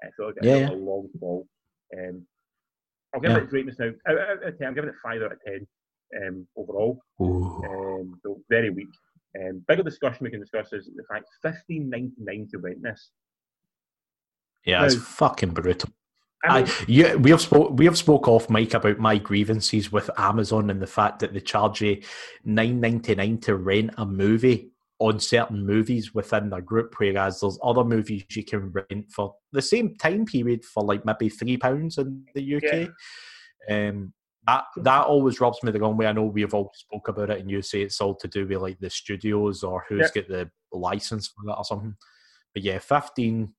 it 0.01 0.11
felt 0.17 0.29
like 0.29 0.37
it 0.37 0.45
Yeah, 0.45 0.69
a 0.69 0.73
long 0.73 1.07
fall. 1.19 1.47
Um, 1.97 2.25
I'll 3.13 3.21
give 3.21 3.31
Yeah. 3.31 3.37
it 3.37 3.67
its 3.67 3.79
now. 3.79 3.91
Out, 4.07 4.19
out 4.19 4.43
of 4.43 4.57
ten, 4.57 4.67
I'm 4.67 4.73
giving 4.73 4.89
it 4.89 4.95
five 5.03 5.21
out 5.21 5.33
of 5.33 5.39
ten 5.45 5.67
um, 6.25 6.47
overall. 6.55 7.01
Um, 7.19 8.19
so 8.23 8.41
very 8.49 8.69
weak. 8.69 8.87
Um, 9.39 9.63
bigger 9.67 9.83
discussion 9.83 10.23
we 10.23 10.29
can 10.29 10.41
discuss 10.41 10.73
is 10.73 10.89
the 10.95 11.03
fact 11.09 11.25
fifteen 11.41 11.89
ninety 11.89 12.15
nine 12.19 12.47
to 12.51 12.57
rent 12.57 12.81
this. 12.81 13.11
Yeah, 14.65 14.85
it's 14.85 14.95
fucking 14.95 15.51
brutal. 15.51 15.89
I 16.43 16.61
mean, 16.61 16.67
I, 16.67 16.85
yeah, 16.87 17.15
we 17.15 17.29
have 17.31 17.41
spoke 17.41 17.77
we 17.77 17.85
have 17.85 17.97
spoke 17.97 18.27
off 18.27 18.49
Mike 18.49 18.73
about 18.73 18.97
my 18.97 19.17
grievances 19.17 19.91
with 19.91 20.09
Amazon 20.17 20.69
and 20.69 20.81
the 20.81 20.87
fact 20.87 21.19
that 21.19 21.33
they 21.33 21.39
charge 21.39 21.81
you 21.81 22.01
nine 22.43 22.79
ninety 22.79 23.15
nine 23.15 23.39
to 23.41 23.55
rent 23.55 23.91
a 23.97 24.05
movie 24.05 24.70
on 25.01 25.19
certain 25.19 25.65
movies 25.65 26.13
within 26.13 26.51
their 26.51 26.61
group, 26.61 26.93
whereas 26.97 27.39
there's 27.39 27.57
other 27.63 27.83
movies 27.83 28.23
you 28.29 28.43
can 28.43 28.71
rent 28.71 29.11
for 29.11 29.33
the 29.51 29.61
same 29.61 29.95
time 29.95 30.25
period 30.25 30.63
for 30.63 30.83
like 30.83 31.03
maybe 31.05 31.27
three 31.27 31.57
pounds 31.57 31.97
in 31.97 32.23
the 32.35 32.55
UK. 32.55 32.89
Um, 33.67 34.13
that 34.45 34.65
that 34.77 35.05
always 35.05 35.41
rubs 35.41 35.57
me 35.63 35.71
the 35.71 35.79
wrong 35.79 35.97
way. 35.97 36.05
I 36.05 36.11
know 36.11 36.25
we've 36.25 36.53
all 36.53 36.71
spoke 36.75 37.07
about 37.07 37.31
it, 37.31 37.39
and 37.39 37.49
you 37.49 37.63
say 37.63 37.81
it's 37.81 37.99
all 37.99 38.13
to 38.15 38.27
do 38.27 38.47
with 38.47 38.59
like 38.59 38.79
the 38.79 38.91
studios 38.91 39.63
or 39.63 39.83
who's 39.89 40.11
got 40.11 40.27
the 40.27 40.49
license 40.71 41.27
for 41.27 41.45
that 41.47 41.55
or 41.57 41.65
something. 41.65 41.95
But 42.53 42.63
yeah, 42.63 42.77
fifteen. 42.77 43.53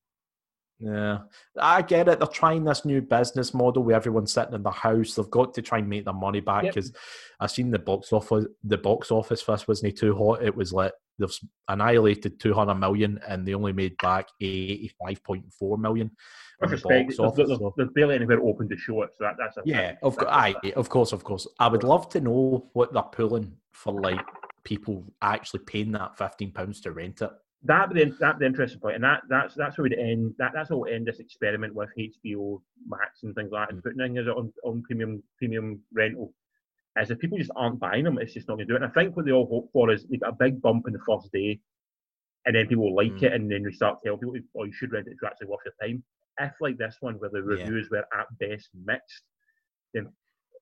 Yeah, 0.79 1.19
I 1.59 1.81
get 1.81 2.07
it. 2.07 2.19
They're 2.19 2.27
trying 2.27 2.63
this 2.63 2.83
new 2.83 3.01
business 3.01 3.53
model 3.53 3.83
where 3.83 3.95
everyone's 3.95 4.33
sitting 4.33 4.53
in 4.55 4.63
the 4.63 4.71
house. 4.71 5.15
They've 5.15 5.29
got 5.29 5.53
to 5.53 5.61
try 5.61 5.79
and 5.79 5.89
make 5.89 6.05
their 6.05 6.13
money 6.13 6.41
back 6.41 6.63
Yep. 6.63 6.73
because 6.73 6.93
I've 7.39 7.51
seen 7.51 7.71
the 7.71 7.79
box 7.79 8.11
office. 8.11 8.45
The 8.63 8.77
box 8.77 9.11
office 9.11 9.43
this 9.43 9.67
wasn't 9.67 9.97
too 9.97 10.15
hot. 10.15 10.43
It 10.43 10.55
was 10.55 10.73
like 10.73 10.91
they've 11.27 11.49
annihilated 11.67 12.39
two 12.39 12.53
hundred 12.53 12.75
million 12.75 13.19
and 13.27 13.45
they 13.45 13.53
only 13.53 13.73
made 13.73 13.95
back 14.01 14.27
eighty 14.41 14.91
five 15.01 15.23
point 15.23 15.45
four 15.53 15.77
million. 15.77 16.11
with 16.59 16.67
on 16.67 16.69
the 16.69 16.75
respect, 16.75 17.07
box 17.07 17.17
there's, 17.17 17.49
office, 17.49 17.59
so- 17.59 17.73
there's 17.77 17.89
barely 17.95 18.15
anywhere 18.15 18.41
open 18.41 18.69
to 18.69 18.77
show 18.77 19.01
it. 19.03 19.11
So 19.17 19.23
that, 19.23 19.35
that's 19.37 19.57
a 19.57 19.61
Yeah, 19.65 19.95
of 20.01 20.15
course, 20.15 20.29
that's- 20.29 20.55
aye, 20.63 20.71
of 20.75 20.89
course, 20.89 21.11
of 21.11 21.23
course. 21.23 21.47
I 21.59 21.67
would 21.67 21.83
love 21.83 22.09
to 22.09 22.21
know 22.21 22.69
what 22.73 22.93
they're 22.93 23.03
pulling 23.03 23.53
for, 23.71 23.99
like 24.01 24.25
people 24.63 25.03
actually 25.21 25.61
paying 25.61 25.91
that 25.93 26.17
fifteen 26.17 26.51
pounds 26.51 26.81
to 26.81 26.91
rent 26.91 27.21
it. 27.21 27.31
that 27.65 27.87
would 27.89 27.97
the, 27.97 28.15
that 28.19 28.39
the 28.39 28.45
interesting 28.45 28.79
point, 28.79 28.95
and 28.95 29.03
that 29.03 29.21
that's 29.29 29.55
that's 29.55 29.77
where 29.77 29.83
we'd 29.83 29.93
end. 29.97 30.35
That 30.37 30.51
that's 30.53 30.69
how 30.69 30.77
we'll 30.77 30.93
end 30.93 31.07
this 31.07 31.19
experiment 31.19 31.73
with 31.73 31.89
HBO 31.97 32.61
Max 32.87 33.23
and 33.23 33.33
things 33.35 33.51
like 33.51 33.67
that, 33.67 33.73
and 33.73 33.81
mm. 33.81 33.83
putting 33.83 33.99
things 33.99 34.27
on 34.27 34.51
on 34.63 34.83
premium 34.83 35.23
premium 35.37 35.79
rental. 35.93 36.33
As 36.97 37.09
if 37.11 37.19
people 37.19 37.37
just 37.37 37.51
aren't 37.55 37.79
buying 37.79 38.03
them, 38.03 38.19
it's 38.19 38.33
just 38.33 38.47
not 38.47 38.55
going 38.55 38.67
to 38.67 38.73
do 38.73 38.75
it. 38.75 38.83
And 38.83 38.91
I 38.91 38.93
think 38.93 39.15
what 39.15 39.25
they 39.25 39.31
all 39.31 39.47
hope 39.47 39.71
for 39.73 39.91
is 39.91 40.05
they 40.05 40.17
get 40.17 40.29
a 40.29 40.33
big 40.33 40.61
bump 40.61 40.87
in 40.87 40.93
the 40.93 40.99
first 41.07 41.31
day, 41.31 41.59
and 42.45 42.55
then 42.55 42.67
people 42.67 42.93
like 42.95 43.21
Mm. 43.21 43.23
it, 43.23 43.33
and 43.33 43.51
then 43.51 43.63
we 43.63 43.71
start 43.73 43.99
telling 44.03 44.19
people, 44.19 44.35
"Oh, 44.57 44.63
you 44.65 44.73
should 44.73 44.91
rent 44.91 45.07
it; 45.07 45.11
it's 45.13 45.23
actually 45.23 45.47
worth 45.47 45.65
your 45.65 45.73
time." 45.81 46.03
If 46.39 46.53
like 46.61 46.77
this 46.77 46.97
one, 46.99 47.15
where 47.19 47.29
the 47.29 47.41
Yeah. 47.41 47.45
reviews 47.47 47.89
were 47.89 48.05
at 48.17 48.37
best 48.39 48.69
mixed, 48.85 49.23
then 49.93 50.11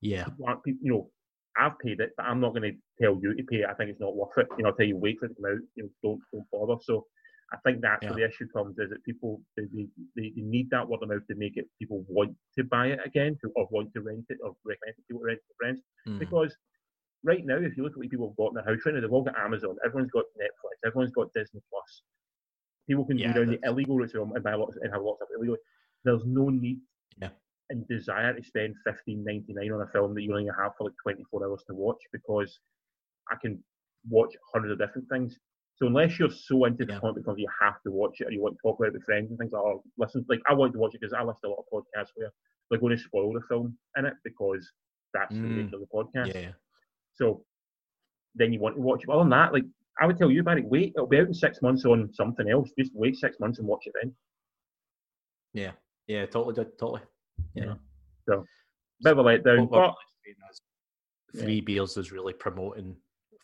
Yeah, 0.02 0.28
aren't, 0.46 0.62
you 0.66 0.78
know, 0.84 1.12
I've 1.58 1.78
paid 1.80 2.00
it, 2.00 2.14
but 2.18 2.26
I'm 2.26 2.40
not 2.40 2.54
going 2.54 2.74
to 2.74 2.78
tell 3.04 3.20
you 3.22 3.36
to 3.36 3.44
pay 3.44 3.58
it. 3.62 3.70
I 3.70 3.74
think 3.74 3.90
it's 3.90 4.00
not 4.00 4.16
worth 4.16 4.38
it. 4.38 4.48
You 4.58 4.64
know, 4.64 4.70
I'll 4.70 4.76
tell 4.76 4.86
you 4.86 4.98
wait 4.98 5.20
for 5.20 5.26
it 5.26 5.30
to 5.30 5.36
come 5.36 5.46
out. 5.52 5.60
You 5.76 5.84
know, 5.84 5.90
don't 6.04 6.22
don't 6.34 6.52
bother. 6.52 6.80
So 6.82 7.08
I 7.54 7.58
think 7.66 7.82
that's 7.82 8.04
where 8.04 8.14
the 8.14 8.26
issue 8.26 8.48
comes 8.56 8.78
is 8.80 8.90
that 8.92 9.04
people 9.04 9.42
they, 9.58 9.64
they, 9.76 9.88
they 10.16 10.32
need 10.38 10.70
that 10.70 10.88
word 10.88 11.04
of 11.04 11.10
mouth 11.10 11.28
to 11.30 11.36
make 11.36 11.58
it 11.58 11.68
people 11.80 12.06
want 12.08 12.34
to 12.58 12.64
buy 12.64 12.88
it 12.88 13.00
again 13.06 13.38
to, 13.42 13.52
or 13.56 13.68
want 13.72 13.92
to 13.94 14.02
rent 14.02 14.26
it 14.30 14.38
or 14.44 14.56
recommend 14.64 14.96
it 14.98 15.02
to 15.02 15.02
people 15.08 15.22
rent 15.24 15.40
it 15.40 15.48
to 15.48 15.56
friends 15.60 15.82
Mm. 16.08 16.20
because 16.20 16.56
right 17.24 17.46
now, 17.46 17.58
if 17.58 17.78
you 17.78 17.84
look 17.84 17.92
at 17.92 17.98
what 18.00 18.10
people 18.10 18.30
have 18.30 18.36
got 18.38 18.48
in 18.50 18.56
their 18.56 18.64
house 18.66 18.84
right 18.86 18.96
now, 18.96 19.02
they've 19.02 19.12
all 19.12 19.24
got 19.24 19.38
Amazon, 19.38 19.76
everyone's 19.86 20.10
got 20.12 20.26
Netflix, 20.40 20.88
everyone's 20.88 21.12
got 21.12 21.32
Disney 21.36 21.62
Plus. 21.70 22.02
People 22.88 23.06
can 23.06 23.18
Yeah, 23.20 23.32
go 23.34 23.46
down 23.46 23.56
the 23.62 23.70
illegal 23.70 23.98
route 23.98 24.16
and 24.16 24.44
buy 24.44 24.56
lots 24.56 24.78
and 24.82 24.92
have 24.92 25.04
lots 25.04 25.22
of 25.22 25.28
illegal. 25.38 25.58
There's 26.04 26.24
no 26.26 26.50
need 26.50 26.80
Yeah. 27.22 27.30
and 27.70 27.88
desire 27.88 28.34
to 28.34 28.44
spend 28.44 28.74
fifteen 28.86 29.24
ninety 29.24 29.54
nine 29.54 29.72
on 29.72 29.82
a 29.82 29.88
film 29.92 30.16
that 30.16 30.24
you 30.24 30.36
only 30.36 30.50
have 30.58 30.72
for 30.78 30.86
like 30.86 30.96
twenty 31.04 31.24
four 31.30 31.46
hours 31.46 31.64
to 31.68 31.76
watch 31.76 32.02
because 32.12 32.60
I 33.32 33.36
can 33.42 33.64
watch 34.10 34.34
hundreds 34.54 34.72
of 34.74 34.80
different 34.80 35.08
things. 35.10 35.38
So 35.76 35.88
unless 35.88 36.20
you're 36.20 36.30
so 36.30 36.66
into 36.66 36.86
the 36.86 36.94
Yeah. 36.94 37.00
point 37.00 37.16
because 37.16 37.38
you 37.40 37.48
have 37.60 37.82
to 37.84 37.92
watch 37.92 38.22
it 38.22 38.28
or 38.28 38.32
you 38.32 38.42
want 38.42 38.56
to 38.56 38.62
talk 38.62 38.78
about 38.80 38.90
it 38.90 38.94
with 38.94 39.04
friends 39.04 39.30
and 39.32 39.40
things 39.40 39.52
like 39.52 39.62
oh 39.64 39.84
listen 39.98 40.24
like 40.30 40.42
I 40.48 40.54
want 40.54 40.74
to 40.74 40.80
watch 40.80 40.94
it 40.94 41.02
because 41.02 41.14
I 41.14 41.24
listen 41.24 41.42
to 41.44 41.48
a 41.48 41.50
lot 41.52 41.66
of 41.66 41.84
podcasts 41.84 42.10
where 42.16 42.32
they're 42.70 42.80
going 42.80 42.96
to 42.96 43.02
spoil 43.04 43.34
the 43.34 43.42
film 43.50 43.78
in 43.98 44.06
it 44.06 44.14
because 44.24 44.72
that's 45.14 45.34
the 45.36 45.42
Mm. 45.42 45.56
nature 45.56 45.76
of 45.76 45.82
the 45.82 45.88
podcast. 45.88 46.34
Yeah. 46.34 46.52
So 47.16 47.46
then 48.36 48.54
you 48.54 48.60
want 48.60 48.76
to 48.76 48.82
watch 48.82 49.04
it. 49.04 49.08
But 49.08 49.14
other 49.16 49.24
than 49.24 49.30
that, 49.32 49.54
like 49.54 49.66
I 50.00 50.06
would 50.08 50.18
tell 50.18 50.32
you 50.32 50.40
about 50.42 50.58
it, 50.60 50.66
wait, 50.66 50.94
it'll 50.96 51.08
be 51.08 51.18
out 51.20 51.28
in 51.28 51.34
six 51.34 51.62
months 51.62 51.84
on 51.86 52.14
something 52.14 52.50
else. 52.50 52.72
Just 52.80 52.94
wait 52.96 53.16
six 53.18 53.40
months 53.40 53.60
and 53.60 53.68
watch 53.68 53.88
it 53.88 53.94
then. 54.02 54.16
Yeah. 55.54 55.72
Yeah. 56.08 56.26
Totally. 56.28 56.56
did- 56.56 56.78
Totally. 56.78 57.02
You 57.56 57.64
Yeah. 57.64 57.76
know. 58.28 58.46
Bit 59.04 59.14
of 59.14 59.18
a 59.18 59.24
letdown, 59.24 59.70
but 59.70 59.80
really 59.80 59.96
saying 60.26 60.36
is 60.52 60.62
Three 61.42 61.60
Beers 61.62 61.98
is 61.98 62.12
really 62.12 62.34
promoting 62.34 62.96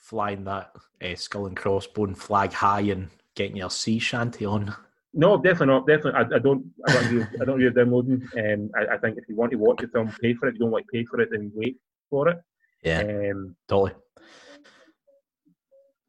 flying 0.08 0.46
that 0.46 0.72
uh, 1.04 1.16
skull 1.16 1.48
and 1.48 1.58
crossbone 1.58 2.16
flag 2.16 2.54
high 2.54 2.80
and 2.82 3.10
getting 3.36 3.58
your 3.58 3.70
sea 3.70 4.00
shanty 4.00 4.46
on. 4.46 4.74
no, 5.14 5.36
definitely 5.38 5.68
not. 5.68 5.86
Definitely, 5.88 6.14
I, 6.14 6.36
I 6.38 6.40
don't. 6.40 6.66
I 6.88 6.94
don't 6.94 7.06
agree. 7.06 7.18
with- 7.20 7.42
I 7.42 7.46
don't 7.46 7.56
agree 7.56 7.66
with 7.66 7.76
downloading. 7.76 8.28
Um, 8.38 8.72
I, 8.78 8.96
I 8.96 8.98
think 8.98 9.18
if 9.18 9.26
you 9.28 9.36
want 9.36 9.52
to 9.52 9.58
watch 9.58 9.82
the 9.82 9.88
film, 9.90 10.12
pay 10.22 10.34
for 10.34 10.46
it. 10.48 10.50
If 10.50 10.54
you 10.56 10.60
don't 10.62 10.72
want 10.72 10.86
to 10.86 10.92
pay 10.98 11.04
for 11.06 11.20
it, 11.20 11.30
then 11.32 11.52
wait 11.54 11.78
for 12.10 12.30
it. 12.30 12.38
Yeah. 12.84 13.02
Um, 13.02 13.56
Totally. 13.68 13.92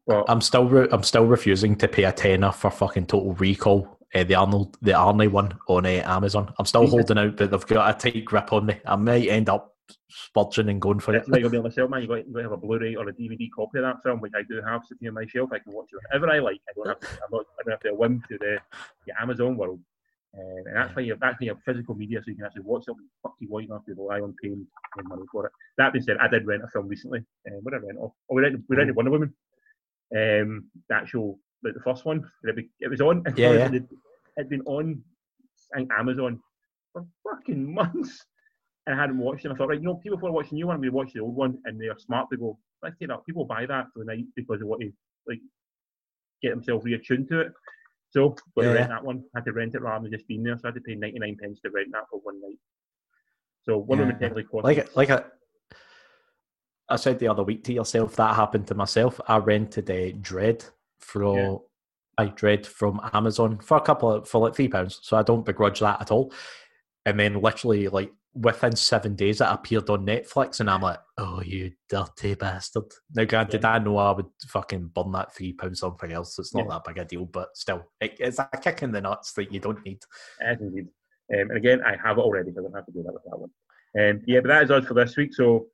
but 0.07 0.25
I'm 0.29 0.41
still 0.41 0.65
re- 0.67 0.87
I'm 0.91 1.03
still 1.03 1.25
refusing 1.25 1.75
to 1.77 1.87
pay 1.87 2.03
a 2.05 2.11
tenner 2.11 2.51
for 2.51 2.71
fucking 2.71 3.07
Total 3.07 3.33
Recall. 3.33 3.97
Uh, 4.15 4.23
the 4.23 4.33
Arnold, 4.33 4.75
the 4.81 4.91
Arnie 4.93 5.29
one 5.29 5.53
on 5.67 5.85
uh, 5.85 5.89
Amazon. 6.05 6.51
I'm 6.57 6.65
still 6.65 6.87
holding 6.87 7.19
out, 7.19 7.37
but 7.37 7.51
they've 7.51 7.67
got 7.67 7.95
a 8.03 8.11
tight 8.11 8.25
grip 8.25 8.51
on 8.51 8.65
me. 8.65 8.79
I 8.85 8.95
might 8.95 9.27
end 9.27 9.49
up 9.49 9.75
spudging 10.11 10.69
and 10.69 10.81
going 10.81 10.99
for 10.99 11.15
it. 11.15 11.27
Like 11.27 11.41
you'll 11.41 11.49
be 11.49 11.57
on 11.57 11.63
the 11.63 11.71
shelf, 11.71 11.89
man. 11.89 12.01
You 12.01 12.07
got, 12.07 12.27
you 12.27 12.33
got 12.33 12.39
to 12.39 12.43
have 12.43 12.51
a 12.51 12.57
Blu-ray 12.57 12.95
or 12.95 13.07
a 13.09 13.13
DVD 13.13 13.47
copy 13.55 13.79
of 13.79 13.83
that 13.83 14.03
film, 14.03 14.19
which 14.19 14.33
I 14.35 14.43
do 14.43 14.61
have 14.65 14.81
sitting 14.85 15.07
on 15.07 15.13
my 15.13 15.25
shelf. 15.25 15.49
I 15.51 15.59
can 15.59 15.73
watch 15.73 15.87
it 15.91 15.99
whenever 16.11 16.31
I 16.33 16.39
like. 16.39 16.61
I 16.69 16.73
don't 16.75 16.87
have 16.87 16.99
to. 16.99 17.07
I'm 17.07 17.31
not. 17.31 17.45
I 17.59 17.63
don't 17.63 17.71
have 17.71 17.79
to 17.81 17.93
whim 17.93 18.23
to 18.29 18.37
the, 18.37 18.57
the 19.07 19.21
Amazon 19.21 19.57
world. 19.57 19.79
Um, 20.37 20.63
and 20.67 20.75
that's 20.75 20.95
why 20.95 21.01
you 21.01 21.17
that's 21.19 21.39
why 21.39 21.45
you 21.45 21.49
have 21.49 21.63
physical 21.63 21.95
media, 21.95 22.19
so 22.19 22.29
you 22.29 22.35
can 22.35 22.45
actually 22.45 22.61
watch 22.61 22.85
something. 22.85 23.07
Fuck 23.23 23.33
you, 23.39 23.47
why 23.49 23.61
you 23.61 23.67
don't 23.67 23.77
have 23.77 23.85
to 23.85 24.01
rely 24.01 24.21
on 24.21 24.35
paying, 24.41 24.65
money 25.03 25.23
for 25.31 25.47
it. 25.47 25.51
That 25.77 25.91
being 25.91 26.03
said, 26.03 26.17
I 26.21 26.27
did 26.27 26.45
rent 26.45 26.63
a 26.63 26.67
film 26.67 26.87
recently. 26.87 27.19
Um, 27.47 27.59
what 27.63 27.73
did 27.73 27.81
I 27.83 27.87
rent? 27.87 27.99
Oh, 27.99 28.13
we 28.29 28.41
rented 28.41 28.63
we 28.69 28.75
rented 28.75 28.95
Wonder 28.95 29.11
Woman. 29.11 29.33
Um, 30.15 30.65
the 30.87 30.95
actual 30.95 31.39
like 31.63 31.73
the 31.73 31.81
first 31.81 32.05
one. 32.05 32.29
It, 32.43 32.65
it 32.79 32.89
was 32.89 33.01
on. 33.01 33.23
Yeah, 33.35 33.53
yeah. 33.53 33.71
It 33.71 33.83
had 34.37 34.49
been 34.49 34.61
on 34.61 35.03
I 35.73 35.77
think, 35.77 35.89
Amazon 35.97 36.39
for 36.93 37.05
fucking 37.23 37.73
months. 37.73 38.25
And 38.89 38.97
I 38.97 39.01
hadn't 39.03 39.19
watched 39.19 39.45
it. 39.45 39.51
I 39.51 39.55
thought, 39.55 39.67
right, 39.69 39.77
you 39.79 39.85
know, 39.85 39.93
people 39.95 40.17
who 40.17 40.25
are 40.25 40.31
watching 40.31 40.49
the 40.51 40.55
new 40.55 40.67
one, 40.67 40.81
to 40.81 40.89
watch 40.89 41.13
the 41.13 41.19
old 41.19 41.35
one, 41.35 41.59
and 41.65 41.79
they're 41.79 41.95
smart 41.99 42.27
to 42.31 42.37
go, 42.37 42.57
let's 42.81 42.97
take 42.97 43.09
that. 43.09 43.23
People 43.23 43.45
buy 43.45 43.67
that 43.67 43.85
for 43.93 43.99
the 43.99 44.05
night 44.05 44.25
because 44.35 44.57
they 44.59 44.65
want 44.65 44.81
to 44.81 44.91
like 45.27 45.39
get 46.41 46.49
themselves 46.49 46.85
reattuned 46.85 47.27
to 47.27 47.41
it. 47.41 47.53
So, 48.09 48.29
got 48.55 48.63
Yeah, 48.65 48.71
rent 48.71 48.89
that 48.89 49.03
one. 49.05 49.23
had 49.35 49.45
to 49.45 49.53
rent 49.53 49.75
it 49.75 49.81
rather 49.83 50.01
than 50.03 50.11
just 50.11 50.27
being 50.27 50.41
there. 50.41 50.57
So 50.57 50.61
I 50.65 50.67
had 50.69 50.73
to 50.75 50.81
pay 50.81 50.95
99 50.95 51.37
pence 51.39 51.59
to 51.61 51.69
rent 51.69 51.89
that 51.91 52.05
for 52.09 52.19
one 52.21 52.41
night. 52.41 52.57
So 53.61 53.77
one 53.77 53.99
of 53.99 54.07
them 54.07 54.15
Yeah. 54.15 54.27
technically 54.27 54.45
cost 54.45 54.63
like 54.63 54.79
it- 54.79 54.95
like 54.97 55.11
I, 55.11 55.23
I 56.89 56.95
said 56.95 57.19
the 57.19 57.27
other 57.27 57.43
week 57.43 57.63
to 57.65 57.73
yourself 57.73 58.15
that 58.15 58.35
happened 58.35 58.65
to 58.69 58.73
myself. 58.73 59.21
I 59.27 59.37
rented 59.37 59.87
a 59.91 60.13
Dredd 60.13 60.67
from 60.97 61.35
Yeah. 61.35 61.55
I 62.17 62.25
Dredd 62.29 62.65
from 62.65 62.99
Amazon 63.13 63.59
for 63.59 63.77
a 63.77 63.81
couple 63.81 64.11
of 64.11 64.27
for 64.27 64.41
like 64.41 64.55
three 64.55 64.67
pounds. 64.67 64.99
So 65.03 65.15
I 65.15 65.21
don't 65.21 65.45
begrudge 65.45 65.79
that 65.81 66.01
at 66.01 66.09
all. 66.09 66.33
And 67.05 67.19
then 67.19 67.35
literally 67.39 67.87
like 67.89 68.11
within 68.33 68.75
seven 68.75 69.15
days 69.15 69.41
it 69.41 69.47
appeared 69.49 69.89
on 69.89 70.05
Netflix 70.05 70.59
and 70.59 70.69
I'm 70.69 70.81
like, 70.81 70.99
oh 71.17 71.41
you 71.41 71.71
dirty 71.89 72.35
bastard. 72.35 72.83
Now 73.15 73.25
granted 73.25 73.65
I 73.65 73.79
know 73.79 73.97
I 73.97 74.11
would 74.11 74.27
fucking 74.47 74.91
burn 74.93 75.11
that 75.13 75.33
three 75.35 75.53
pounds 75.53 75.79
something 75.79 76.11
else. 76.11 76.35
So 76.35 76.41
it's 76.41 76.53
not 76.53 76.65
Yeah. 76.65 76.73
that 76.73 76.83
big 76.85 76.97
a 76.99 77.05
deal, 77.05 77.25
but 77.25 77.55
still 77.57 77.89
it, 77.99 78.17
it's 78.19 78.39
a 78.39 78.49
kick 78.61 78.83
in 78.83 78.91
the 78.91 79.01
nuts 79.01 79.33
that 79.33 79.51
you 79.51 79.59
don't 79.59 79.83
need. 79.83 79.99
As 80.41 80.61
indeed. 80.61 80.87
Um, 81.33 81.49
and 81.49 81.57
again, 81.57 81.81
I 81.85 81.95
have 82.03 82.17
it 82.17 82.21
already, 82.21 82.51
so 82.53 82.59
I 82.59 82.63
don't 82.63 82.75
have 82.75 82.85
to 82.85 82.91
do 82.91 83.03
that 83.03 83.13
with 83.13 83.23
that 83.23 83.39
one. 83.39 83.49
Um, 83.99 84.21
yeah, 84.25 84.39
but 84.39 84.47
that 84.49 84.63
is 84.63 84.71
us 84.71 84.85
for 84.85 84.93
this 84.95 85.15
week. 85.15 85.33
So, 85.33 85.67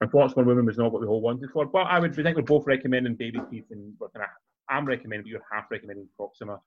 unfortunately, 0.00 0.44
Women 0.44 0.66
was 0.66 0.76
not 0.76 0.92
what 0.92 1.00
we 1.00 1.08
all 1.08 1.20
wanted 1.22 1.50
for. 1.50 1.64
But 1.66 1.86
I 1.86 1.98
would 1.98 2.16
we 2.16 2.22
think 2.22 2.36
we're 2.36 2.42
both 2.42 2.66
recommending 2.66 3.14
Baby 3.14 3.40
Teeth, 3.50 3.64
and 3.70 3.94
we're 3.98 4.08
gonna, 4.08 4.26
I'm 4.68 4.84
recommending, 4.84 5.24
but 5.24 5.30
you're 5.30 5.40
half 5.50 5.70
recommending 5.70 6.08
Proxima 6.16 6.60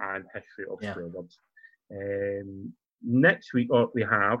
and 0.00 0.24
History 0.34 0.66
of 0.70 0.78
Yeah. 0.80 0.94
Um, 1.90 2.72
next 3.02 3.52
week, 3.54 3.68
uh, 3.72 3.86
we 3.94 4.02
have 4.02 4.38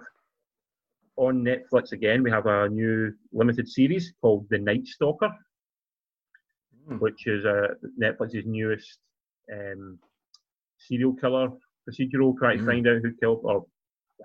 on 1.16 1.44
Netflix 1.44 1.92
again, 1.92 2.22
we 2.22 2.30
have 2.30 2.46
a 2.46 2.68
new 2.68 3.12
limited 3.32 3.68
series 3.68 4.12
called 4.20 4.46
The 4.50 4.58
Night 4.58 4.86
Stalker 4.86 5.30
which 7.00 7.26
is 7.26 7.44
uh, 7.44 7.68
Netflix's 8.02 8.46
newest 8.46 8.98
um, 9.52 9.98
serial 10.78 11.12
killer 11.14 11.48
procedural, 11.88 12.36
trying 12.38 12.58
to 12.58 12.64
Mm. 12.64 12.66
find 12.66 12.88
out 12.88 13.02
who 13.02 13.12
killed 13.20 13.40
or 13.44 13.66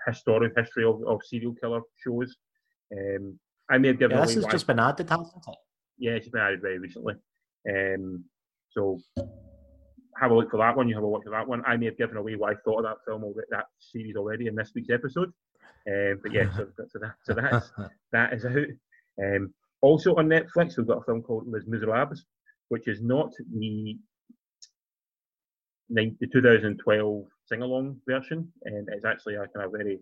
historic 0.07 0.53
history 0.57 0.85
of, 0.85 1.01
of 1.05 1.19
serial 1.25 1.53
killer 1.55 1.81
shows. 2.03 2.35
Um, 2.95 3.39
I 3.69 3.77
may 3.77 3.89
have 3.89 3.99
given 3.99 4.17
Yeah, 4.17 4.25
this 4.25 4.35
has 4.35 4.45
just 4.45 4.67
been 4.67 4.79
added, 4.79 5.09
hasn't 5.09 5.43
it? 5.47 5.55
yeah, 5.97 6.11
it's 6.13 6.29
been 6.29 6.41
added 6.41 6.61
very 6.61 6.79
recently. 6.79 7.15
Um, 7.69 8.23
so 8.71 8.99
have 10.19 10.31
a 10.31 10.35
look 10.35 10.51
for 10.51 10.57
that 10.57 10.75
one. 10.75 10.87
You 10.87 10.95
have 10.95 11.03
a 11.03 11.07
watch 11.07 11.23
for 11.23 11.31
that 11.31 11.47
one. 11.47 11.63
I 11.65 11.77
may 11.77 11.85
have 11.85 11.97
given 11.97 12.17
away 12.17 12.35
what 12.35 12.51
I 12.51 12.59
thought 12.63 12.79
of 12.79 12.85
that 12.85 13.03
film, 13.05 13.23
or 13.23 13.33
that 13.49 13.65
series 13.79 14.15
already 14.15 14.47
in 14.47 14.55
this 14.55 14.71
week's 14.75 14.89
episode. 14.89 15.31
Um, 15.87 16.19
but 16.21 16.31
yeah, 16.31 16.55
so, 16.55 16.67
so 16.87 16.99
that 16.99 17.15
so 17.23 17.33
that's 17.33 17.71
that 18.11 18.33
is 18.33 18.45
out. 18.45 18.67
Um, 19.21 19.53
also 19.81 20.15
on 20.15 20.27
Netflix, 20.27 20.77
we've 20.77 20.87
got 20.87 20.99
a 20.99 21.03
film 21.03 21.21
called 21.21 21.47
Les 21.47 21.65
Miserables, 21.67 22.23
which 22.69 22.87
is 22.87 23.01
not 23.01 23.31
the 23.57 23.97
the 25.89 26.27
2012 26.31 27.25
sing-along 27.45 27.97
version, 28.07 28.51
and 28.63 28.87
it's 28.91 29.05
actually 29.05 29.35
a 29.35 29.47
kind 29.47 29.65
of 29.65 29.71
very 29.71 29.99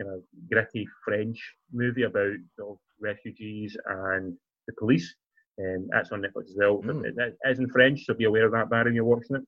kind 0.00 0.14
of 0.14 0.22
gritty 0.50 0.86
French 1.04 1.38
movie 1.72 2.04
about 2.04 2.34
sort 2.56 2.70
of 2.72 2.78
refugees 3.00 3.76
and 3.86 4.36
the 4.66 4.74
police. 4.78 5.14
Um, 5.60 5.88
that's 5.90 6.10
on 6.12 6.22
Netflix 6.22 6.50
as 6.50 6.56
well. 6.56 6.80
Mm. 6.82 7.04
It, 7.04 7.14
it 7.18 7.36
is 7.50 7.58
in 7.58 7.68
French, 7.68 8.04
so 8.06 8.14
be 8.14 8.24
aware 8.24 8.46
of 8.46 8.52
that, 8.52 8.70
Barry, 8.70 8.84
when 8.84 8.94
you're 8.94 9.04
watching 9.04 9.36
it. 9.36 9.42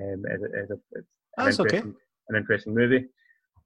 Um, 0.00 0.24
it's, 0.28 0.42
a- 0.42 0.60
it's 0.60 0.70
a, 0.70 0.74
it's 0.92 1.08
an 1.38 1.44
That's 1.44 1.60
okay. 1.60 1.76
interesting, 1.76 1.94
an 2.28 2.36
interesting 2.36 2.74
movie. 2.74 3.06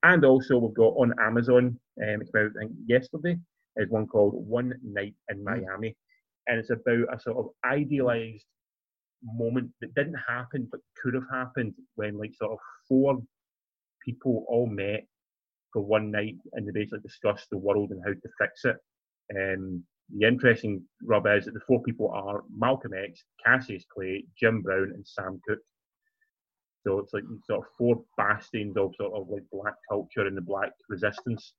And 0.02 0.24
also, 0.24 0.58
we've 0.58 0.74
got 0.74 0.94
on 0.96 1.14
Amazon, 1.20 1.78
um, 2.02 2.20
it's 2.20 2.30
about 2.30 2.50
I 2.56 2.66
think 2.66 2.72
yesterday, 2.86 3.38
is 3.76 3.90
one 3.90 4.06
called 4.06 4.34
One 4.34 4.74
Night 4.82 5.14
in 5.30 5.42
Miami, 5.42 5.96
and 6.46 6.58
it's 6.58 6.70
about 6.70 7.14
a 7.14 7.20
sort 7.20 7.38
of 7.38 7.50
idealized 7.64 8.44
moment 9.22 9.70
that 9.80 9.94
didn't 9.94 10.16
happen 10.28 10.68
but 10.70 10.80
could 11.02 11.14
have 11.14 11.24
happened 11.32 11.74
when 11.94 12.18
like 12.18 12.34
sort 12.34 12.52
of 12.52 12.58
four 12.88 13.18
people 14.04 14.44
all 14.48 14.66
met 14.66 15.06
for 15.72 15.82
one 15.82 16.10
night 16.10 16.36
and 16.52 16.66
they 16.66 16.72
basically 16.72 17.00
discussed 17.00 17.46
the 17.50 17.58
world 17.58 17.90
and 17.90 18.00
how 18.04 18.12
to 18.12 18.28
fix 18.38 18.64
it. 18.64 18.76
Um, 19.34 19.82
the 20.14 20.26
interesting 20.26 20.82
rub 21.02 21.26
is 21.26 21.44
that 21.46 21.54
the 21.54 21.60
four 21.66 21.82
people 21.82 22.10
are 22.10 22.42
Malcolm 22.56 22.92
X, 22.94 23.24
Cassius 23.44 23.84
Clay, 23.92 24.24
Jim 24.38 24.62
Brown, 24.62 24.92
and 24.94 25.06
Sam 25.06 25.40
Cooke. 25.46 25.58
So 26.84 26.98
it's 27.00 27.12
like 27.12 27.24
sort 27.44 27.60
of 27.60 27.66
four 27.76 28.04
bastions 28.16 28.76
of 28.76 28.94
sort 28.96 29.12
of 29.14 29.28
like 29.28 29.42
black 29.52 29.74
culture 29.90 30.26
and 30.26 30.36
the 30.36 30.40
black 30.42 30.70
resistance, 30.88 31.54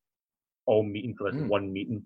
all 0.66 0.84
meeting 0.84 1.16
for 1.18 1.30
this 1.32 1.42
Mm. 1.42 1.48
one 1.50 1.74
meeting 1.74 2.02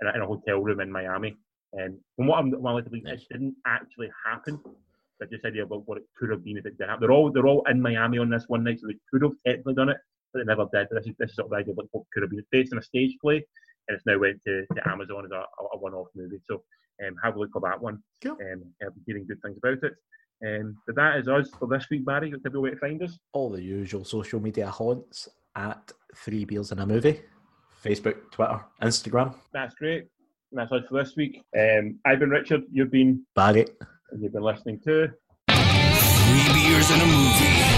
in 0.00 0.08
a, 0.08 0.14
in 0.14 0.22
a 0.22 0.26
hotel 0.26 0.58
room 0.60 0.80
in 0.80 0.90
Miami. 0.90 1.36
And 1.74 1.98
from 2.16 2.26
what 2.26 2.38
I'm, 2.38 2.50
led 2.50 2.84
to 2.84 2.90
believe, 2.90 3.04
Nice. 3.04 3.22
it 3.22 3.28
didn't 3.32 3.54
actually 3.66 4.10
happen. 4.26 4.60
But 5.20 5.30
just 5.30 5.44
idea 5.44 5.64
about 5.64 5.86
what 5.86 5.98
it 5.98 6.04
could 6.16 6.30
have 6.30 6.44
been 6.44 6.56
if 6.56 6.66
it 6.66 6.78
did 6.78 6.88
happen. 6.88 7.00
They're 7.00 7.12
all 7.12 7.30
they're 7.30 7.46
all 7.46 7.64
in 7.68 7.80
Miami 7.80 8.18
on 8.18 8.30
this 8.30 8.44
one 8.48 8.64
night, 8.64 8.80
so 8.80 8.86
they 8.88 8.98
could 9.10 9.22
have 9.22 9.32
technically 9.46 9.74
done 9.74 9.88
it, 9.88 9.98
but 10.32 10.38
they 10.40 10.44
never 10.44 10.66
did. 10.72 10.88
This 10.90 11.06
is 11.06 11.14
this 11.18 11.30
is 11.30 11.36
sort 11.36 11.46
of 11.46 11.50
the 11.50 11.56
idea 11.56 11.72
of 11.72 11.78
like 11.78 11.88
what 11.90 12.04
could 12.12 12.22
have 12.22 12.30
been. 12.30 12.38
It's 12.38 12.48
based 12.52 12.72
on 12.72 12.78
a 12.78 12.82
stage 12.82 13.16
play, 13.20 13.44
and 13.88 13.96
it's 13.96 14.06
now 14.06 14.18
went 14.18 14.42
to, 14.44 14.64
to 14.74 14.88
Amazon 14.88 15.24
as 15.24 15.30
a, 15.30 15.36
a, 15.36 15.64
a 15.74 15.78
one-off 15.78 16.08
movie. 16.14 16.40
So 16.48 16.62
um, 17.06 17.14
have 17.22 17.36
a 17.36 17.38
look 17.38 17.50
for 17.52 17.60
that 17.62 17.80
one. 17.80 18.02
Cool. 18.22 18.32
Um, 18.32 18.62
I've 18.82 18.94
been 18.94 19.02
hearing 19.06 19.26
good 19.26 19.40
things 19.42 19.56
about 19.58 19.82
it. 19.82 19.94
Um, 20.46 20.76
but 20.86 20.94
that 20.96 21.16
is 21.16 21.26
us 21.28 21.50
for 21.58 21.66
this 21.66 21.86
week, 21.90 22.04
Barry. 22.04 22.30
Give 22.30 22.40
you 22.52 22.58
a 22.58 22.60
way 22.60 22.70
to 22.70 22.76
find 22.76 23.02
us. 23.02 23.18
all 23.32 23.50
the 23.50 23.62
usual 23.62 24.04
social 24.04 24.40
media 24.40 24.68
haunts 24.70 25.28
at 25.56 25.90
Three 26.14 26.44
Beers 26.44 26.70
in 26.70 26.78
a 26.78 26.86
Movie, 26.86 27.20
Facebook, 27.84 28.30
Twitter, 28.30 28.60
Instagram. 28.82 29.34
That's 29.52 29.74
great. 29.74 30.06
And 30.52 30.60
that's 30.60 30.70
us 30.72 30.82
for 30.88 31.02
this 31.02 31.14
week. 31.16 31.42
Um, 31.58 31.98
I've 32.06 32.20
been 32.20 32.30
Richard. 32.30 32.62
You've 32.70 32.90
been, 32.92 33.24
Bag 33.34 33.56
it. 33.56 33.76
and 34.12 34.22
you've 34.22 34.32
been 34.32 34.42
listening 34.42 34.80
to. 34.84 35.08
Three 35.50 36.52
beers 36.52 36.90
and 36.90 37.02
a 37.02 37.06
movie. 37.06 37.77